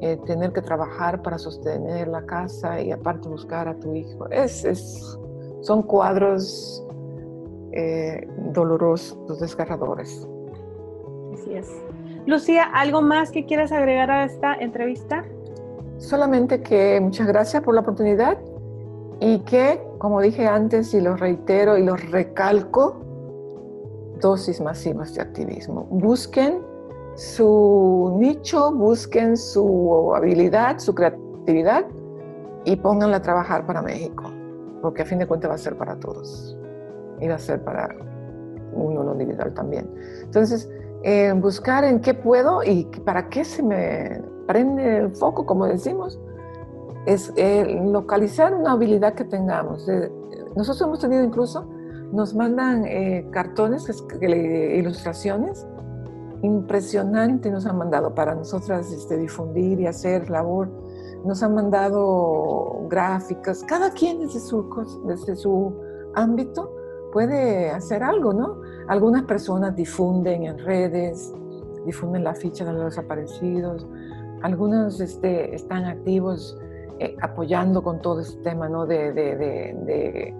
eh, 0.00 0.18
tener 0.26 0.52
que 0.52 0.60
trabajar 0.60 1.22
para 1.22 1.38
sostener 1.38 2.08
la 2.08 2.26
casa 2.26 2.80
y 2.80 2.90
aparte 2.90 3.28
buscar 3.28 3.68
a 3.68 3.74
tu 3.78 3.94
hijo. 3.94 4.28
Es, 4.30 4.64
es 4.64 5.18
son 5.60 5.82
cuadros 5.82 6.84
eh, 7.72 8.26
dolorosos, 8.52 9.40
desgarradores. 9.40 10.28
Así 11.34 11.54
es. 11.54 11.70
Lucía, 12.26 12.64
¿algo 12.64 13.02
más 13.02 13.30
que 13.30 13.46
quieras 13.46 13.72
agregar 13.72 14.10
a 14.10 14.24
esta 14.24 14.54
entrevista? 14.54 15.24
Solamente 15.98 16.62
que 16.62 17.00
muchas 17.00 17.26
gracias 17.26 17.62
por 17.62 17.74
la 17.74 17.80
oportunidad 17.80 18.38
y 19.20 19.40
que, 19.40 19.80
como 19.98 20.20
dije 20.20 20.46
antes 20.46 20.92
y 20.94 21.00
lo 21.00 21.16
reitero 21.16 21.78
y 21.78 21.84
lo 21.84 21.96
recalco, 21.96 23.05
dosis 24.20 24.60
masivas 24.60 25.14
de 25.14 25.22
activismo. 25.22 25.86
Busquen 25.90 26.62
su 27.14 28.14
nicho, 28.18 28.72
busquen 28.72 29.36
su 29.36 30.12
habilidad, 30.14 30.78
su 30.78 30.94
creatividad 30.94 31.86
y 32.64 32.76
pónganla 32.76 33.18
a 33.18 33.22
trabajar 33.22 33.66
para 33.66 33.80
México, 33.82 34.24
porque 34.82 35.02
a 35.02 35.06
fin 35.06 35.18
de 35.18 35.26
cuentas 35.26 35.50
va 35.50 35.54
a 35.54 35.58
ser 35.58 35.76
para 35.76 35.98
todos 35.98 36.56
y 37.20 37.28
va 37.28 37.36
a 37.36 37.38
ser 37.38 37.62
para 37.62 37.88
uno 38.72 39.02
lo 39.02 39.12
individual 39.12 39.54
también. 39.54 39.88
Entonces, 40.22 40.68
eh, 41.02 41.32
buscar 41.32 41.84
en 41.84 42.00
qué 42.00 42.14
puedo 42.14 42.62
y 42.62 42.84
para 43.04 43.28
qué 43.28 43.44
se 43.44 43.62
me 43.62 44.22
prende 44.46 44.98
el 44.98 45.14
foco, 45.16 45.46
como 45.46 45.66
decimos, 45.66 46.18
es 47.06 47.32
eh, 47.36 47.80
localizar 47.84 48.54
una 48.54 48.72
habilidad 48.72 49.14
que 49.14 49.24
tengamos. 49.24 49.88
Eh, 49.88 50.10
nosotros 50.56 50.82
hemos 50.82 50.98
tenido 50.98 51.22
incluso, 51.22 51.66
nos 52.12 52.34
mandan 52.34 52.84
eh, 52.84 53.26
cartones, 53.30 53.88
ilustraciones, 54.20 55.66
impresionantes 56.42 57.50
nos 57.50 57.66
han 57.66 57.78
mandado 57.78 58.14
para 58.14 58.34
nosotras 58.34 58.92
este, 58.92 59.16
difundir 59.16 59.80
y 59.80 59.86
hacer 59.86 60.30
labor. 60.30 60.68
Nos 61.24 61.42
han 61.42 61.54
mandado 61.54 62.86
gráficas, 62.88 63.64
cada 63.64 63.90
quien 63.90 64.20
desde 64.20 64.40
su, 64.40 65.02
desde 65.06 65.34
su 65.34 65.74
ámbito 66.14 66.72
puede 67.12 67.70
hacer 67.70 68.02
algo, 68.02 68.32
¿no? 68.32 68.60
Algunas 68.88 69.22
personas 69.24 69.74
difunden 69.74 70.44
en 70.44 70.58
redes, 70.58 71.32
difunden 71.84 72.22
la 72.22 72.34
ficha 72.34 72.64
de 72.64 72.72
los 72.72 72.84
desaparecidos, 72.84 73.86
algunos 74.42 75.00
este, 75.00 75.54
están 75.54 75.84
activos 75.84 76.58
eh, 76.98 77.16
apoyando 77.20 77.82
con 77.82 78.00
todo 78.00 78.20
este 78.20 78.40
tema, 78.42 78.68
¿no? 78.68 78.86
De, 78.86 79.12
de, 79.12 79.36
de, 79.36 80.34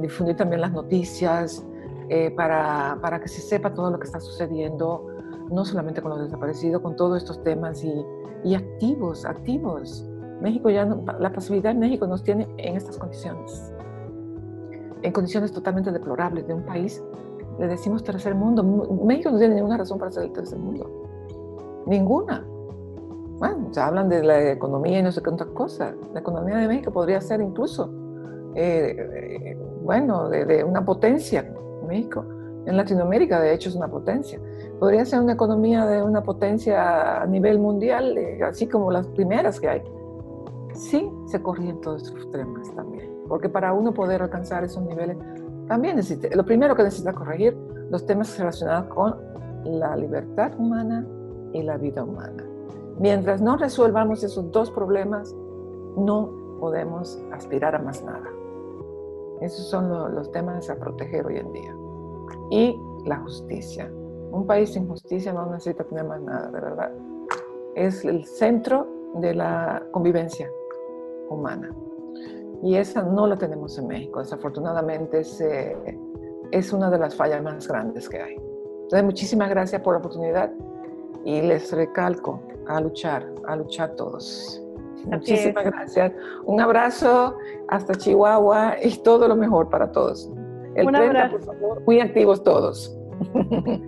difundir 0.00 0.36
también 0.36 0.60
las 0.60 0.72
noticias 0.72 1.64
eh, 2.08 2.30
para, 2.30 2.98
para, 3.00 3.20
que 3.20 3.28
se 3.28 3.40
sepa 3.40 3.72
todo 3.74 3.90
lo 3.90 3.98
que 3.98 4.06
está 4.06 4.20
sucediendo, 4.20 5.06
no 5.50 5.64
solamente 5.64 6.00
con 6.00 6.10
los 6.10 6.20
desaparecidos, 6.20 6.82
con 6.82 6.96
todos 6.96 7.18
estos 7.18 7.42
temas 7.42 7.84
y, 7.84 7.92
y 8.44 8.54
activos, 8.54 9.24
activos. 9.24 10.08
México 10.40 10.70
ya, 10.70 10.84
la 11.18 11.32
pasividad 11.32 11.72
en 11.72 11.80
México 11.80 12.06
nos 12.06 12.22
tiene 12.22 12.48
en 12.58 12.76
estas 12.76 12.96
condiciones, 12.96 13.72
en 15.02 15.12
condiciones 15.12 15.52
totalmente 15.52 15.90
deplorables 15.90 16.46
de 16.46 16.54
un 16.54 16.62
país, 16.64 17.02
le 17.58 17.66
decimos 17.66 18.04
tercer 18.04 18.34
mundo. 18.34 18.62
México 19.04 19.30
no 19.30 19.38
tiene 19.38 19.56
ninguna 19.56 19.78
razón 19.78 19.98
para 19.98 20.12
ser 20.12 20.24
el 20.24 20.32
tercer 20.32 20.58
mundo, 20.58 20.88
ninguna 21.86 22.46
bueno, 23.38 23.68
se 23.72 23.80
hablan 23.80 24.08
de 24.08 24.22
la 24.22 24.50
economía 24.50 24.98
y 24.98 25.02
no 25.02 25.12
sé 25.12 25.22
qué 25.22 25.30
otras 25.30 25.50
cosas. 25.50 25.94
La 26.12 26.20
economía 26.20 26.56
de 26.56 26.66
México 26.66 26.92
podría 26.92 27.20
ser 27.20 27.40
incluso, 27.40 27.88
eh, 28.54 28.96
eh, 28.98 29.57
bueno, 29.88 30.28
de, 30.28 30.62
una 30.64 30.84
potencia. 30.84 31.50
México, 31.86 32.22
en 32.66 32.76
Latinoamérica, 32.76 33.40
de 33.40 33.54
hecho, 33.54 33.70
es 33.70 33.74
una 33.74 33.88
potencia. 33.88 34.38
Podría 34.78 35.02
ser 35.06 35.20
una 35.20 35.32
economía 35.32 35.86
de 35.86 36.02
una 36.02 36.22
potencia 36.22 37.22
a 37.22 37.26
nivel 37.26 37.58
mundial, 37.58 38.18
eh, 38.18 38.38
así 38.44 38.66
como 38.66 38.90
las 38.90 39.06
primeras 39.08 39.58
que 39.58 39.66
hay. 39.66 39.82
Sí, 40.74 41.10
se 41.24 41.40
corrigen 41.40 41.80
todos 41.80 42.02
estos 42.02 42.30
temas 42.30 42.70
también, 42.74 43.10
porque 43.28 43.48
para 43.48 43.72
uno 43.72 43.94
poder 43.94 44.20
alcanzar 44.20 44.62
esos 44.62 44.82
niveles, 44.84 45.16
también 45.68 45.96
necesita, 45.96 46.36
lo 46.36 46.44
primero 46.44 46.76
que 46.76 46.82
necesita 46.82 47.14
corregir 47.14 47.56
los 47.88 48.04
temas 48.04 48.38
relacionados 48.38 48.92
con 48.94 49.16
la 49.64 49.96
libertad 49.96 50.52
humana 50.58 51.06
y 51.54 51.62
la 51.62 51.78
vida 51.78 52.04
humana. 52.04 52.44
Mientras 53.00 53.40
no 53.40 53.56
resolvamos 53.56 54.22
esos 54.22 54.52
dos 54.52 54.70
problemas, 54.70 55.34
no 55.96 56.58
podemos 56.60 57.18
aspirar 57.32 57.74
a 57.74 57.78
más 57.78 58.04
nada. 58.04 58.37
Esos 59.40 59.68
son 59.68 60.14
los 60.14 60.30
temas 60.32 60.68
a 60.70 60.76
proteger 60.76 61.26
hoy 61.26 61.38
en 61.38 61.52
día. 61.52 61.76
Y 62.50 62.80
la 63.04 63.16
justicia. 63.18 63.90
Un 64.30 64.46
país 64.46 64.72
sin 64.72 64.88
justicia 64.88 65.32
no 65.32 65.46
necesita 65.46 65.84
tener 65.84 66.04
más 66.04 66.20
nada, 66.20 66.46
de 66.50 66.60
verdad. 66.60 66.92
Es 67.74 68.04
el 68.04 68.24
centro 68.24 68.86
de 69.14 69.34
la 69.34 69.82
convivencia 69.92 70.50
humana. 71.30 71.74
Y 72.62 72.76
esa 72.76 73.02
no 73.02 73.26
la 73.26 73.36
tenemos 73.36 73.78
en 73.78 73.86
México. 73.86 74.20
Desafortunadamente 74.20 75.20
es, 75.20 75.42
es 76.50 76.72
una 76.72 76.90
de 76.90 76.98
las 76.98 77.14
fallas 77.14 77.42
más 77.42 77.68
grandes 77.68 78.08
que 78.08 78.20
hay. 78.20 78.34
Entonces, 78.34 79.04
muchísimas 79.04 79.50
gracias 79.50 79.80
por 79.82 79.94
la 79.94 79.98
oportunidad 79.98 80.52
y 81.24 81.42
les 81.42 81.72
recalco 81.72 82.40
a 82.66 82.80
luchar, 82.80 83.26
a 83.46 83.56
luchar 83.56 83.94
todos. 83.96 84.62
Muchísimas 85.10 85.64
gracias. 85.64 86.12
Un 86.44 86.60
abrazo 86.60 87.36
hasta 87.68 87.94
Chihuahua 87.94 88.76
y 88.82 88.96
todo 88.98 89.28
lo 89.28 89.36
mejor 89.36 89.70
para 89.70 89.90
todos. 89.92 90.30
El 90.74 90.86
Un 90.86 90.96
abrazo. 90.96 91.36
por 91.36 91.44
favor, 91.46 91.82
muy 91.86 92.00
activos 92.00 92.42
todos. 92.42 92.94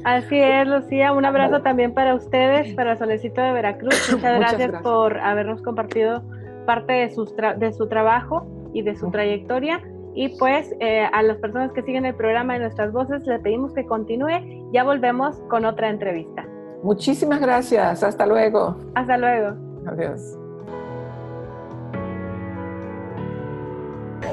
Así 0.04 0.38
es, 0.38 0.66
Lucía. 0.66 1.12
Un 1.12 1.24
abrazo 1.24 1.62
también 1.62 1.94
para 1.94 2.14
ustedes, 2.14 2.74
para 2.74 2.98
Solecito 2.98 3.40
de 3.40 3.52
Veracruz. 3.52 3.94
Muchas, 4.12 4.38
gracias, 4.38 4.82
por 4.82 5.18
habernos 5.18 5.62
compartido 5.62 6.22
parte 6.66 6.92
de, 6.92 7.10
sus 7.10 7.34
de 7.36 7.72
su 7.72 7.88
trabajo 7.88 8.46
y 8.72 8.82
de 8.82 8.96
su 8.96 9.10
trayectoria. 9.10 9.80
Y 10.14 10.36
pues 10.38 10.74
eh, 10.80 11.08
a 11.12 11.22
las 11.22 11.36
personas 11.38 11.72
que 11.72 11.82
siguen 11.82 12.04
el 12.04 12.14
programa 12.14 12.54
de 12.54 12.60
Nuestras 12.60 12.92
Voces 12.92 13.24
les 13.26 13.40
pedimos 13.40 13.72
que 13.72 13.86
continúe. 13.86 14.70
Ya 14.72 14.82
volvemos 14.84 15.36
con 15.48 15.64
otra 15.64 15.88
entrevista. 15.88 16.44
Muchísimas 16.82 17.40
gracias. 17.40 18.02
Hasta 18.02 18.26
luego. 18.26 18.76
Hasta 18.94 19.16
luego. 19.16 19.56
Adiós. 19.86 20.39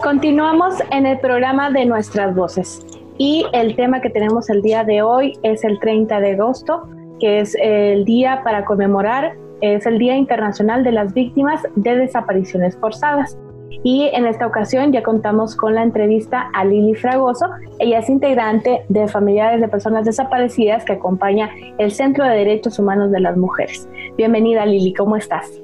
Continuamos 0.03 0.75
en 0.91 1.05
el 1.05 1.19
programa 1.19 1.71
de 1.71 1.85
Nuestras 1.85 2.35
Voces 2.35 2.85
y 3.17 3.45
el 3.53 3.75
tema 3.75 3.99
que 4.01 4.09
tenemos 4.09 4.49
el 4.49 4.61
día 4.61 4.83
de 4.83 5.01
hoy 5.01 5.37
es 5.43 5.63
el 5.63 5.79
30 5.79 6.19
de 6.19 6.33
agosto, 6.33 6.87
que 7.19 7.39
es 7.39 7.55
el 7.61 8.05
día 8.05 8.41
para 8.43 8.63
conmemorar, 8.63 9.35
es 9.61 9.85
el 9.85 9.97
Día 9.97 10.15
Internacional 10.15 10.83
de 10.83 10.91
las 10.91 11.13
Víctimas 11.13 11.61
de 11.75 11.95
Desapariciones 11.95 12.77
Forzadas. 12.77 13.37
Y 13.83 14.09
en 14.13 14.25
esta 14.25 14.45
ocasión 14.45 14.91
ya 14.91 15.03
contamos 15.03 15.55
con 15.55 15.75
la 15.75 15.83
entrevista 15.83 16.49
a 16.53 16.63
Lili 16.63 16.95
Fragoso. 16.95 17.47
Ella 17.79 17.99
es 17.99 18.09
integrante 18.09 18.83
de 18.89 19.07
Familiares 19.07 19.61
de 19.61 19.67
Personas 19.67 20.05
Desaparecidas 20.05 20.85
que 20.85 20.93
acompaña 20.93 21.49
el 21.77 21.91
Centro 21.91 22.23
de 22.25 22.35
Derechos 22.35 22.79
Humanos 22.79 23.11
de 23.11 23.19
las 23.19 23.35
Mujeres. 23.37 23.87
Bienvenida 24.15 24.65
Lili, 24.65 24.93
¿cómo 24.93 25.15
estás? 25.15 25.61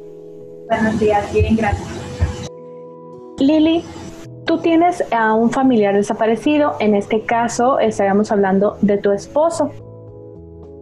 Buenos 0.69 0.99
días, 0.99 1.31
bien, 1.33 1.55
gracias. 1.55 2.03
Lili, 3.39 3.83
tú 4.45 4.59
tienes 4.59 5.03
a 5.11 5.33
un 5.33 5.51
familiar 5.51 5.93
desaparecido, 5.93 6.75
en 6.79 6.95
este 6.95 7.21
caso 7.21 7.79
estaríamos 7.79 8.31
hablando 8.31 8.77
de 8.81 8.97
tu 8.97 9.11
esposo. 9.11 9.71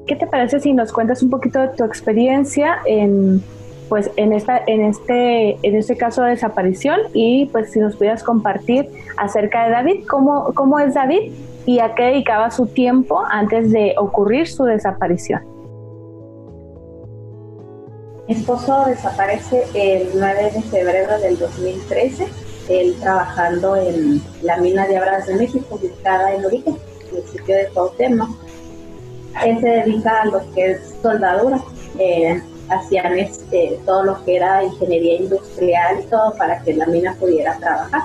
¿Qué 0.07 0.15
te 0.15 0.27
parece 0.27 0.59
si 0.59 0.73
nos 0.73 0.91
cuentas 0.91 1.21
un 1.23 1.29
poquito 1.29 1.59
de 1.59 1.69
tu 1.69 1.83
experiencia 1.83 2.79
en 2.85 3.43
pues 3.87 4.09
en 4.15 4.31
esta 4.31 4.61
en 4.67 4.85
este 4.85 5.57
en 5.67 5.75
este 5.75 5.97
caso 5.97 6.23
de 6.23 6.29
desaparición 6.29 6.97
y 7.13 7.47
pues 7.47 7.71
si 7.71 7.79
nos 7.79 7.97
pudieras 7.97 8.23
compartir 8.23 8.89
acerca 9.17 9.65
de 9.65 9.71
David, 9.71 10.05
cómo 10.09 10.53
cómo 10.53 10.79
es 10.79 10.93
David 10.93 11.33
y 11.65 11.79
a 11.79 11.93
qué 11.93 12.03
dedicaba 12.03 12.51
su 12.51 12.67
tiempo 12.67 13.21
antes 13.29 13.69
de 13.71 13.95
ocurrir 13.97 14.47
su 14.47 14.63
desaparición. 14.63 15.41
Mi 18.27 18.35
esposo 18.35 18.85
desaparece 18.87 19.65
el 19.73 20.07
9 20.15 20.51
de 20.53 20.61
febrero 20.61 21.19
del 21.19 21.37
2013, 21.37 22.27
él 22.69 22.95
trabajando 22.99 23.75
en 23.75 24.21
la 24.41 24.57
mina 24.57 24.87
de 24.87 24.97
Abras 24.97 25.27
de 25.27 25.35
México, 25.35 25.65
ubicada 25.71 26.33
en 26.33 26.45
Origen, 26.45 26.77
en 27.09 27.17
el 27.17 27.27
sitio 27.27 27.55
de 27.55 27.67
Cuauhtémoc. 27.73 28.29
Él 29.45 29.59
se 29.59 29.67
dedica 29.67 30.21
a 30.21 30.25
lo 30.25 30.53
que 30.53 30.71
es 30.71 30.81
soldadura, 31.01 31.61
eh, 31.97 32.41
hacían 32.69 33.17
este, 33.17 33.79
todo 33.85 34.03
lo 34.03 34.25
que 34.25 34.37
era 34.37 34.63
ingeniería 34.63 35.15
industrial 35.15 35.99
y 36.01 36.09
todo 36.09 36.33
para 36.37 36.61
que 36.61 36.73
la 36.73 36.85
mina 36.87 37.15
pudiera 37.15 37.57
trabajar. 37.57 38.01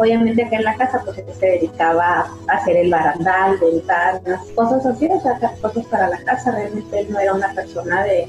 Obviamente 0.00 0.42
acá 0.42 0.56
en 0.56 0.64
la 0.64 0.76
casa 0.76 1.02
pues 1.04 1.18
se 1.38 1.46
dedicaba 1.46 2.26
a 2.48 2.52
hacer 2.54 2.74
el 2.74 2.90
barandal, 2.90 3.58
ventanas, 3.58 4.46
cosas 4.54 4.86
así, 4.86 5.06
o 5.06 5.20
sea, 5.20 5.38
cosas 5.60 5.84
para 5.90 6.08
la 6.08 6.16
casa. 6.24 6.52
Realmente 6.52 7.00
él 7.00 7.08
no 7.10 7.18
era 7.18 7.34
una 7.34 7.52
persona 7.52 8.02
de, 8.04 8.26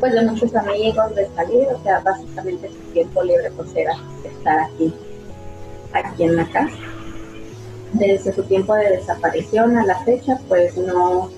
pues 0.00 0.14
de 0.14 0.22
muchos 0.22 0.56
amigos, 0.56 1.14
de 1.14 1.28
salir, 1.36 1.68
o 1.74 1.82
sea, 1.82 2.00
básicamente 2.00 2.70
su 2.70 2.92
tiempo 2.94 3.22
libre 3.22 3.50
pues 3.54 3.68
era 3.76 3.92
estar 4.24 4.60
aquí, 4.60 4.94
aquí 5.92 6.24
en 6.24 6.36
la 6.36 6.50
casa. 6.50 6.78
Desde 7.92 8.32
su 8.32 8.42
tiempo 8.44 8.74
de 8.74 8.88
desaparición 8.88 9.76
a 9.76 9.84
la 9.84 9.98
fecha, 10.04 10.40
pues 10.48 10.74
no, 10.78 11.30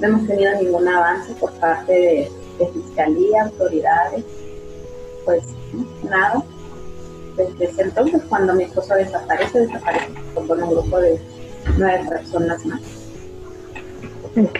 no 0.00 0.06
hemos 0.08 0.26
tenido 0.26 0.52
ningún 0.60 0.88
avance 0.88 1.32
por 1.34 1.52
parte 1.60 1.92
de, 1.92 2.66
fiscalía, 2.72 3.44
autoridades, 3.44 4.24
pues 5.24 5.44
nada. 6.02 6.42
Desde 7.36 7.64
ese 7.64 7.82
entonces, 7.82 8.22
cuando 8.28 8.54
mi 8.54 8.64
esposo 8.64 8.94
desaparece, 8.94 9.66
desaparece 9.66 10.08
con 10.34 10.62
un 10.62 10.70
grupo 10.70 11.00
de 11.00 11.20
nueve 11.76 12.04
personas 12.08 12.64
más. 12.64 12.80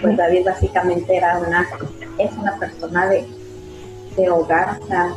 Pues 0.01 0.17
David 0.17 0.45
básicamente 0.45 1.17
era 1.17 1.37
una, 1.37 1.67
es 2.17 2.31
una 2.37 2.57
persona 2.57 3.07
de, 3.07 3.25
de 4.15 4.29
hogar, 4.29 4.79
o 4.81 4.87
sea, 4.87 5.13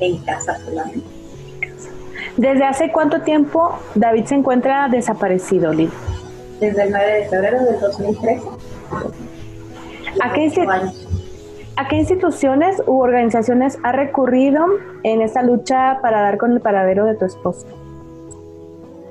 en 0.00 0.18
casa 0.18 0.58
solamente. 0.64 1.06
¿Desde 2.36 2.64
hace 2.64 2.90
cuánto 2.90 3.20
tiempo 3.22 3.78
David 3.94 4.24
se 4.24 4.34
encuentra 4.34 4.88
desaparecido, 4.88 5.72
Lili? 5.72 5.92
Desde 6.60 6.82
el 6.82 6.90
9 6.90 7.12
de 7.12 7.28
febrero 7.28 7.64
del 7.64 7.80
2013. 7.80 8.42
¿A 10.20 10.32
qué, 10.32 10.50
¿A 11.76 11.88
qué 11.88 11.96
instituciones 11.96 12.80
u 12.86 13.00
organizaciones 13.00 13.78
ha 13.82 13.90
recurrido 13.90 14.64
en 15.02 15.22
esta 15.22 15.42
lucha 15.42 15.98
para 16.02 16.20
dar 16.20 16.38
con 16.38 16.52
el 16.52 16.60
paradero 16.60 17.04
de 17.04 17.16
tu 17.16 17.24
esposo? 17.24 17.66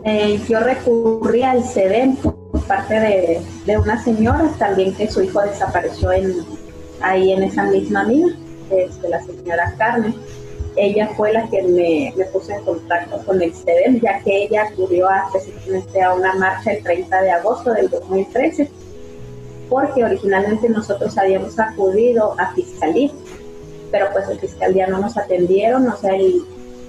Eh, 0.06 0.40
yo 0.48 0.62
recurrí 0.62 1.44
al 1.44 1.62
CEDEM 1.62 2.16
por 2.16 2.64
parte 2.66 3.00
de, 3.00 3.42
de, 3.66 3.78
una 3.78 4.02
señora 4.02 4.50
también 4.58 4.94
que 4.96 5.10
su 5.10 5.22
hijo 5.22 5.42
desapareció 5.42 6.14
en, 6.14 6.34
ahí 7.02 7.34
en 7.34 7.44
esa 7.44 7.64
misma 7.64 8.06
mina, 8.06 8.34
este, 8.70 9.10
la 9.10 9.22
señora 9.22 9.74
Carmen. 9.78 10.16
Ella 10.78 11.10
fue 11.18 11.34
la 11.34 11.48
que 11.50 11.62
me, 11.64 12.26
puso 12.32 12.54
en 12.54 12.64
contacto 12.64 13.18
con 13.26 13.42
el 13.42 13.54
CEDEM, 13.54 14.00
ya 14.00 14.20
que 14.20 14.44
ella 14.46 14.64
acudió 14.72 15.10
a, 15.10 15.26
específicamente 15.28 16.02
a 16.02 16.14
una 16.14 16.34
marcha 16.36 16.72
el 16.72 16.84
30 16.84 17.22
de 17.22 17.32
agosto 17.32 17.74
del 17.74 17.90
2013 17.90 18.70
porque 19.74 20.04
originalmente 20.04 20.70
nosotros 20.70 21.18
habíamos 21.18 21.60
acudido 21.60 22.36
a 22.38 22.54
fiscalía, 22.54 23.10
pero 23.92 24.06
pues 24.14 24.30
en 24.30 24.38
fiscalía 24.38 24.86
no 24.86 25.00
nos 25.00 25.18
atendieron, 25.18 25.88
o 25.88 25.98
sea, 25.98 26.12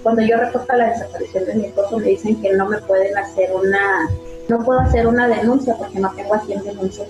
cuando 0.03 0.21
yo 0.21 0.37
reporto 0.37 0.71
la 0.77 0.91
desaparición 0.91 1.47
de 1.47 1.55
mi 1.55 1.65
esposo 1.65 1.99
me 1.99 2.09
dicen 2.09 2.43
que 2.43 2.53
no 2.53 2.69
me 2.69 2.77
pueden 2.83 3.17
hacer 3.17 3.51
una, 3.55 4.07
no 4.49 4.63
puedo 4.63 4.81
hacer 4.81 5.07
una 5.07 5.27
denuncia 5.29 5.75
porque 5.79 5.99
no 5.99 6.13
tengo 6.15 6.35
a 6.35 6.41
quien 6.43 6.63
denunciar. 6.63 7.09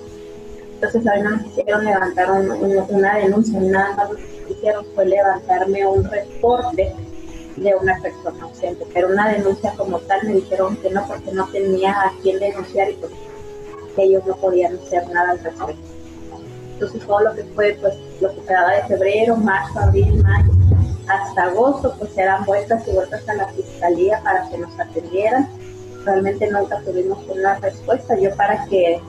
Entonces 0.74 1.04
a 1.08 1.16
mí 1.16 1.22
no 1.22 1.30
me 1.30 1.42
quisieron 1.42 1.84
levantar 1.84 2.30
una 2.30 3.16
denuncia, 3.16 3.58
nada 3.60 3.96
más 3.96 4.10
lo 4.10 4.16
que 4.16 4.52
hicieron 4.52 4.86
fue 4.94 5.06
levantarme 5.06 5.86
un 5.88 6.04
reporte 6.04 6.94
de 7.56 7.74
una 7.74 8.00
persona 8.00 8.44
ausente, 8.44 8.86
pero 8.94 9.08
una 9.08 9.28
denuncia 9.32 9.72
como 9.76 9.98
tal 9.98 10.24
me 10.24 10.34
dijeron 10.34 10.76
que 10.76 10.90
no 10.90 11.04
porque 11.08 11.32
no 11.32 11.48
tenía 11.48 11.90
a 11.90 12.12
quien 12.22 12.38
denunciar 12.38 12.90
y 12.90 12.94
pues 12.94 13.10
que 13.94 14.02
ellos 14.02 14.24
no 14.26 14.36
podían 14.36 14.76
hacer 14.76 15.08
nada 15.10 15.32
al 15.32 15.38
respecto. 15.40 15.94
Entonces 16.74 17.06
todo 17.06 17.20
lo 17.20 17.34
que 17.34 17.44
fue, 17.54 17.76
pues 17.80 17.94
lo 18.20 18.34
que 18.34 18.40
quedaba 18.42 18.72
de 18.72 18.82
febrero, 18.84 19.36
marzo, 19.36 19.78
abril, 19.78 20.22
mayo, 20.22 20.52
hasta 21.08 21.44
agosto, 21.44 21.94
pues 21.98 22.16
eran 22.16 22.44
vueltas 22.44 22.86
y 22.88 22.92
vueltas 22.92 23.28
a 23.28 23.34
la 23.34 23.48
fiscalía 23.48 24.20
para 24.24 24.48
que 24.48 24.58
nos 24.58 24.78
atendieran. 24.78 25.48
Realmente 26.04 26.50
nunca 26.50 26.80
tuvimos 26.80 27.18
una 27.28 27.58
respuesta. 27.60 28.18
Yo 28.18 28.34
para 28.36 28.64
que 28.66 29.00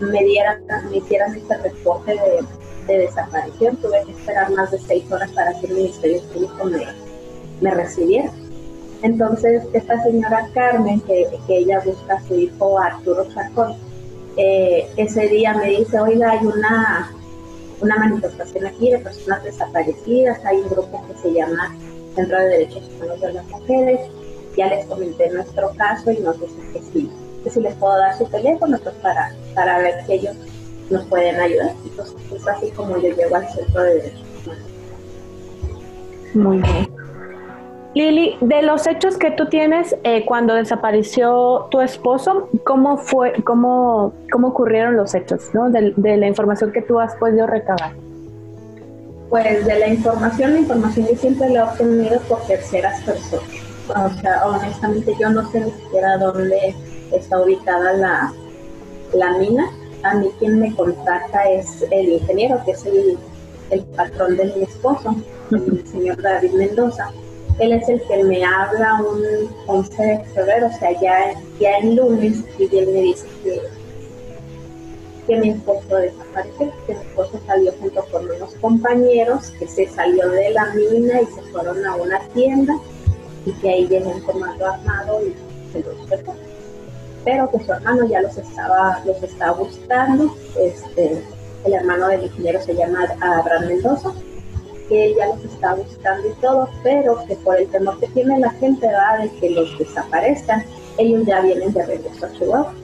me 0.00 0.24
dieran, 0.24 0.62
me 0.90 0.98
hicieran 0.98 1.34
este 1.34 1.56
reporte 1.56 2.12
de, 2.14 2.46
desaparición, 2.86 3.76
tuve 3.78 4.00
que 4.04 4.12
esperar 4.12 4.48
más 4.52 4.70
de 4.70 4.78
seis 4.78 5.10
horas 5.10 5.28
para 5.32 5.58
que 5.58 5.66
el 5.66 5.74
Ministerio 5.74 6.22
Público 6.32 6.64
me, 6.66 6.86
me 7.60 7.74
recibiera. 7.74 8.30
Entonces, 9.02 9.64
esta 9.72 10.00
señora 10.04 10.48
Carmen, 10.54 11.00
que, 11.00 11.26
que 11.48 11.58
ella 11.58 11.80
busca 11.84 12.14
a 12.14 12.22
su 12.28 12.34
hijo 12.38 12.78
Arturo 12.78 13.26
Chacón, 13.34 13.74
eh, 14.36 14.88
ese 14.96 15.28
día 15.28 15.54
me 15.54 15.70
dice, 15.70 15.98
oiga, 15.98 16.32
hay 16.32 16.46
una, 16.46 17.12
una 17.80 17.96
manifestación 17.96 18.66
aquí 18.66 18.90
de 18.90 18.98
personas 18.98 19.42
desaparecidas, 19.44 20.44
hay 20.44 20.58
un 20.58 20.68
grupo 20.68 21.02
que 21.08 21.18
se 21.18 21.32
llama 21.32 21.74
Centro 22.14 22.38
de 22.38 22.46
Derechos 22.46 22.90
Humanos 22.96 23.20
de 23.20 23.32
las 23.32 23.46
Mujeres, 23.46 24.00
ya 24.56 24.68
les 24.68 24.86
comenté 24.86 25.30
nuestro 25.30 25.70
caso 25.76 26.10
y 26.10 26.18
nos 26.18 26.40
dicen 26.40 26.72
que 26.72 26.80
sí, 26.92 27.10
que 27.44 27.50
si 27.50 27.60
les 27.60 27.74
puedo 27.74 27.96
dar 27.96 28.16
su 28.16 28.24
teléfono 28.26 28.78
pues 28.82 28.94
para, 28.96 29.34
para 29.54 29.78
ver 29.78 30.04
si 30.06 30.12
ellos 30.14 30.36
nos 30.90 31.04
pueden 31.06 31.38
ayudar. 31.40 31.74
Entonces 31.84 32.16
es 32.34 32.48
así 32.48 32.70
como 32.70 32.98
yo 32.98 33.14
llego 33.14 33.36
al 33.36 33.48
Centro 33.48 33.82
de 33.82 33.94
Derechos 33.94 34.22
Humanos. 34.44 34.66
Muy 36.34 36.58
bien. 36.58 37.05
Lili, 37.96 38.36
de 38.42 38.60
los 38.60 38.86
hechos 38.86 39.16
que 39.16 39.30
tú 39.30 39.46
tienes 39.46 39.96
eh, 40.04 40.26
cuando 40.26 40.52
desapareció 40.52 41.66
tu 41.70 41.80
esposo, 41.80 42.50
¿cómo 42.62 42.98
fue, 42.98 43.42
cómo, 43.42 44.12
cómo 44.30 44.48
ocurrieron 44.48 44.98
los 44.98 45.14
hechos, 45.14 45.48
¿no? 45.54 45.70
De, 45.70 45.94
la 45.96 46.26
información 46.26 46.72
que 46.72 46.82
tú 46.82 47.00
has 47.00 47.14
podido 47.14 47.46
recabar. 47.46 47.94
Pues 49.30 49.64
de 49.64 49.78
la 49.78 49.88
información, 49.88 50.52
la 50.52 50.58
información 50.58 51.06
yo 51.06 51.16
siempre 51.16 51.48
la 51.48 51.60
he 51.60 51.62
obtenido 51.62 52.20
por 52.28 52.42
terceras 52.42 53.00
personas. 53.00 53.48
O 53.88 54.20
sea, 54.20 54.46
honestamente 54.46 55.14
yo 55.18 55.30
no 55.30 55.50
sé 55.50 55.60
ni 55.60 55.70
siquiera 55.70 56.18
dónde 56.18 56.74
está 57.12 57.40
ubicada 57.40 57.94
la, 57.94 58.30
la 59.14 59.38
mina. 59.38 59.70
A 60.02 60.16
mí 60.16 60.28
quien 60.38 60.60
me 60.60 60.76
contacta 60.76 61.48
es 61.48 61.80
el 61.90 62.10
ingeniero, 62.10 62.60
que 62.66 62.72
es 62.72 62.84
el, 62.84 63.16
el 63.70 63.82
patrón 63.96 64.36
de 64.36 64.44
mi 64.54 64.64
esposo, 64.64 65.16
el 65.50 65.86
señor 65.86 66.20
David 66.20 66.52
Mendoza 66.52 67.10
él 67.58 67.72
es 67.72 67.88
el 67.88 68.02
que 68.02 68.22
me 68.24 68.44
habla 68.44 69.00
un 69.02 69.48
11 69.66 70.02
de 70.02 70.24
febrero, 70.34 70.66
o 70.66 70.78
sea, 70.78 70.92
ya, 71.00 71.34
ya 71.58 71.78
en 71.78 71.96
lunes, 71.96 72.44
y 72.58 72.76
él 72.76 72.86
me 72.88 73.00
dice 73.00 73.26
que, 73.42 73.62
que 75.26 75.36
mi 75.36 75.50
esposo 75.50 75.96
desapareció, 75.96 76.72
que 76.86 76.94
mi 76.94 77.00
esposo 77.00 77.40
salió 77.46 77.72
junto 77.80 78.04
con 78.10 78.30
unos 78.30 78.54
compañeros, 78.56 79.50
que 79.58 79.66
se 79.66 79.88
salió 79.88 80.28
de 80.28 80.50
la 80.50 80.66
mina 80.74 81.22
y 81.22 81.26
se 81.26 81.42
fueron 81.52 81.84
a 81.86 81.96
una 81.96 82.20
tienda, 82.34 82.74
y 83.46 83.52
que 83.52 83.70
ahí 83.70 83.86
llegó 83.86 84.10
un 84.10 84.20
comando 84.20 84.66
armado 84.66 85.20
y 85.24 85.34
se 85.72 85.80
los 85.80 86.08
dejó. 86.10 86.34
Pero 87.24 87.50
que 87.50 87.64
su 87.64 87.72
hermano 87.72 88.06
ya 88.06 88.20
los 88.20 88.36
estaba, 88.36 89.02
los 89.06 89.22
estaba 89.22 89.52
buscando, 89.52 90.36
este, 90.60 91.22
el 91.64 91.72
hermano 91.72 92.08
del 92.08 92.24
ingeniero 92.24 92.60
se 92.60 92.74
llama 92.74 93.06
Abraham 93.20 93.66
Mendoza, 93.66 94.12
que 94.88 95.06
ella 95.06 95.26
los 95.28 95.44
está 95.44 95.74
buscando 95.74 96.28
y 96.28 96.32
todo, 96.40 96.68
pero 96.82 97.24
que 97.26 97.36
por 97.36 97.58
el 97.58 97.68
temor 97.68 97.98
que 97.98 98.08
tiene 98.08 98.38
la 98.38 98.50
gente 98.50 98.86
va 98.86 99.18
de 99.22 99.30
que 99.30 99.50
los 99.50 99.78
desaparezcan, 99.78 100.64
ellos 100.98 101.24
ya 101.26 101.40
vienen 101.40 101.72
de 101.72 101.84
regreso 101.84 102.26
a 102.26 102.32
Chihuahua. 102.32 102.74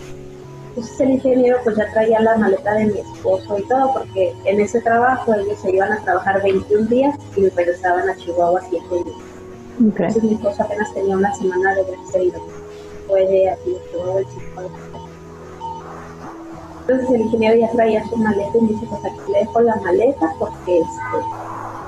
Entonces 0.70 1.00
el 1.00 1.10
ingeniero 1.10 1.58
pues 1.64 1.76
ya 1.76 1.92
traía 1.92 2.18
la 2.20 2.36
maleta 2.36 2.74
de 2.74 2.86
mi 2.86 2.98
esposo 2.98 3.58
y 3.58 3.62
todo, 3.68 3.92
porque 3.92 4.34
en 4.44 4.60
ese 4.60 4.80
trabajo 4.80 5.34
ellos 5.34 5.58
se 5.60 5.70
iban 5.70 5.92
a 5.92 6.02
trabajar 6.02 6.42
21 6.42 6.86
días 6.86 7.18
y 7.36 7.48
regresaban 7.48 8.08
a 8.08 8.16
Chihuahua 8.16 8.60
7 8.70 8.86
días. 9.04 9.16
Entonces 9.78 10.22
mi 10.22 10.34
esposo 10.34 10.62
apenas 10.62 10.92
tenía 10.94 11.16
una 11.16 11.34
semana 11.34 11.74
de 11.74 11.96
nacido. 11.96 12.40
Fue 13.06 13.26
de 13.26 13.50
aquí, 13.50 13.76
todo 13.92 14.18
el 14.18 14.26
Entonces 16.80 17.10
el 17.10 17.20
ingeniero 17.22 17.60
ya 17.60 17.70
traía 17.72 18.08
su 18.08 18.16
maleta 18.16 18.58
y 18.58 18.60
me 18.62 18.68
dice, 18.68 18.86
pues 18.88 19.04
aquí 19.04 19.32
le 19.32 19.38
dejo 19.40 19.60
la 19.60 19.76
maleta 19.76 20.34
porque 20.38 20.78
este, 20.78 21.26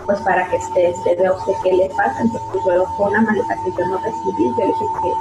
pues 0.07 0.21
para 0.21 0.49
que 0.49 0.57
esté, 0.57 0.91
este, 0.91 1.15
vea 1.17 1.33
usted 1.33 1.53
qué 1.63 1.73
le 1.73 1.89
pasa. 1.91 2.21
Entonces 2.21 2.49
pues 2.53 2.65
luego 2.65 2.87
fue 2.97 3.07
una 3.11 3.23
maleta 3.23 3.57
que 3.65 3.71
yo 3.73 3.87
no 3.87 3.99
recibí, 3.99 4.45
yo 4.59 4.67
dije 4.67 4.85
que 5.03 5.13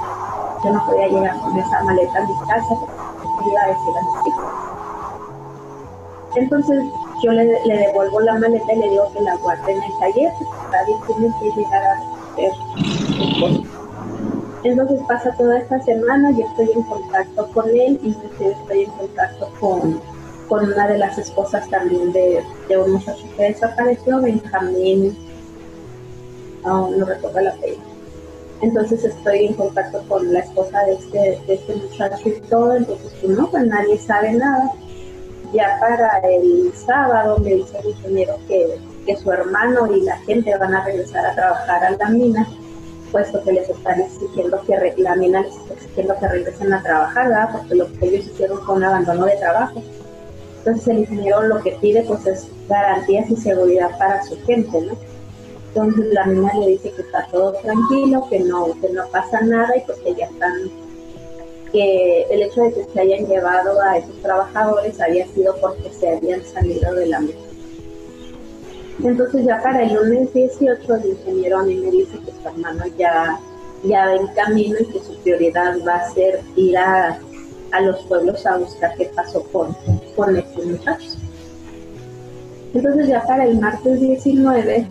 yo 0.64 0.72
no 0.72 0.86
podía 0.86 1.08
llegar 1.08 1.40
con 1.40 1.58
esa 1.58 1.82
maleta 1.84 2.18
a 2.18 2.26
mi 2.26 2.34
casa 2.46 2.74
porque 3.22 3.50
iba 3.50 3.62
a 3.62 3.66
decir 3.68 3.96
a 3.96 4.02
mis 4.02 4.26
hijos. 4.26 4.44
Entonces 6.36 6.84
yo 7.22 7.32
le, 7.32 7.44
le, 7.64 7.78
devuelvo 7.78 8.20
la 8.20 8.38
maleta 8.38 8.72
y 8.72 8.78
le 8.78 8.90
digo 8.90 9.10
que 9.12 9.20
la 9.20 9.36
guarde 9.36 9.72
en 9.72 9.82
el 9.82 9.98
taller, 9.98 10.32
nadie 10.70 10.96
tiene 11.06 11.34
que 11.40 11.60
llegar 11.60 11.82
a 11.84 11.92
hacer 12.32 12.52
Entonces 14.64 15.00
pasa 15.06 15.32
toda 15.36 15.58
esta 15.58 15.80
semana, 15.82 16.30
yo 16.32 16.44
estoy 16.46 16.70
en 16.74 16.82
contacto 16.82 17.48
con 17.52 17.68
él, 17.68 18.00
inclusive 18.02 18.50
estoy 18.50 18.84
en 18.84 18.90
contacto 18.90 19.48
con, 19.60 20.00
con 20.48 20.72
una 20.72 20.86
de 20.88 20.98
las 20.98 21.18
esposas 21.18 21.68
también 21.70 22.12
de, 22.12 22.42
de 22.68 22.78
un 22.78 22.92
muchacho 22.92 23.24
que 23.36 23.44
desapareció, 23.44 24.20
Benjamín, 24.20 25.16
aún 26.64 26.98
no 26.98 27.06
recuerdo 27.06 27.40
la 27.40 27.50
apellido. 27.50 27.94
Entonces 28.62 29.04
estoy 29.04 29.46
en 29.46 29.54
contacto 29.54 30.02
con 30.08 30.32
la 30.32 30.40
esposa 30.40 30.84
de 30.84 30.94
este, 30.94 31.42
de 31.46 31.54
este 31.54 31.74
muchacho 31.74 32.28
y 32.28 32.40
todo, 32.48 32.76
entonces 32.76 33.12
pues 33.20 33.36
no, 33.36 33.50
pues 33.50 33.66
nadie 33.66 33.98
sabe 33.98 34.32
nada 34.32 34.72
ya 35.54 35.78
para 35.80 36.18
el 36.18 36.72
sábado 36.74 37.38
me 37.38 37.54
dice 37.54 37.78
el 37.78 37.90
ingeniero 37.90 38.36
que, 38.48 38.78
que 39.06 39.16
su 39.16 39.30
hermano 39.30 39.86
y 39.94 40.02
la 40.02 40.16
gente 40.18 40.56
van 40.58 40.74
a 40.74 40.84
regresar 40.84 41.24
a 41.24 41.34
trabajar 41.34 41.84
a 41.84 41.90
la 41.92 42.08
mina, 42.08 42.46
puesto 43.12 43.42
que 43.44 43.52
les 43.52 43.68
están 43.70 44.00
exigiendo 44.00 44.60
que 44.62 44.94
la 44.98 45.14
mina 45.14 45.42
les 45.42 45.54
está 45.54 45.74
exigiendo 45.74 46.18
que 46.18 46.28
regresen 46.28 46.72
a 46.72 46.82
trabajar, 46.82 47.28
¿verdad? 47.28 47.48
porque 47.52 47.74
lo 47.76 47.92
que 47.92 48.06
ellos 48.06 48.26
hicieron 48.26 48.60
fue 48.66 48.74
un 48.74 48.84
abandono 48.84 49.26
de 49.26 49.36
trabajo. 49.36 49.80
Entonces 50.64 50.88
el 50.88 50.98
ingeniero 51.00 51.42
lo 51.42 51.60
que 51.60 51.72
pide 51.72 52.02
pues 52.04 52.26
es 52.26 52.48
garantías 52.70 53.30
y 53.30 53.36
seguridad 53.36 53.98
para 53.98 54.22
su 54.24 54.34
gente, 54.46 54.80
¿no? 54.80 54.96
Entonces 55.68 56.06
la 56.14 56.24
mina 56.24 56.54
le 56.54 56.68
dice 56.68 56.90
que 56.90 57.02
está 57.02 57.26
todo 57.30 57.52
tranquilo, 57.52 58.26
que 58.30 58.40
no, 58.40 58.68
que 58.80 58.88
no 58.88 59.06
pasa 59.08 59.42
nada 59.42 59.76
y 59.76 59.80
pues 59.82 59.98
que 59.98 60.14
ya 60.14 60.24
están 60.24 60.54
que 61.70 62.22
el 62.30 62.42
hecho 62.44 62.62
de 62.62 62.72
que 62.72 62.84
se 62.84 63.00
hayan 63.00 63.26
llevado 63.26 63.78
a 63.82 63.98
esos 63.98 64.14
trabajadores 64.22 64.98
había 65.02 65.26
sido 65.26 65.54
porque 65.60 65.90
se 65.90 66.16
habían 66.16 66.42
salido 66.44 66.94
de 66.94 67.06
la 67.08 67.20
mesa. 67.20 67.38
Entonces 69.02 69.44
ya 69.44 69.60
para 69.62 69.82
el 69.82 69.92
lunes 69.92 70.32
18 70.32 70.94
el 70.94 71.06
ingeniero 71.10 71.58
a 71.58 71.64
mí 71.64 71.74
me 71.74 71.90
dice 71.90 72.16
que 72.24 72.32
su 72.32 72.48
hermano 72.48 72.84
ya, 72.96 73.38
ya 73.82 74.06
va 74.06 74.14
en 74.14 74.28
camino 74.28 74.76
y 74.80 74.86
que 74.86 75.00
su 75.00 75.14
prioridad 75.18 75.76
va 75.86 75.96
a 75.96 76.10
ser 76.14 76.40
ir 76.56 76.78
a, 76.78 77.18
a 77.74 77.80
los 77.80 78.00
pueblos 78.04 78.46
a 78.46 78.56
buscar 78.56 78.94
qué 78.96 79.10
pasó 79.14 79.42
con, 79.52 79.76
con 80.16 80.36
estos 80.36 80.64
muchachos. 80.64 81.18
Entonces 82.72 83.08
ya 83.08 83.22
para 83.26 83.44
el 83.44 83.58
martes 83.60 84.00
19 84.00 84.86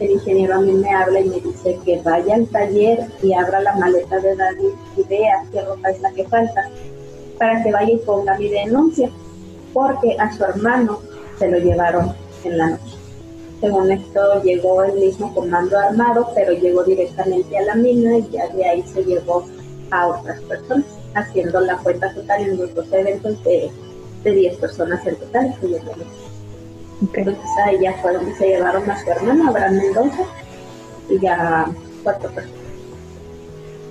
el 0.00 0.10
ingeniero 0.10 0.54
a 0.54 0.60
mí 0.60 0.72
me 0.72 0.92
habla 0.92 1.20
y 1.20 1.28
me 1.28 1.40
dice 1.40 1.78
que 1.84 2.00
vaya 2.02 2.34
al 2.34 2.46
taller 2.48 3.06
y 3.22 3.32
abra 3.32 3.60
la 3.60 3.76
maleta 3.76 4.18
de 4.18 4.34
David 4.34 4.70
y 4.96 5.02
vea 5.04 5.44
qué 5.52 5.62
ropa 5.62 5.90
es 5.90 6.00
la 6.00 6.10
que 6.12 6.24
falta 6.24 6.68
para 7.38 7.62
que 7.62 7.72
vaya 7.72 7.92
y 7.92 7.98
ponga 7.98 8.36
mi 8.38 8.48
denuncia, 8.48 9.10
porque 9.72 10.16
a 10.18 10.32
su 10.32 10.44
hermano 10.44 11.00
se 11.38 11.50
lo 11.50 11.58
llevaron 11.58 12.14
en 12.44 12.58
la 12.58 12.70
noche. 12.70 12.96
Según 13.60 13.92
esto, 13.92 14.42
llegó 14.42 14.82
el 14.82 14.94
mismo 14.98 15.32
comando 15.34 15.78
armado, 15.78 16.28
pero 16.34 16.52
llegó 16.52 16.82
directamente 16.82 17.56
a 17.58 17.62
la 17.62 17.74
mina 17.76 18.18
y 18.18 18.28
ya 18.30 18.48
de 18.48 18.64
ahí 18.64 18.82
se 18.82 19.04
llevó 19.04 19.44
a 19.90 20.08
otras 20.08 20.40
personas, 20.42 20.86
haciendo 21.14 21.60
la 21.60 21.76
cuenta 21.78 22.12
total 22.14 22.42
en 22.42 22.58
los 22.58 22.74
dos 22.74 22.86
eventos 22.92 23.42
de, 23.44 23.70
de 24.24 24.32
10 24.32 24.56
personas 24.56 25.06
en 25.06 25.16
total, 25.16 25.54
entonces 27.12 27.44
ahí 27.64 27.78
ya 27.80 27.94
fue 28.00 28.12
donde 28.12 28.34
se 28.36 28.46
llevaron 28.46 28.88
a 28.88 29.02
su 29.02 29.10
hermana, 29.10 29.48
Abraham 29.48 29.76
Mendoza, 29.76 30.24
y 31.08 31.18
ya 31.18 31.66
cuatro 32.02 32.30
personas. 32.30 32.62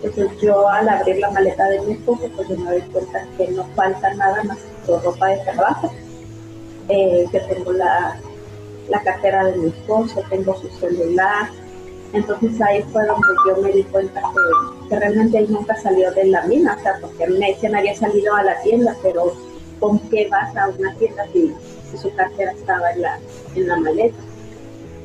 Entonces 0.04 0.42
yo 0.42 0.68
al 0.70 0.90
abrir 0.90 1.18
la 1.20 1.30
maleta 1.30 1.68
de 1.68 1.82
mi 1.82 1.94
esposo, 1.94 2.30
pues 2.36 2.48
yo 2.48 2.58
me 2.58 2.72
doy 2.72 2.82
cuenta 2.82 3.26
que 3.38 3.48
no 3.50 3.66
falta 3.76 4.14
nada 4.16 4.44
más 4.44 4.58
que 4.58 4.86
su 4.86 4.98
ropa 5.00 5.28
de 5.28 5.38
trabajo, 5.40 5.92
eh, 6.90 7.26
que 7.32 7.40
tengo 7.42 7.72
la, 7.74 8.18
la 8.90 9.04
cartera 9.04 9.46
de 9.46 9.58
mi 9.58 9.68
esposo, 9.68 10.24
tengo 10.30 10.56
su 10.60 10.70
celular. 10.80 11.50
Entonces 12.14 12.62
ahí 12.62 12.84
fue 12.92 13.06
donde 13.06 13.28
yo 13.48 13.62
me 13.62 13.72
di 13.72 13.84
cuenta 13.84 14.22
que, 14.90 14.96
realmente 15.00 15.38
él 15.38 15.48
nunca 15.50 15.76
salió 15.78 16.12
de 16.12 16.26
la 16.26 16.46
mina, 16.48 16.76
o 16.78 16.84
sea, 16.84 16.98
porque 17.00 17.24
a 17.24 17.28
me 17.28 17.52
decían 17.52 17.76
había 17.76 17.96
salido 17.96 18.36
a 18.36 18.44
la 18.44 18.62
tienda, 18.62 18.96
pero 19.02 19.34
¿con 19.80 19.98
qué 20.10 20.28
vas 20.30 20.56
a 20.58 20.68
una 20.68 20.94
tienda 20.96 21.26
si 21.34 21.54
su 21.98 22.14
cartera 22.16 22.52
estaba 22.52 22.92
en 22.92 23.02
la, 23.02 23.20
en 23.56 23.68
la 23.68 23.78
maleta. 23.78 24.18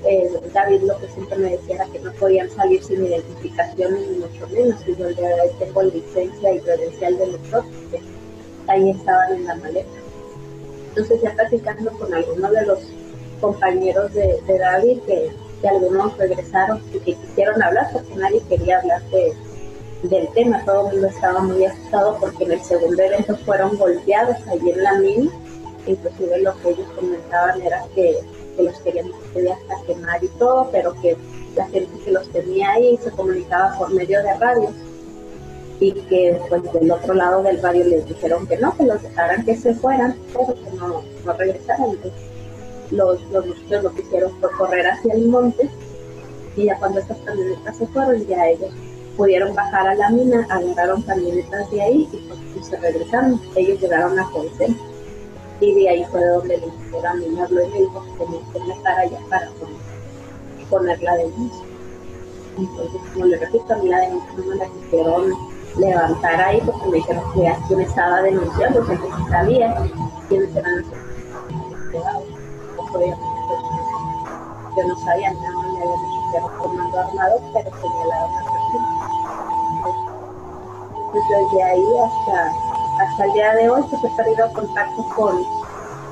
Eh, 0.04 0.30
David 0.52 0.82
lo 0.82 0.98
que 1.00 1.08
siempre 1.08 1.36
me 1.38 1.50
decía 1.50 1.76
era 1.76 1.86
que 1.86 1.98
no 1.98 2.12
podían 2.12 2.48
salir 2.50 2.82
sin 2.82 3.04
identificación 3.04 3.94
ni 3.94 4.18
mucho 4.18 4.46
menos. 4.48 4.80
Y 4.86 4.94
yo 4.96 5.08
le 5.08 5.50
tengo 5.58 5.82
licencia 5.82 6.54
y 6.54 6.60
credencial 6.60 7.18
de 7.18 7.26
lector, 7.26 7.64
porque 7.64 8.04
ahí 8.68 8.90
estaban 8.90 9.32
en 9.34 9.44
la 9.46 9.54
maleta. 9.56 9.88
Entonces 10.88 11.22
ya 11.22 11.32
platicando 11.34 11.90
con 11.92 12.14
algunos 12.14 12.50
de 12.52 12.66
los 12.66 12.78
compañeros 13.40 14.14
de, 14.14 14.40
David, 14.46 14.98
que, 15.06 15.30
que, 15.60 15.68
algunos 15.68 16.16
regresaron 16.16 16.80
y 16.92 16.98
que 16.98 17.14
quisieron 17.14 17.62
hablar, 17.62 17.90
porque 17.92 18.14
nadie 18.16 18.42
quería 18.48 18.78
hablar 18.78 19.02
de, 19.10 19.32
del 20.02 20.28
tema, 20.34 20.62
todo 20.64 20.88
el 20.88 20.94
mundo 20.94 21.08
estaba 21.08 21.40
muy 21.40 21.64
asustado 21.64 22.16
porque 22.20 22.44
en 22.44 22.52
el 22.52 22.62
segundo 22.62 23.02
evento 23.02 23.36
fueron 23.44 23.76
golpeados 23.76 24.36
allí 24.48 24.70
en 24.70 24.82
la 24.82 24.98
mina. 24.98 25.30
Inclusive 25.86 26.40
lo 26.40 26.56
que 26.60 26.70
ellos 26.70 26.88
comentaban 26.96 27.62
era 27.62 27.84
que, 27.94 28.18
los 28.58 28.78
querían 28.80 29.10
hasta 29.34 29.86
quemar 29.86 30.24
y 30.24 30.28
todo, 30.28 30.68
pero 30.72 30.94
que 31.02 31.16
la 31.54 31.66
gente 31.68 31.92
que 32.04 32.10
los 32.10 32.26
tenía 32.30 32.72
ahí 32.72 32.98
se 33.02 33.10
comunicaba 33.10 33.76
por 33.78 33.92
medio 33.92 34.22
de 34.22 34.34
radio. 34.34 34.70
Y 35.78 35.92
que 35.92 36.40
pues 36.48 36.72
del 36.72 36.90
otro 36.90 37.12
lado 37.12 37.42
del 37.42 37.58
barrio 37.58 37.84
les 37.84 38.08
dijeron 38.08 38.46
que 38.46 38.56
no, 38.56 38.74
que 38.76 38.84
los 38.84 39.02
dejaran 39.02 39.44
que 39.44 39.56
se 39.56 39.74
fueran, 39.74 40.16
pero 40.32 40.54
que 40.54 40.70
no, 40.76 41.02
no 41.24 41.32
regresaran. 41.34 41.98
Los, 42.90 43.20
los 43.30 43.46
lo 43.70 43.92
que 43.92 44.02
hicieron 44.02 44.32
fue 44.40 44.50
correr 44.52 44.86
hacia 44.86 45.14
el 45.14 45.28
monte 45.28 45.70
y 46.56 46.64
ya 46.64 46.78
cuando 46.78 47.00
estas 47.00 47.18
camionetas 47.18 47.76
se 47.76 47.86
fueron, 47.88 48.26
ya 48.26 48.48
ellos 48.48 48.70
pudieron 49.16 49.54
bajar 49.54 49.88
a 49.88 49.94
la 49.94 50.10
mina, 50.10 50.46
agarraron 50.50 51.02
camionetas 51.02 51.70
de 51.70 51.82
ahí 51.82 52.08
y 52.12 52.16
pues, 52.54 52.66
se 52.66 52.76
regresaron. 52.78 53.40
Ellos 53.56 53.80
llegaron 53.80 54.18
a 54.18 54.30
Conce 54.30 54.74
y 55.60 55.74
de 55.74 55.88
ahí 55.88 56.04
fue 56.10 56.24
donde 56.24 56.58
le 56.58 56.66
a 57.06 57.44
habló 57.44 57.62
y 57.62 57.70
me 57.70 57.78
dijo 57.80 58.04
que 58.18 58.58
que 58.58 58.72
estar 58.72 58.98
allá 58.98 59.18
para 59.28 59.50
poner, 60.70 61.02
la 61.02 61.16
denuncia. 61.16 61.64
Entonces, 62.58 63.00
como 63.12 63.26
le 63.26 63.38
repito, 63.38 63.74
a 63.74 63.76
mí 63.76 63.88
la 63.88 64.00
denuncia 64.00 64.32
no 64.36 64.46
me 64.46 64.56
la 64.56 64.66
quisieron 64.66 65.32
levantar 65.78 66.40
ahí 66.40 66.62
porque 66.64 66.88
me 66.88 66.96
dijeron 66.96 67.22
que 67.34 67.48
a 67.48 67.58
quién 67.68 67.80
estaba 67.80 68.22
denunciando, 68.22 68.80
o 68.80 68.86
sea, 68.86 68.96
que 68.96 69.06
sí 69.06 69.30
sabía 69.30 69.90
quiénes 70.28 70.56
eran 70.56 70.84
los 71.92 72.35
Yo 74.76 74.84
no 74.86 74.96
sabía, 74.96 75.32
nada 75.32 75.52
más 75.52 75.66
me 75.66 75.78
habían 75.78 76.00
dicho 76.00 76.20
que 76.30 76.36
era 76.36 76.46
armado, 77.02 77.40
pero 77.52 77.70
señalaron 77.80 78.30
a 78.34 78.38
persona. 78.52 78.88
Entonces, 81.06 81.50
desde 81.50 81.62
ahí 81.62 81.86
hasta 81.98 82.66
hasta 82.98 83.24
el 83.24 83.32
día 83.32 83.54
de 83.54 83.68
hoy 83.68 83.82
pues 83.90 84.04
he 84.04 84.16
perdido 84.16 84.52
contacto 84.52 85.04
con, 85.14 85.44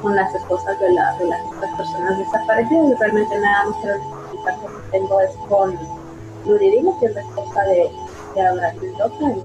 con 0.02 0.14
las 0.14 0.34
esposas 0.34 0.78
de, 0.80 0.92
la, 0.92 1.16
de 1.16 1.26
las 1.26 1.40
personas 1.76 2.18
desaparecidas 2.18 2.88
y 2.88 2.94
realmente 2.94 3.40
nada 3.40 3.66
más 3.66 3.84
el 3.84 4.00
contacto 4.30 4.66
que 4.66 4.98
tengo 4.98 5.20
es 5.20 5.30
con 5.48 5.78
Luridina, 6.46 6.90
que 7.00 7.06
es 7.06 7.14
la 7.14 7.20
esposa 7.22 7.62
de, 7.62 7.90
de 8.34 8.46
Abraham 8.46 9.44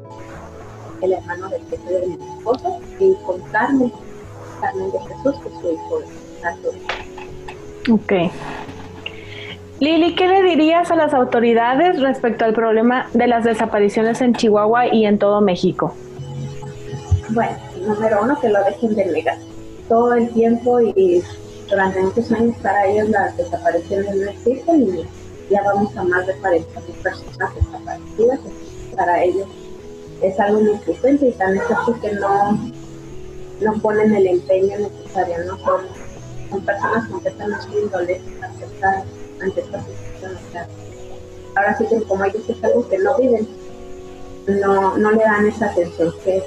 el, 1.02 1.14
hermano 1.14 1.48
del 1.48 1.62
jefe 1.70 1.94
de 1.94 2.08
mi 2.08 2.14
esposo, 2.38 2.78
y 3.00 3.14
con 3.26 3.40
Carmen, 3.52 3.94
Carmen 4.60 4.92
de 4.92 5.00
Jesús, 5.00 5.36
que 5.42 5.48
es 5.48 5.62
su 5.62 5.72
hijo 5.72 6.00
Arturo. 6.44 7.09
Ok. 7.92 8.14
Lili, 9.80 10.14
¿qué 10.16 10.28
le 10.28 10.44
dirías 10.44 10.92
a 10.92 10.96
las 10.96 11.14
autoridades 11.14 12.02
respecto 12.02 12.44
al 12.44 12.54
problema 12.54 13.08
de 13.14 13.28
las 13.28 13.46
desapariciones 13.46 14.20
en 14.22 14.34
Chihuahua 14.34 14.94
y 14.94 15.06
en 15.06 15.18
todo 15.18 15.40
México? 15.40 15.94
Bueno, 17.30 17.56
número 17.88 18.24
uno, 18.24 18.40
que 18.40 18.50
lo 18.50 18.64
dejen 18.66 18.96
de 18.96 19.06
negar. 19.06 19.38
Todo 19.88 20.14
el 20.16 20.30
tiempo 20.32 20.82
y 20.82 21.24
durante 21.70 22.02
muchos 22.02 22.32
años 22.32 22.56
para 22.62 22.88
ellos 22.88 23.10
las 23.10 23.38
desapariciones 23.38 24.16
no 24.16 24.30
existen 24.30 24.82
y 24.82 25.06
ya 25.50 25.64
vamos 25.64 25.96
a 25.96 26.04
más 26.04 26.28
de 26.28 26.34
40 26.34 26.82
personas 27.02 27.56
desaparecidas. 27.56 28.40
Para 28.96 29.24
ellos 29.24 29.48
es 30.22 30.40
algo 30.40 30.62
muy 30.62 30.78
frecuente 30.80 31.28
y 31.28 31.32
tan 31.32 31.56
es 31.56 31.72
así 31.72 31.94
que 32.02 32.14
no, 32.14 32.60
no 33.62 33.74
ponen 33.82 34.14
el 34.14 34.28
empeño 34.28 34.78
necesario, 34.78 35.36
no 35.46 35.58
son, 35.60 35.82
son 36.50 36.66
personas 36.66 37.08
completamente 37.10 37.80
indolentes 37.80 38.44
ante 38.44 38.66
esta, 38.66 39.06
ante 39.42 39.62
esta 39.62 39.84
situación. 39.84 40.68
ahora 41.56 41.78
sí 41.78 41.86
que 41.88 42.02
como 42.04 42.26
ellos 42.26 42.50
es 42.50 42.64
algo 42.64 42.88
que 42.90 42.98
no 42.98 43.18
viven, 43.18 43.48
no, 44.48 44.98
no 44.98 45.12
le 45.12 45.24
dan 45.24 45.48
esa 45.48 45.68
atención 45.68 46.14
que, 46.24 46.44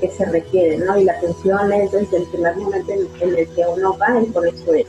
que 0.00 0.10
se 0.10 0.24
requiere, 0.26 0.78
¿no? 0.78 0.98
Y 0.98 1.04
la 1.04 1.12
atención 1.12 1.72
es 1.72 1.92
desde 1.92 2.18
el 2.18 2.26
primer 2.26 2.56
momento 2.56 2.92
en, 2.92 3.36
el 3.36 3.48
que 3.48 3.64
uno 3.66 3.96
va 3.98 4.20
y 4.20 4.26
por 4.26 4.46
eso 4.46 4.74
es. 4.74 4.86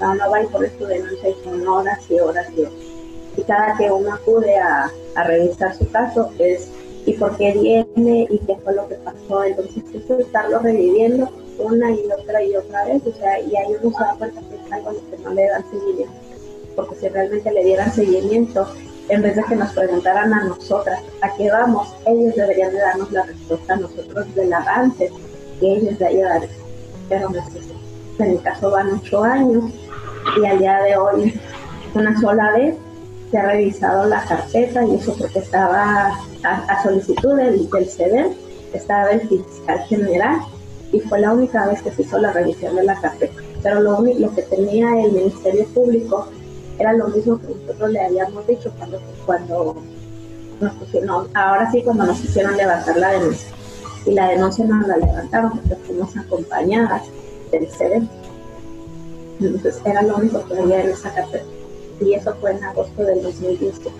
Uno 0.00 0.30
va 0.30 0.42
y 0.42 0.46
por 0.46 0.64
eso 0.64 0.86
denuncia 0.86 1.28
y 1.28 1.44
son 1.44 1.66
horas 1.66 1.98
y 2.10 2.20
horas 2.20 2.46
y 2.56 2.60
horas. 2.60 2.72
Y 3.36 3.42
cada 3.42 3.76
que 3.76 3.90
uno 3.90 4.14
acude 4.14 4.56
a, 4.58 4.90
a 5.14 5.24
revisar 5.24 5.76
su 5.76 5.88
caso 5.90 6.30
es 6.38 6.68
y 7.06 7.14
por 7.14 7.36
qué 7.36 7.52
viene 7.52 8.26
y 8.28 8.38
qué 8.38 8.56
fue 8.62 8.74
lo 8.74 8.88
que 8.88 8.96
pasó. 8.96 9.44
Entonces, 9.44 9.82
eso 9.94 10.18
estarlo 10.18 10.58
reviviendo 10.60 11.30
una 11.60 11.90
y 11.90 12.04
otra 12.10 12.42
y 12.42 12.56
otra 12.56 12.84
vez, 12.84 13.02
o 13.06 13.12
sea, 13.12 13.40
y 13.40 13.56
ahí 13.56 13.76
uno 13.82 13.96
se 13.96 14.04
da 14.04 14.16
que 14.18 14.56
es 14.56 14.72
algo 14.72 14.90
que 15.10 15.18
no 15.22 15.30
le 15.34 15.48
dan 15.48 15.70
seguimiento. 15.70 16.14
Porque 16.76 16.94
si 16.96 17.08
realmente 17.08 17.52
le 17.52 17.64
dieran 17.64 17.92
seguimiento, 17.92 18.66
en 19.08 19.22
vez 19.22 19.36
de 19.36 19.42
que 19.44 19.56
nos 19.56 19.72
preguntaran 19.72 20.32
a 20.32 20.44
nosotras 20.44 21.02
a 21.20 21.34
qué 21.36 21.50
vamos, 21.50 21.94
ellos 22.06 22.34
deberían 22.36 22.72
de 22.72 22.78
darnos 22.78 23.10
la 23.10 23.24
respuesta 23.24 23.74
a 23.74 23.76
nosotros 23.76 24.34
del 24.34 24.52
avance 24.52 25.10
que 25.58 25.72
ellos 25.72 25.98
de 25.98 26.06
ayudar. 26.06 26.42
Pero 27.08 27.28
no 27.28 27.38
En 28.18 28.32
mi 28.32 28.38
caso 28.38 28.70
van 28.70 28.94
ocho 28.94 29.22
años 29.22 29.64
y 30.40 30.46
al 30.46 30.58
día 30.58 30.80
de 30.82 30.96
hoy 30.96 31.40
una 31.94 32.20
sola 32.20 32.52
vez 32.52 32.76
se 33.30 33.38
ha 33.38 33.46
revisado 33.46 34.06
la 34.06 34.24
carpeta 34.24 34.84
y 34.84 34.94
eso 34.94 35.14
porque 35.18 35.40
estaba 35.40 36.12
a, 36.44 36.82
solicitud 36.82 37.36
del, 37.36 37.68
del 37.68 38.36
estaba 38.72 39.10
el 39.10 39.28
fiscal 39.28 39.78
general 39.88 40.40
y 40.92 41.00
fue 41.00 41.20
la 41.20 41.32
única 41.32 41.66
vez 41.66 41.82
que 41.82 41.92
se 41.92 42.02
hizo 42.02 42.18
la 42.18 42.32
revisión 42.32 42.76
de 42.76 42.84
la 42.84 43.00
carpeta. 43.00 43.34
Pero 43.62 43.80
lo, 43.80 44.00
lo 44.00 44.34
que 44.34 44.42
tenía 44.42 44.88
el 45.02 45.12
Ministerio 45.12 45.66
Público 45.66 46.28
era 46.78 46.92
lo 46.94 47.08
mismo 47.08 47.38
que 47.38 47.48
nosotros 47.48 47.90
le 47.90 48.00
habíamos 48.00 48.46
dicho 48.46 48.72
cuando, 48.78 49.00
cuando 49.26 49.76
nos 50.60 50.72
pusieron, 50.74 51.28
ahora 51.34 51.70
sí 51.70 51.82
cuando 51.82 52.06
nos 52.06 52.24
hicieron 52.24 52.56
levantar 52.56 52.96
la 52.96 53.12
denuncia. 53.12 53.50
Y 54.06 54.12
la 54.12 54.28
denuncia 54.28 54.64
no 54.64 54.86
la 54.86 54.96
levantaron 54.96 55.52
porque 55.58 55.76
fuimos 55.86 56.16
acompañadas 56.16 57.02
del 57.50 57.68
CEDEN. 57.68 58.08
Entonces 59.40 59.80
era 59.84 60.02
lo 60.02 60.16
único 60.16 60.44
que 60.46 60.58
había 60.58 60.82
en 60.82 60.90
esa 60.90 61.12
carpeta. 61.12 61.44
Y 62.00 62.14
eso 62.14 62.34
fue 62.40 62.52
en 62.52 62.64
agosto 62.64 63.02
del 63.02 63.22
2018. 63.22 63.92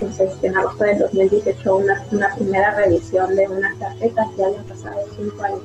Entonces, 0.00 0.32
en 0.42 0.56
agosto 0.56 0.84
del 0.84 0.98
2018, 0.98 1.76
una, 1.76 2.04
una 2.10 2.34
primera 2.34 2.74
revisión 2.74 3.34
de 3.36 3.46
una 3.48 3.72
carpeta, 3.78 4.28
ya 4.36 4.46
habían 4.46 4.64
pasado 4.64 4.96
cinco 5.16 5.42
años. 5.44 5.60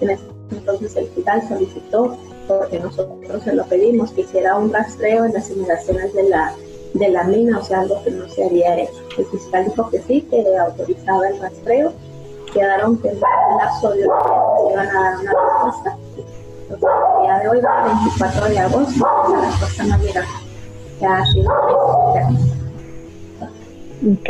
En 0.00 0.10
ese 0.10 0.24
entonces, 0.50 0.96
el 0.96 1.08
fiscal 1.08 1.42
solicitó 1.48 2.16
porque 2.46 2.78
nosotros 2.78 3.42
se 3.42 3.52
lo 3.54 3.64
pedimos, 3.64 4.12
que 4.12 4.20
hiciera 4.20 4.56
un 4.56 4.72
rastreo 4.72 5.24
en 5.24 5.32
las 5.32 5.50
inmediaciones 5.50 6.14
de 6.14 6.28
la, 6.28 6.54
de 6.94 7.08
la 7.08 7.24
mina, 7.24 7.58
o 7.58 7.64
sea, 7.64 7.80
algo 7.80 8.02
que 8.04 8.10
no 8.12 8.28
se 8.28 8.44
había 8.44 8.78
hecho. 8.78 8.94
El 9.18 9.26
fiscal 9.26 9.64
dijo 9.64 9.90
que 9.90 10.00
sí, 10.02 10.22
que 10.22 10.44
autorizaba 10.56 11.28
el 11.28 11.40
rastreo, 11.40 11.92
quedaron 12.52 12.98
que 12.98 13.08
en 13.08 13.14
el 13.16 13.20
lapso 13.58 13.90
de 13.90 14.06
un 14.06 14.72
iban 14.72 14.88
a 14.88 15.02
dar 15.02 15.18
una 15.18 15.32
respuesta. 15.64 15.98
Entonces, 16.68 16.88
el 17.16 17.22
día 17.22 17.38
de 17.38 17.48
hoy, 17.48 17.58
el 17.58 17.96
24 17.96 18.48
de 18.48 18.58
agosto, 18.58 19.06
la 19.32 19.40
respuesta 19.46 19.84
no 19.84 19.98
llega. 19.98 20.24
Ya 21.00 21.18
ha 21.18 21.26
sido 21.26 21.52
Ok. 24.02 24.28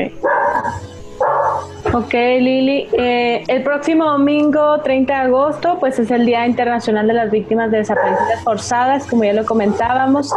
Ok, 1.92 2.12
Lili. 2.12 2.88
Eh, 2.92 3.44
el 3.48 3.62
próximo 3.62 4.04
domingo 4.04 4.80
30 4.82 5.12
de 5.12 5.20
agosto, 5.20 5.78
pues 5.78 5.98
es 5.98 6.10
el 6.10 6.26
Día 6.26 6.46
Internacional 6.46 7.06
de 7.06 7.14
las 7.14 7.30
Víctimas 7.30 7.70
de 7.70 7.78
Desapariciones 7.78 8.42
Forzadas, 8.42 9.06
como 9.06 9.24
ya 9.24 9.32
lo 9.32 9.46
comentábamos. 9.46 10.34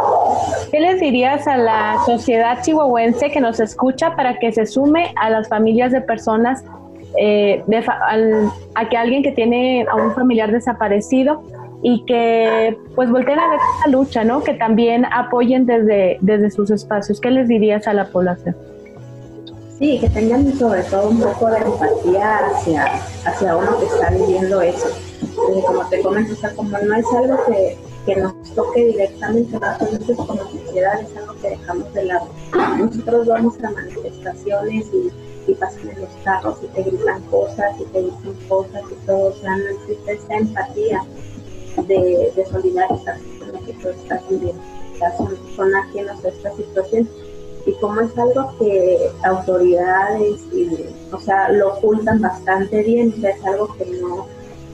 ¿Qué 0.70 0.80
les 0.80 1.00
dirías 1.00 1.46
a 1.46 1.56
la 1.56 1.96
sociedad 2.06 2.62
chihuahuense 2.62 3.30
que 3.30 3.40
nos 3.40 3.60
escucha 3.60 4.16
para 4.16 4.38
que 4.38 4.52
se 4.52 4.64
sume 4.66 5.12
a 5.16 5.28
las 5.28 5.48
familias 5.48 5.92
de 5.92 6.00
personas, 6.00 6.64
eh, 7.18 7.62
a 8.74 8.88
que 8.88 8.96
alguien 8.96 9.22
que 9.22 9.32
tiene 9.32 9.86
a 9.90 9.96
un 9.96 10.14
familiar 10.14 10.52
desaparecido 10.52 11.42
y 11.82 12.04
que 12.04 12.78
pues 12.94 13.10
volteen 13.10 13.38
a 13.38 13.50
ver 13.50 13.58
esta 13.76 13.90
lucha, 13.90 14.24
¿no? 14.24 14.42
Que 14.42 14.54
también 14.54 15.04
apoyen 15.12 15.66
desde, 15.66 16.18
desde 16.20 16.50
sus 16.50 16.70
espacios. 16.70 17.20
¿Qué 17.20 17.30
les 17.30 17.48
dirías 17.48 17.86
a 17.88 17.92
la 17.92 18.06
población? 18.06 18.54
Sí, 19.80 19.98
que 19.98 20.10
tengan 20.10 20.52
sobre 20.58 20.82
todo 20.82 21.08
un 21.08 21.20
poco 21.20 21.48
de 21.48 21.56
empatía 21.56 22.36
hacia, 22.48 22.84
hacia 23.24 23.56
uno 23.56 23.78
que 23.78 23.86
está 23.86 24.10
viviendo 24.10 24.60
eso. 24.60 24.88
como 25.66 25.88
te 25.88 26.02
comento, 26.02 26.34
como 26.54 26.76
no 26.76 26.94
es 26.96 27.06
algo 27.16 27.42
que, 27.46 27.78
que 28.04 28.16
nos 28.16 28.34
toque 28.54 28.84
directamente, 28.84 29.58
nosotros 29.58 30.16
como 30.18 30.50
sociedad 30.50 31.00
es 31.00 31.16
algo 31.16 31.34
que 31.40 31.48
dejamos 31.48 31.94
de 31.94 32.04
lado. 32.04 32.28
Nosotros 32.76 33.26
vamos 33.26 33.54
a 33.64 33.70
manifestaciones 33.70 34.86
y, 34.92 35.50
y 35.50 35.54
pasan 35.54 35.88
en 35.88 36.00
los 36.02 36.10
carros 36.24 36.58
y 36.62 36.66
te 36.66 36.82
gritan 36.82 37.22
cosas 37.30 37.80
y 37.80 37.84
te 37.84 38.02
dicen 38.02 38.34
cosas 38.50 38.82
y 38.90 39.06
todo, 39.06 39.30
o 39.30 39.32
sea, 39.32 39.56
no 39.56 39.64
existe 39.64 40.12
esa 40.12 40.34
empatía 40.36 41.02
de, 41.88 42.30
de 42.36 42.46
solidarizar 42.52 43.18
con 43.38 43.52
lo 43.52 43.64
que 43.64 43.72
tú 43.72 43.88
estás 43.88 44.28
viviendo. 44.28 44.60
O 44.92 44.98
sea, 44.98 45.16
son, 45.16 45.38
son 45.56 45.74
ajenos 45.74 46.22
a 46.22 46.28
esta 46.28 46.54
situación 46.54 47.08
y 47.66 47.72
como 47.74 48.00
es 48.00 48.16
algo 48.16 48.54
que 48.58 49.10
autoridades 49.24 50.40
y, 50.52 50.86
o 51.12 51.20
sea, 51.20 51.50
lo 51.50 51.74
ocultan 51.74 52.20
bastante 52.20 52.82
bien, 52.82 53.14
o 53.16 53.20
sea, 53.20 53.30
es 53.30 53.44
algo 53.44 53.74
que 53.76 53.84
no, 54.00 54.26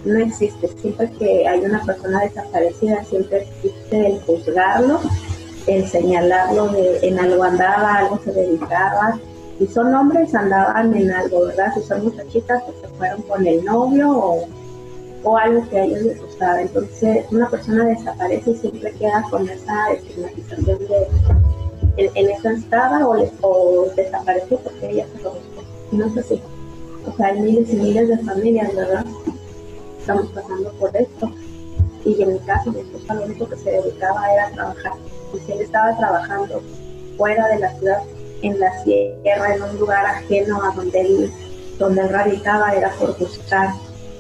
no 0.04 0.18
existe. 0.20 0.68
Siempre 0.68 1.10
que 1.18 1.48
hay 1.48 1.60
una 1.60 1.82
persona 1.82 2.20
desaparecida, 2.20 3.04
siempre 3.04 3.42
existe 3.42 4.06
el 4.06 4.20
juzgarlo, 4.20 5.00
el 5.66 5.86
señalarlo 5.88 6.68
de 6.68 6.98
en 7.02 7.18
algo 7.18 7.42
andaba, 7.42 7.96
algo 7.96 8.20
se 8.24 8.32
dedicaba. 8.32 9.18
Si 9.58 9.66
son 9.66 9.94
hombres, 9.94 10.34
andaban 10.34 10.94
en 10.94 11.10
algo, 11.10 11.46
¿verdad? 11.46 11.72
Si 11.74 11.82
son 11.82 12.04
muchachitas, 12.04 12.62
pues 12.64 12.76
se 12.80 12.88
fueron 12.96 13.22
con 13.22 13.46
el 13.46 13.64
novio 13.64 14.10
o, 14.10 14.48
o 15.24 15.36
algo 15.36 15.68
que 15.70 15.78
a 15.78 15.84
ellos 15.84 16.02
les 16.02 16.22
gustaba. 16.22 16.60
Entonces, 16.60 17.26
una 17.32 17.48
persona 17.48 17.86
desaparece 17.86 18.50
y 18.50 18.56
siempre 18.56 18.92
queda 18.92 19.24
con 19.30 19.48
esa 19.48 19.92
estigmatización 19.92 20.78
de 20.78 21.08
en, 21.96 22.30
eso 22.30 22.50
estaba 22.50 23.06
o, 23.06 23.16
o, 23.42 23.86
desapareció 23.96 24.58
porque 24.58 24.90
ella 24.90 25.06
se 25.16 25.22
lo 25.22 25.34
No 25.92 26.06
es 26.06 26.16
así. 26.18 26.40
O 27.06 27.16
sea, 27.16 27.28
hay 27.28 27.40
miles 27.40 27.72
y 27.72 27.76
miles 27.76 28.08
de 28.08 28.18
familias, 28.18 28.74
¿verdad? 28.74 29.04
Estamos 29.98 30.26
pasando 30.28 30.72
por 30.72 30.94
esto. 30.96 31.30
Y 32.04 32.22
en 32.22 32.34
mi 32.34 32.38
caso, 32.40 32.70
mi 32.70 32.80
esposa 32.80 33.14
lo 33.14 33.24
único 33.24 33.48
que 33.48 33.56
se 33.56 33.70
dedicaba 33.70 34.32
era 34.32 34.46
a 34.46 34.50
trabajar. 34.50 34.92
Y 35.34 35.38
si 35.38 35.52
él 35.52 35.60
estaba 35.60 35.96
trabajando 35.96 36.62
fuera 37.16 37.48
de 37.48 37.58
la 37.60 37.72
ciudad, 37.78 38.02
en 38.42 38.60
la 38.60 38.84
sierra, 38.84 39.54
en 39.54 39.62
un 39.62 39.78
lugar 39.78 40.06
ajeno 40.06 40.62
a 40.62 40.74
donde 40.74 41.00
él, 41.00 41.32
donde 41.78 42.02
él 42.02 42.08
radicaba, 42.10 42.74
era 42.74 42.90
por 42.92 43.18
buscar 43.18 43.70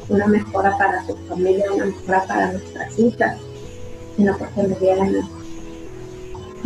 una 0.08 0.26
mejora 0.26 0.76
para 0.78 1.04
su 1.06 1.16
familia, 1.28 1.72
una 1.72 1.86
mejora 1.86 2.24
para 2.26 2.52
nuestras 2.52 2.98
hijas, 2.98 3.38
porque 4.16 4.62
me 4.62 4.74
dieran 4.76 5.12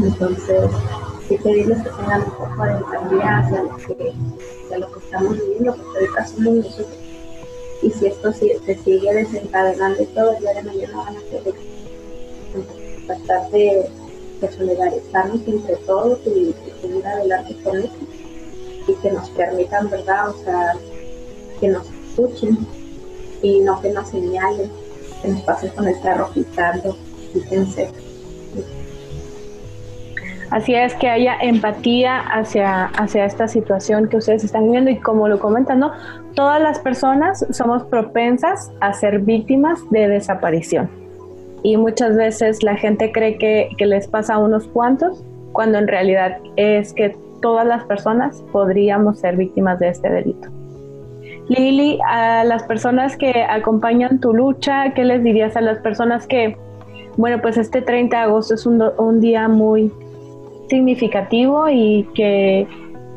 entonces, 0.03 0.71
sí 1.31 1.39
pedirles 1.39 1.79
que 1.83 1.91
tengan 1.91 2.23
un 2.25 2.31
poco 2.33 2.65
de 2.65 2.73
empatía 2.73 3.39
hacia 3.39 3.63
lo 3.63 3.77
que, 3.77 4.13
hacia 4.65 4.79
lo 4.79 4.93
que 4.93 4.99
estamos 4.99 5.39
viviendo, 5.39 5.77
porque 5.77 5.99
ahorita 5.99 6.27
somos 6.27 6.55
nosotros. 6.55 6.99
Y 7.83 7.91
si 7.91 8.07
esto 8.07 8.33
se 8.33 8.79
sigue 8.85 9.15
desencadenando 9.15 10.03
y 10.03 10.07
todo, 10.07 10.37
el 10.37 10.43
de 10.45 10.63
mañana 10.63 10.97
van 10.97 11.17
a 11.17 11.21
ser 11.21 11.55
tratar 13.07 13.51
de, 13.51 13.89
de, 14.41 14.53
solidarizarnos 14.53 15.41
entre 15.47 15.77
todos 15.77 16.19
y, 16.27 16.55
seguir 16.83 17.07
adelante 17.07 17.57
con 17.63 17.79
eso. 17.79 17.95
Y 18.89 18.95
que 18.95 19.13
nos 19.13 19.31
permitan, 19.31 19.89
¿verdad? 19.89 20.31
O 20.31 20.45
sea, 20.45 20.75
que 21.61 21.69
nos 21.69 21.87
escuchen 21.89 22.59
y 23.41 23.61
no 23.61 23.81
que 23.81 23.91
nos 23.91 24.09
señalen, 24.09 24.71
que 25.23 25.29
nos 25.29 25.43
pasen 25.43 25.71
con 25.71 25.87
el 25.87 26.01
carro 26.01 26.31
quitando, 26.35 26.97
fíjense 27.33 28.10
Así 30.51 30.75
es 30.75 30.95
que 30.97 31.09
haya 31.09 31.37
empatía 31.41 32.19
hacia, 32.19 32.87
hacia 32.87 33.25
esta 33.25 33.47
situación 33.47 34.09
que 34.09 34.17
ustedes 34.17 34.43
están 34.43 34.65
viviendo 34.65 34.91
y 34.91 34.97
como 34.97 35.29
lo 35.29 35.39
comentan. 35.39 35.81
Todas 36.35 36.61
las 36.61 36.81
personas 36.81 37.47
somos 37.51 37.85
propensas 37.85 38.73
a 38.81 38.93
ser 38.93 39.21
víctimas 39.21 39.79
de 39.91 40.09
desaparición. 40.09 40.91
Y 41.63 41.77
muchas 41.77 42.17
veces 42.17 42.63
la 42.65 42.75
gente 42.75 43.13
cree 43.13 43.39
que, 43.39 43.71
que 43.79 43.87
les 43.87 44.09
pasa 44.09 44.35
a 44.35 44.39
unos 44.39 44.67
cuantos, 44.67 45.25
cuando 45.53 45.79
en 45.79 45.87
realidad 45.87 46.39
es 46.57 46.93
que 46.95 47.17
todas 47.41 47.67
las 47.67 47.85
personas 47.85 48.43
podríamos 48.51 49.21
ser 49.21 49.37
víctimas 49.37 49.79
de 49.79 49.89
este 49.89 50.11
delito. 50.11 50.49
Lili, 51.49 51.99
a 52.09 52.45
las 52.45 52.63
personas 52.65 53.17
que 53.17 53.45
acompañan 53.49 54.21
tu 54.21 54.33
lucha, 54.33 54.95
¿qué 54.95 55.05
les 55.05 55.23
dirías 55.23 55.57
a 55.57 55.61
las 55.61 55.79
personas 55.79 56.27
que, 56.27 56.57
bueno, 57.17 57.41
pues 57.41 57.57
este 57.57 57.83
30 57.83 58.17
de 58.17 58.23
agosto 58.23 58.55
es 58.55 58.67
un, 58.67 58.83
un 58.99 59.21
día 59.21 59.49
muy, 59.49 59.93
significativo 60.71 61.69
y 61.69 62.09
que, 62.15 62.67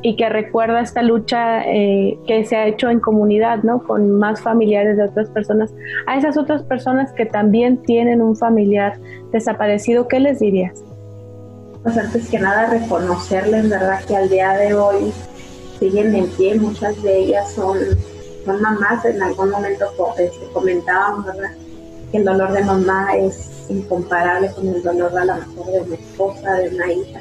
y 0.01 0.17
que 0.17 0.27
recuerda 0.27 0.81
esta 0.81 1.01
lucha 1.01 1.63
eh, 1.65 2.17
que 2.27 2.43
se 2.43 2.57
ha 2.57 2.67
hecho 2.67 2.89
en 2.89 2.99
comunidad, 2.99 3.63
¿no? 3.63 3.81
Con 3.83 4.19
más 4.19 4.41
familiares 4.41 4.97
de 4.97 5.03
otras 5.03 5.29
personas. 5.29 5.73
A 6.07 6.17
esas 6.17 6.37
otras 6.37 6.63
personas 6.63 7.13
que 7.13 7.25
también 7.25 7.81
tienen 7.83 8.21
un 8.21 8.35
familiar 8.35 8.99
desaparecido, 9.31 10.09
¿qué 10.09 10.19
les 10.19 10.39
dirías? 10.39 10.83
pues 11.83 11.97
antes 11.97 12.29
que 12.29 12.39
nada 12.39 12.67
reconocerles, 12.67 13.69
¿verdad? 13.69 14.03
Que 14.05 14.15
al 14.15 14.29
día 14.29 14.53
de 14.53 14.73
hoy 14.73 15.13
siguen 15.79 16.15
en 16.15 16.27
pie, 16.29 16.55
muchas 16.55 17.01
de 17.03 17.19
ellas 17.19 17.51
son, 17.51 17.77
mamás, 18.45 19.03
en 19.03 19.21
algún 19.21 19.49
momento 19.49 19.85
este, 20.17 20.45
comentábamos, 20.53 21.25
¿verdad? 21.25 21.51
Que 22.11 22.17
el 22.19 22.25
dolor 22.25 22.53
de 22.53 22.63
mamá 22.63 23.15
es 23.17 23.49
incomparable 23.69 24.49
con 24.53 24.67
el 24.69 24.81
dolor 24.81 25.17
a 25.17 25.25
la 25.25 25.35
mejor 25.35 25.65
de 25.71 25.81
una 25.81 25.95
esposa, 25.95 26.53
de 26.53 26.69
una 26.69 26.93
hija. 26.93 27.19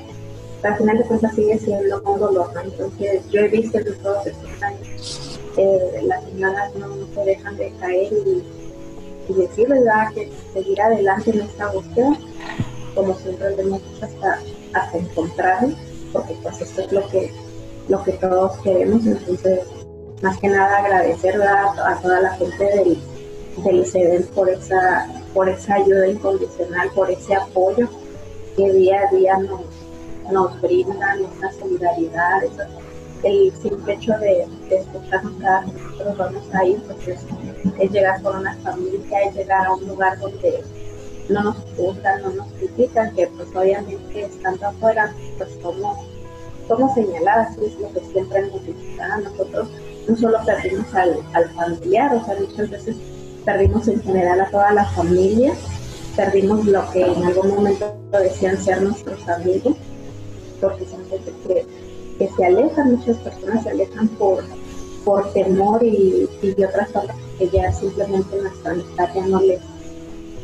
Pero 0.62 0.74
al 0.74 0.80
final 0.80 0.98
de 0.98 1.04
cuentas 1.04 1.34
sigue 1.34 1.58
siendo 1.58 2.02
un 2.02 2.20
dolor, 2.20 2.54
¿no? 2.54 2.60
Entonces 2.60 3.28
yo 3.30 3.40
he 3.40 3.48
visto 3.48 3.78
en 3.78 3.94
todos 3.98 4.26
estos 4.26 4.62
años, 4.62 5.40
eh, 5.56 6.00
las 6.04 6.24
señoras 6.24 6.74
no, 6.76 6.86
se 7.14 7.24
dejan 7.24 7.56
de 7.56 7.72
caer 7.80 8.12
y, 8.12 8.42
decir, 9.34 9.68
¿verdad? 9.68 10.12
Que 10.14 10.30
seguir 10.52 10.80
adelante 10.80 11.30
en 11.30 11.40
esta 11.40 11.68
búsqueda 11.68 12.16
como 12.94 13.14
siempre 13.14 13.56
lo 13.56 13.62
hemos 13.62 13.82
hasta, 14.02 14.38
hasta 14.74 14.98
encontrar, 14.98 15.66
porque 16.12 16.34
pues 16.42 16.60
esto 16.60 16.82
es 16.82 16.92
lo 16.92 17.08
que, 17.08 17.32
lo 17.88 18.02
que 18.04 18.12
todos 18.12 18.58
queremos, 18.58 19.06
entonces 19.06 19.60
más 20.22 20.38
que 20.38 20.48
nada 20.48 20.78
agradecer 20.78 21.40
a, 21.42 21.98
toda 22.00 22.20
la 22.20 22.30
gente 22.34 22.64
del, 22.64 22.98
del 23.64 23.86
CEDEN 23.86 24.24
por 24.34 24.48
esa, 24.48 25.08
por 25.34 25.48
esa 25.48 25.74
ayuda 25.74 26.06
incondicional, 26.08 26.90
por 26.94 27.10
ese 27.10 27.34
apoyo 27.34 27.88
que 28.56 28.72
día 28.72 29.00
a 29.08 29.14
día 29.14 29.38
nos, 29.38 29.62
nos 30.30 30.60
brindan, 30.60 31.20
esa 31.24 31.52
solidaridad, 31.58 32.42
el 33.22 33.52
simple 33.62 33.94
hecho 33.94 34.12
de, 34.18 34.46
de 34.68 34.76
escucharnos 34.76 35.32
cada 35.40 35.62
nosotros 35.62 36.18
vamos 36.18 36.54
a 36.54 36.64
ir, 36.64 36.82
pues 36.82 37.18
es, 37.78 37.90
llegar 37.92 38.20
con 38.22 38.36
una 38.36 38.54
familia, 38.56 39.22
es 39.22 39.34
llegar 39.34 39.66
a 39.66 39.74
un 39.74 39.86
lugar 39.86 40.18
donde 40.18 40.62
no 41.28 41.42
nos 41.44 41.56
juzgan, 41.76 42.22
no 42.22 42.30
nos 42.30 42.48
critican, 42.54 43.14
que 43.14 43.26
pues 43.28 43.48
obviamente 43.54 44.24
estando 44.24 44.66
afuera, 44.66 45.14
pues 45.38 45.50
somos, 45.62 45.98
somos 46.66 46.94
señaladas, 46.94 47.56
es 47.58 47.78
lo 47.78 47.92
que 47.92 48.00
siempre 48.12 48.42
nos 48.42 48.66
dicen 48.66 49.24
nosotros 49.24 49.68
no 50.08 50.16
solo 50.16 50.38
perdimos 50.44 50.92
al, 50.94 51.20
al 51.32 51.48
familiar, 51.50 52.14
o 52.14 52.24
sea, 52.24 52.36
muchas 52.38 52.70
veces 52.70 52.96
perdimos 53.44 53.86
en 53.88 54.02
general 54.02 54.40
a 54.40 54.50
toda 54.50 54.72
la 54.72 54.84
familia, 54.86 55.52
perdimos 56.16 56.64
lo 56.66 56.90
que 56.90 57.02
en 57.02 57.24
algún 57.24 57.54
momento 57.54 57.94
decían 58.10 58.56
ser 58.56 58.82
nuestros 58.82 59.28
amigos, 59.28 59.76
son 60.70 61.04
gente 61.08 61.32
que, 61.46 61.66
que 62.18 62.28
se 62.34 62.44
alejan, 62.44 62.96
muchas 62.96 63.16
personas 63.18 63.62
se 63.62 63.70
alejan 63.70 64.08
por, 64.08 64.42
por 65.04 65.32
temor 65.32 65.82
y, 65.82 66.28
y 66.42 66.64
otras 66.64 66.90
cosas 66.90 67.16
que 67.38 67.48
ya 67.48 67.72
simplemente 67.72 68.36
nuestra 68.40 68.72
amistad 68.72 69.08
ya 69.14 69.26
no 69.26 69.40
les 69.40 69.60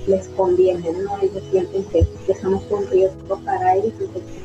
les 0.08 0.28
conviene, 0.28 0.90
¿no? 1.04 1.18
Ellos 1.22 1.42
sienten 1.50 1.84
que, 1.84 2.06
que 2.26 2.34
somos 2.34 2.64
un 2.70 2.86
riesgo 2.88 3.38
para 3.44 3.74
ellos. 3.74 3.92
Entonces, 4.00 4.42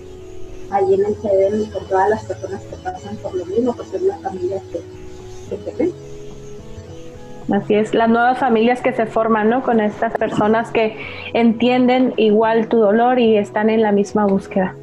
allí 0.70 0.94
en 0.96 1.06
el 1.06 1.16
CDM 1.16 1.72
con 1.72 1.86
todas 1.88 2.10
las 2.10 2.26
personas 2.26 2.62
que 2.64 2.76
pasan 2.78 3.16
por 3.18 3.34
lo 3.34 3.46
mismo, 3.46 3.74
pues 3.74 3.94
es 3.94 4.02
la 4.02 4.18
familia 4.18 4.62
que, 4.72 5.56
que 5.56 5.72
se 5.72 5.78
ven. 5.78 5.94
Así 7.52 7.76
es, 7.76 7.94
las 7.94 8.10
nuevas 8.10 8.40
familias 8.40 8.82
que 8.82 8.94
se 8.94 9.06
forman, 9.06 9.50
¿no? 9.50 9.64
Con 9.64 9.80
estas 9.80 10.14
personas 10.14 10.72
que 10.72 10.98
entienden 11.34 12.14
igual 12.18 12.68
tu 12.68 12.78
dolor 12.78 13.20
y 13.20 13.38
están 13.38 13.70
en 13.70 13.82
la 13.82 13.92
misma 13.92 14.26
búsqueda. 14.26 14.76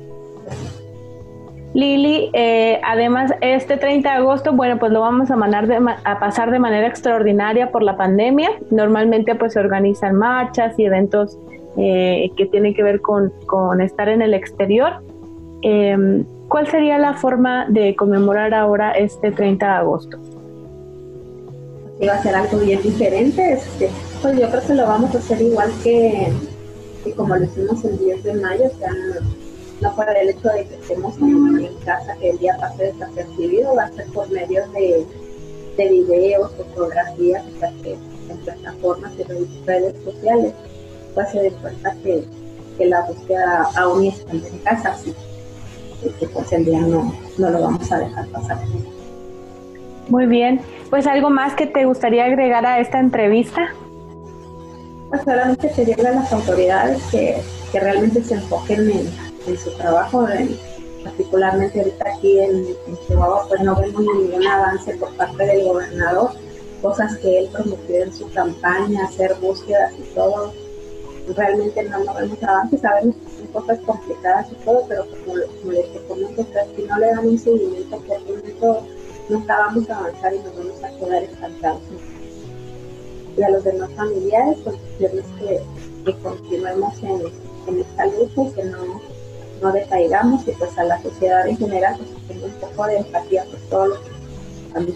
Lili, 1.73 2.31
eh, 2.33 2.81
además 2.85 3.33
este 3.41 3.77
30 3.77 4.11
de 4.11 4.17
agosto, 4.17 4.53
bueno, 4.53 4.79
pues 4.79 4.91
lo 4.91 5.01
vamos 5.01 5.31
a, 5.31 5.37
a 6.05 6.19
pasar 6.19 6.51
de 6.51 6.59
manera 6.59 6.87
extraordinaria 6.87 7.71
por 7.71 7.83
la 7.83 7.97
pandemia. 7.97 8.51
Normalmente 8.71 9.35
pues 9.37 9.53
se 9.53 9.61
organizan 9.61 10.17
marchas 10.17 10.77
y 10.79 10.85
eventos 10.85 11.39
eh, 11.77 12.33
que 12.37 12.47
tienen 12.47 12.75
que 12.75 12.83
ver 12.83 13.01
con, 13.01 13.33
estar 13.81 14.09
en 14.09 14.23
el 14.23 14.35
exterior. 14.35 14.95
Em, 15.63 16.25
¿Cuál 16.49 16.67
sería 16.67 16.99
la 16.99 17.15
forma 17.15 17.67
de 17.69 17.95
conmemorar 17.95 18.55
ahora 18.55 18.91
este 18.93 19.31
30 19.31 19.67
de 19.67 19.73
agosto? 19.73 20.19
va 22.09 22.15
a 22.15 22.23
ser 22.23 22.35
algo 22.35 22.59
bien 22.59 22.83
diferente. 22.83 23.53
Este, 23.53 23.91
pues 24.23 24.39
yo 24.39 24.51
creo 24.51 24.63
que 24.67 24.75
lo 24.75 24.87
vamos 24.87 25.15
a 25.15 25.19
hacer 25.19 25.41
igual 25.43 25.71
que, 25.85 26.33
como 27.15 27.37
lo 27.37 27.45
hicimos 27.45 27.85
el 27.85 27.99
10 27.99 28.25
de 28.25 28.35
mayo, 28.35 28.65
o 28.67 28.79
sea, 28.79 28.93
no 29.81 29.95
por 29.95 30.17
el 30.17 30.29
hecho 30.29 30.49
de 30.49 30.67
que 30.67 30.75
estemos 30.75 31.17
en, 31.19 31.75
casa, 31.85 32.17
que 32.17 32.31
el 32.31 32.39
día 32.39 32.57
pase 32.61 32.93
desapercibido, 32.93 33.75
va 33.75 33.85
a 33.85 33.93
ser 33.93 34.07
por 34.07 34.31
medio 34.31 34.67
de, 34.73 35.07
de 35.77 35.89
videos, 35.89 36.53
fotografías, 36.53 37.45
en 38.29 38.39
plataformas 38.39 39.13
y 39.19 39.23
redes 39.65 39.95
sociales, 40.05 40.53
pues 41.15 41.29
se 41.31 41.51
cuenta 41.63 41.95
que, 42.03 42.25
que 42.79 42.87
la 42.87 43.03
búsqueda 43.07 43.69
aún 43.77 44.05
está 44.07 44.33
en 44.33 44.59
casa, 44.59 44.93
así 44.93 45.15
que 46.19 46.27
pues 46.29 46.53
el 46.53 46.65
día 46.65 46.81
no, 46.81 47.15
no 47.39 47.51
lo 47.51 47.61
vamos 47.63 47.91
a 47.93 47.99
dejar 47.99 48.27
pasar. 48.29 48.59
Muy 50.09 50.27
bien, 50.27 50.61
pues 50.89 51.07
algo 51.07 51.31
más 51.31 51.55
que 51.55 51.67
te 51.67 51.85
gustaría 51.85 52.25
agregar 52.25 52.67
a 52.67 52.81
esta 52.81 52.99
entrevista. 52.99 53.75
Pues 55.09 55.23
solamente 55.23 55.69
pedirle 55.69 56.09
a 56.09 56.13
las 56.13 56.33
autoridades 56.33 57.03
que, 57.11 57.37
que 57.71 57.81
realmente 57.81 58.23
se 58.23 58.35
enfoquen 58.35 58.91
en 58.91 59.30
en 59.47 59.59
su 59.59 59.71
trabajo, 59.73 60.27
particularmente 61.05 61.81
ahorita 61.81 62.05
aquí 62.15 62.39
en, 62.39 62.77
Chihuahua, 63.07 63.47
pues 63.49 63.61
no 63.63 63.77
vemos 63.77 64.03
ningún 64.03 64.47
avance 64.47 64.95
por 64.97 65.15
parte 65.17 65.45
del 65.47 65.65
gobernador, 65.65 66.31
cosas 66.83 67.17
que 67.19 67.41
él 67.41 67.49
prometió 67.53 68.05
en 68.05 68.13
su 68.13 68.31
campaña, 68.33 69.05
hacer 69.05 69.35
búsquedas 69.41 69.93
y 69.99 70.15
todo, 70.15 70.53
realmente 71.37 71.83
no, 71.85 72.05
no 72.05 72.15
vemos 72.15 72.43
avance, 72.43 72.79
sabemos 72.79 73.17
que 73.17 73.37
son 73.39 73.47
cosas 73.49 73.79
complicadas 73.81 74.47
y 74.53 74.55
todo, 74.65 74.85
pero 74.89 75.07
como, 75.07 75.37
les 75.37 75.87
comento, 76.09 76.47
si 76.77 76.83
no 76.83 76.99
le 76.99 77.07
dan 77.07 77.29
un 77.29 77.39
seguimiento 77.39 77.97
por 77.99 78.21
momento 78.21 78.87
nunca 79.29 79.57
vamos 79.59 79.89
a 79.89 79.99
avanzar 79.99 80.35
y 80.35 80.39
nos 80.39 80.57
vamos 80.57 80.85
a 80.85 80.91
quedar 80.99 81.23
estancados. 81.23 81.83
Y 83.37 83.43
a 83.43 83.51
los 83.51 83.63
demás 83.63 83.91
familiares, 83.93 84.59
pues 84.65 84.77
que, 84.99 85.63
que 86.05 86.19
continuemos 86.19 87.03
en, 87.03 87.23
en 87.69 87.81
esta 87.81 88.07
lucha 88.07 88.43
y 88.43 88.51
que 88.51 88.65
no 88.65 89.01
no 89.63 89.73
decaigamos 89.73 90.47
y 90.47 90.53
pues 90.53 90.77
a 90.79 90.85
la 90.85 91.01
sociedad 91.03 91.47
en 91.47 91.57
general 91.57 91.97
pues 91.97 92.11
tenga 92.29 92.47
un 92.47 92.53
poco 92.53 92.87
de 92.87 92.97
empatía 92.99 93.45
por 93.45 93.61
todos 93.69 93.89
los 94.75 94.95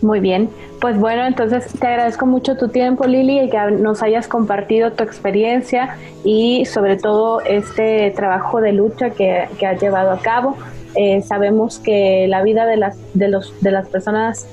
Muy 0.00 0.20
bien, 0.20 0.50
pues 0.80 0.98
bueno, 0.98 1.24
entonces 1.26 1.66
te 1.78 1.86
agradezco 1.86 2.26
mucho 2.26 2.56
tu 2.56 2.68
tiempo, 2.68 3.04
Lili, 3.04 3.40
y 3.40 3.50
que 3.50 3.70
nos 3.70 4.02
hayas 4.02 4.26
compartido 4.26 4.92
tu 4.92 5.04
experiencia 5.04 5.96
y 6.24 6.64
sobre 6.64 6.96
todo 6.96 7.40
este 7.42 8.10
trabajo 8.10 8.60
de 8.60 8.72
lucha 8.72 9.10
que, 9.10 9.48
que 9.58 9.66
has 9.66 9.80
llevado 9.80 10.10
a 10.10 10.18
cabo. 10.18 10.56
Eh, 10.94 11.22
sabemos 11.22 11.78
que 11.78 12.26
la 12.28 12.42
vida 12.42 12.66
de 12.66 12.76
las, 12.76 12.98
de 13.14 13.28
los, 13.28 13.54
de 13.60 13.70
las 13.70 13.88
personas 13.88 14.46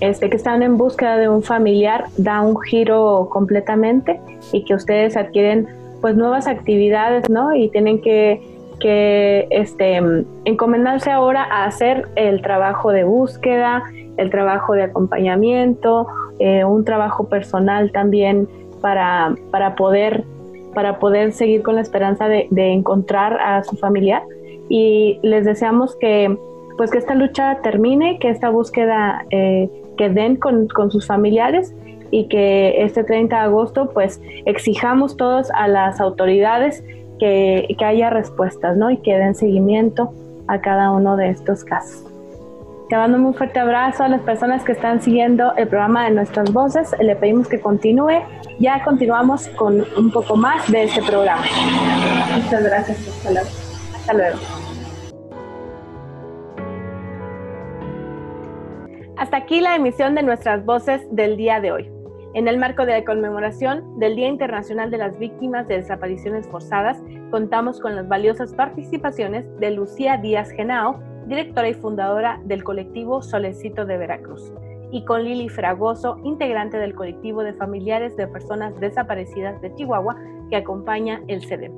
este, 0.00 0.30
que 0.30 0.36
están 0.36 0.62
en 0.62 0.76
búsqueda 0.76 1.16
de 1.16 1.28
un 1.28 1.42
familiar 1.42 2.06
da 2.16 2.40
un 2.40 2.60
giro 2.60 3.28
completamente 3.30 4.20
y 4.52 4.64
que 4.64 4.74
ustedes 4.74 5.16
adquieren 5.16 5.68
pues 6.00 6.16
nuevas 6.16 6.46
actividades, 6.46 7.28
¿no? 7.28 7.54
Y 7.54 7.68
tienen 7.68 8.00
que, 8.00 8.40
que 8.80 9.46
este, 9.50 10.00
encomendarse 10.44 11.10
ahora 11.10 11.44
a 11.44 11.64
hacer 11.64 12.08
el 12.16 12.42
trabajo 12.42 12.92
de 12.92 13.04
búsqueda, 13.04 13.84
el 14.16 14.30
trabajo 14.30 14.74
de 14.74 14.84
acompañamiento, 14.84 16.06
eh, 16.38 16.64
un 16.64 16.84
trabajo 16.84 17.28
personal 17.28 17.90
también 17.92 18.48
para, 18.80 19.34
para, 19.50 19.74
poder, 19.74 20.24
para 20.74 20.98
poder 20.98 21.32
seguir 21.32 21.62
con 21.62 21.76
la 21.76 21.80
esperanza 21.80 22.28
de, 22.28 22.48
encontrar 22.50 23.38
a 23.40 23.64
su 23.64 23.76
familiar. 23.76 24.22
Y 24.68 25.18
les 25.22 25.44
deseamos 25.44 25.96
que, 25.96 26.36
pues 26.76 26.90
que 26.90 26.98
esta 26.98 27.14
lucha 27.14 27.60
termine, 27.62 28.18
que 28.18 28.28
esta 28.28 28.50
búsqueda 28.50 29.24
eh, 29.30 29.68
que 29.96 30.10
den 30.10 30.36
con, 30.36 30.68
con 30.68 30.90
sus 30.90 31.06
familiares 31.06 31.74
y 32.10 32.28
que 32.28 32.82
este 32.82 33.04
30 33.04 33.36
de 33.36 33.42
agosto 33.42 33.90
pues 33.90 34.20
exijamos 34.46 35.16
todos 35.16 35.50
a 35.52 35.68
las 35.68 36.00
autoridades 36.00 36.84
que, 37.18 37.74
que 37.78 37.84
haya 37.84 38.10
respuestas 38.10 38.76
¿no? 38.76 38.90
y 38.90 38.98
que 38.98 39.16
den 39.16 39.34
seguimiento 39.34 40.12
a 40.46 40.60
cada 40.60 40.90
uno 40.90 41.16
de 41.16 41.30
estos 41.30 41.64
casos. 41.64 42.04
Te 42.88 42.96
mando 42.96 43.18
un 43.18 43.34
fuerte 43.34 43.60
abrazo 43.60 44.04
a 44.04 44.08
las 44.08 44.22
personas 44.22 44.64
que 44.64 44.72
están 44.72 45.02
siguiendo 45.02 45.54
el 45.56 45.68
programa 45.68 46.04
de 46.04 46.12
Nuestras 46.12 46.50
Voces. 46.54 46.94
Le 46.98 47.14
pedimos 47.16 47.46
que 47.46 47.60
continúe. 47.60 48.22
Ya 48.58 48.82
continuamos 48.82 49.46
con 49.48 49.84
un 49.98 50.10
poco 50.10 50.36
más 50.36 50.70
de 50.72 50.84
este 50.84 51.02
programa. 51.02 51.42
Muchas 52.34 52.64
gracias. 52.64 52.98
Hasta 53.06 53.30
luego. 53.30 53.48
Hasta 53.94 54.14
luego. 54.14 54.38
Hasta 59.18 59.36
aquí 59.36 59.60
la 59.60 59.76
emisión 59.76 60.14
de 60.14 60.22
Nuestras 60.22 60.64
Voces 60.64 61.02
del 61.10 61.36
día 61.36 61.60
de 61.60 61.72
hoy. 61.72 61.97
En 62.34 62.46
el 62.46 62.58
marco 62.58 62.84
de 62.84 62.92
la 62.92 63.04
conmemoración 63.04 63.98
del 63.98 64.14
Día 64.14 64.28
Internacional 64.28 64.90
de 64.90 64.98
las 64.98 65.18
Víctimas 65.18 65.66
de 65.66 65.76
Desapariciones 65.76 66.46
Forzadas, 66.46 67.02
contamos 67.30 67.80
con 67.80 67.96
las 67.96 68.06
valiosas 68.06 68.52
participaciones 68.52 69.46
de 69.58 69.70
Lucía 69.70 70.18
Díaz 70.18 70.50
Genao, 70.50 71.00
directora 71.26 71.70
y 71.70 71.74
fundadora 71.74 72.38
del 72.44 72.64
colectivo 72.64 73.22
Solecito 73.22 73.86
de 73.86 73.96
Veracruz, 73.96 74.52
y 74.92 75.06
con 75.06 75.24
Lili 75.24 75.48
Fragoso, 75.48 76.18
integrante 76.22 76.76
del 76.76 76.94
colectivo 76.94 77.42
de 77.42 77.54
familiares 77.54 78.14
de 78.16 78.28
personas 78.28 78.78
desaparecidas 78.78 79.58
de 79.62 79.74
Chihuahua, 79.74 80.16
que 80.50 80.56
acompaña 80.56 81.22
el 81.28 81.42
CEDEM. 81.42 81.72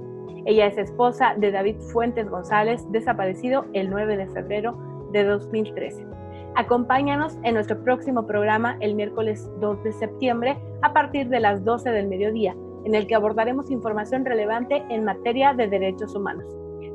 Ella 0.46 0.66
es 0.66 0.78
esposa 0.78 1.34
de 1.36 1.52
David 1.52 1.76
Fuentes 1.92 2.28
González, 2.28 2.84
desaparecido 2.90 3.66
el 3.72 3.88
9 3.88 4.16
de 4.16 4.26
febrero 4.26 4.76
de 5.12 5.22
2013. 5.24 6.09
Acompáñanos 6.56 7.38
en 7.42 7.54
nuestro 7.54 7.82
próximo 7.82 8.26
programa 8.26 8.76
el 8.80 8.94
miércoles 8.94 9.48
2 9.60 9.82
de 9.84 9.92
septiembre 9.92 10.58
a 10.82 10.92
partir 10.92 11.28
de 11.28 11.40
las 11.40 11.64
12 11.64 11.90
del 11.90 12.08
mediodía, 12.08 12.56
en 12.84 12.94
el 12.94 13.06
que 13.06 13.14
abordaremos 13.14 13.70
información 13.70 14.24
relevante 14.24 14.84
en 14.90 15.04
materia 15.04 15.54
de 15.54 15.68
derechos 15.68 16.14
humanos. 16.14 16.44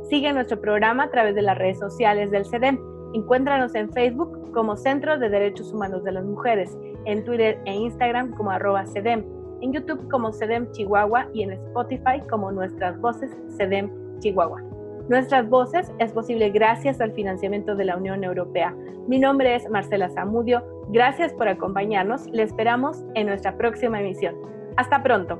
Sigue 0.09 0.33
nuestro 0.33 0.59
programa 0.59 1.03
a 1.03 1.09
través 1.09 1.35
de 1.35 1.41
las 1.41 1.57
redes 1.57 1.79
sociales 1.79 2.31
del 2.31 2.45
CEDEM. 2.45 2.79
Encuéntranos 3.13 3.73
en 3.75 3.91
Facebook 3.91 4.51
como 4.51 4.75
Centro 4.75 5.17
de 5.17 5.29
Derechos 5.29 5.73
Humanos 5.73 6.03
de 6.03 6.11
las 6.11 6.25
Mujeres, 6.25 6.77
en 7.05 7.23
Twitter 7.23 7.59
e 7.65 7.73
Instagram 7.73 8.31
como 8.35 8.51
arroba 8.51 8.85
CEDEM, 8.85 9.23
en 9.61 9.73
YouTube 9.73 10.09
como 10.09 10.33
CEDEM 10.33 10.69
Chihuahua 10.71 11.27
y 11.33 11.43
en 11.43 11.53
Spotify 11.53 12.21
como 12.29 12.51
Nuestras 12.51 12.99
Voces 12.99 13.31
CEDEM 13.57 13.89
Chihuahua. 14.19 14.74
Nuestras 15.07 15.47
Voces 15.47 15.91
es 15.99 16.11
posible 16.13 16.49
gracias 16.49 16.99
al 16.99 17.11
financiamiento 17.11 17.75
de 17.75 17.85
la 17.85 17.95
Unión 17.95 18.23
Europea. 18.23 18.75
Mi 19.07 19.19
nombre 19.19 19.55
es 19.55 19.69
Marcela 19.69 20.09
Zamudio. 20.09 20.63
Gracias 20.89 21.31
por 21.31 21.47
acompañarnos. 21.47 22.25
Le 22.31 22.41
esperamos 22.41 23.03
en 23.13 23.27
nuestra 23.27 23.55
próxima 23.55 23.99
emisión. 23.99 24.35
Hasta 24.77 25.03
pronto. 25.03 25.39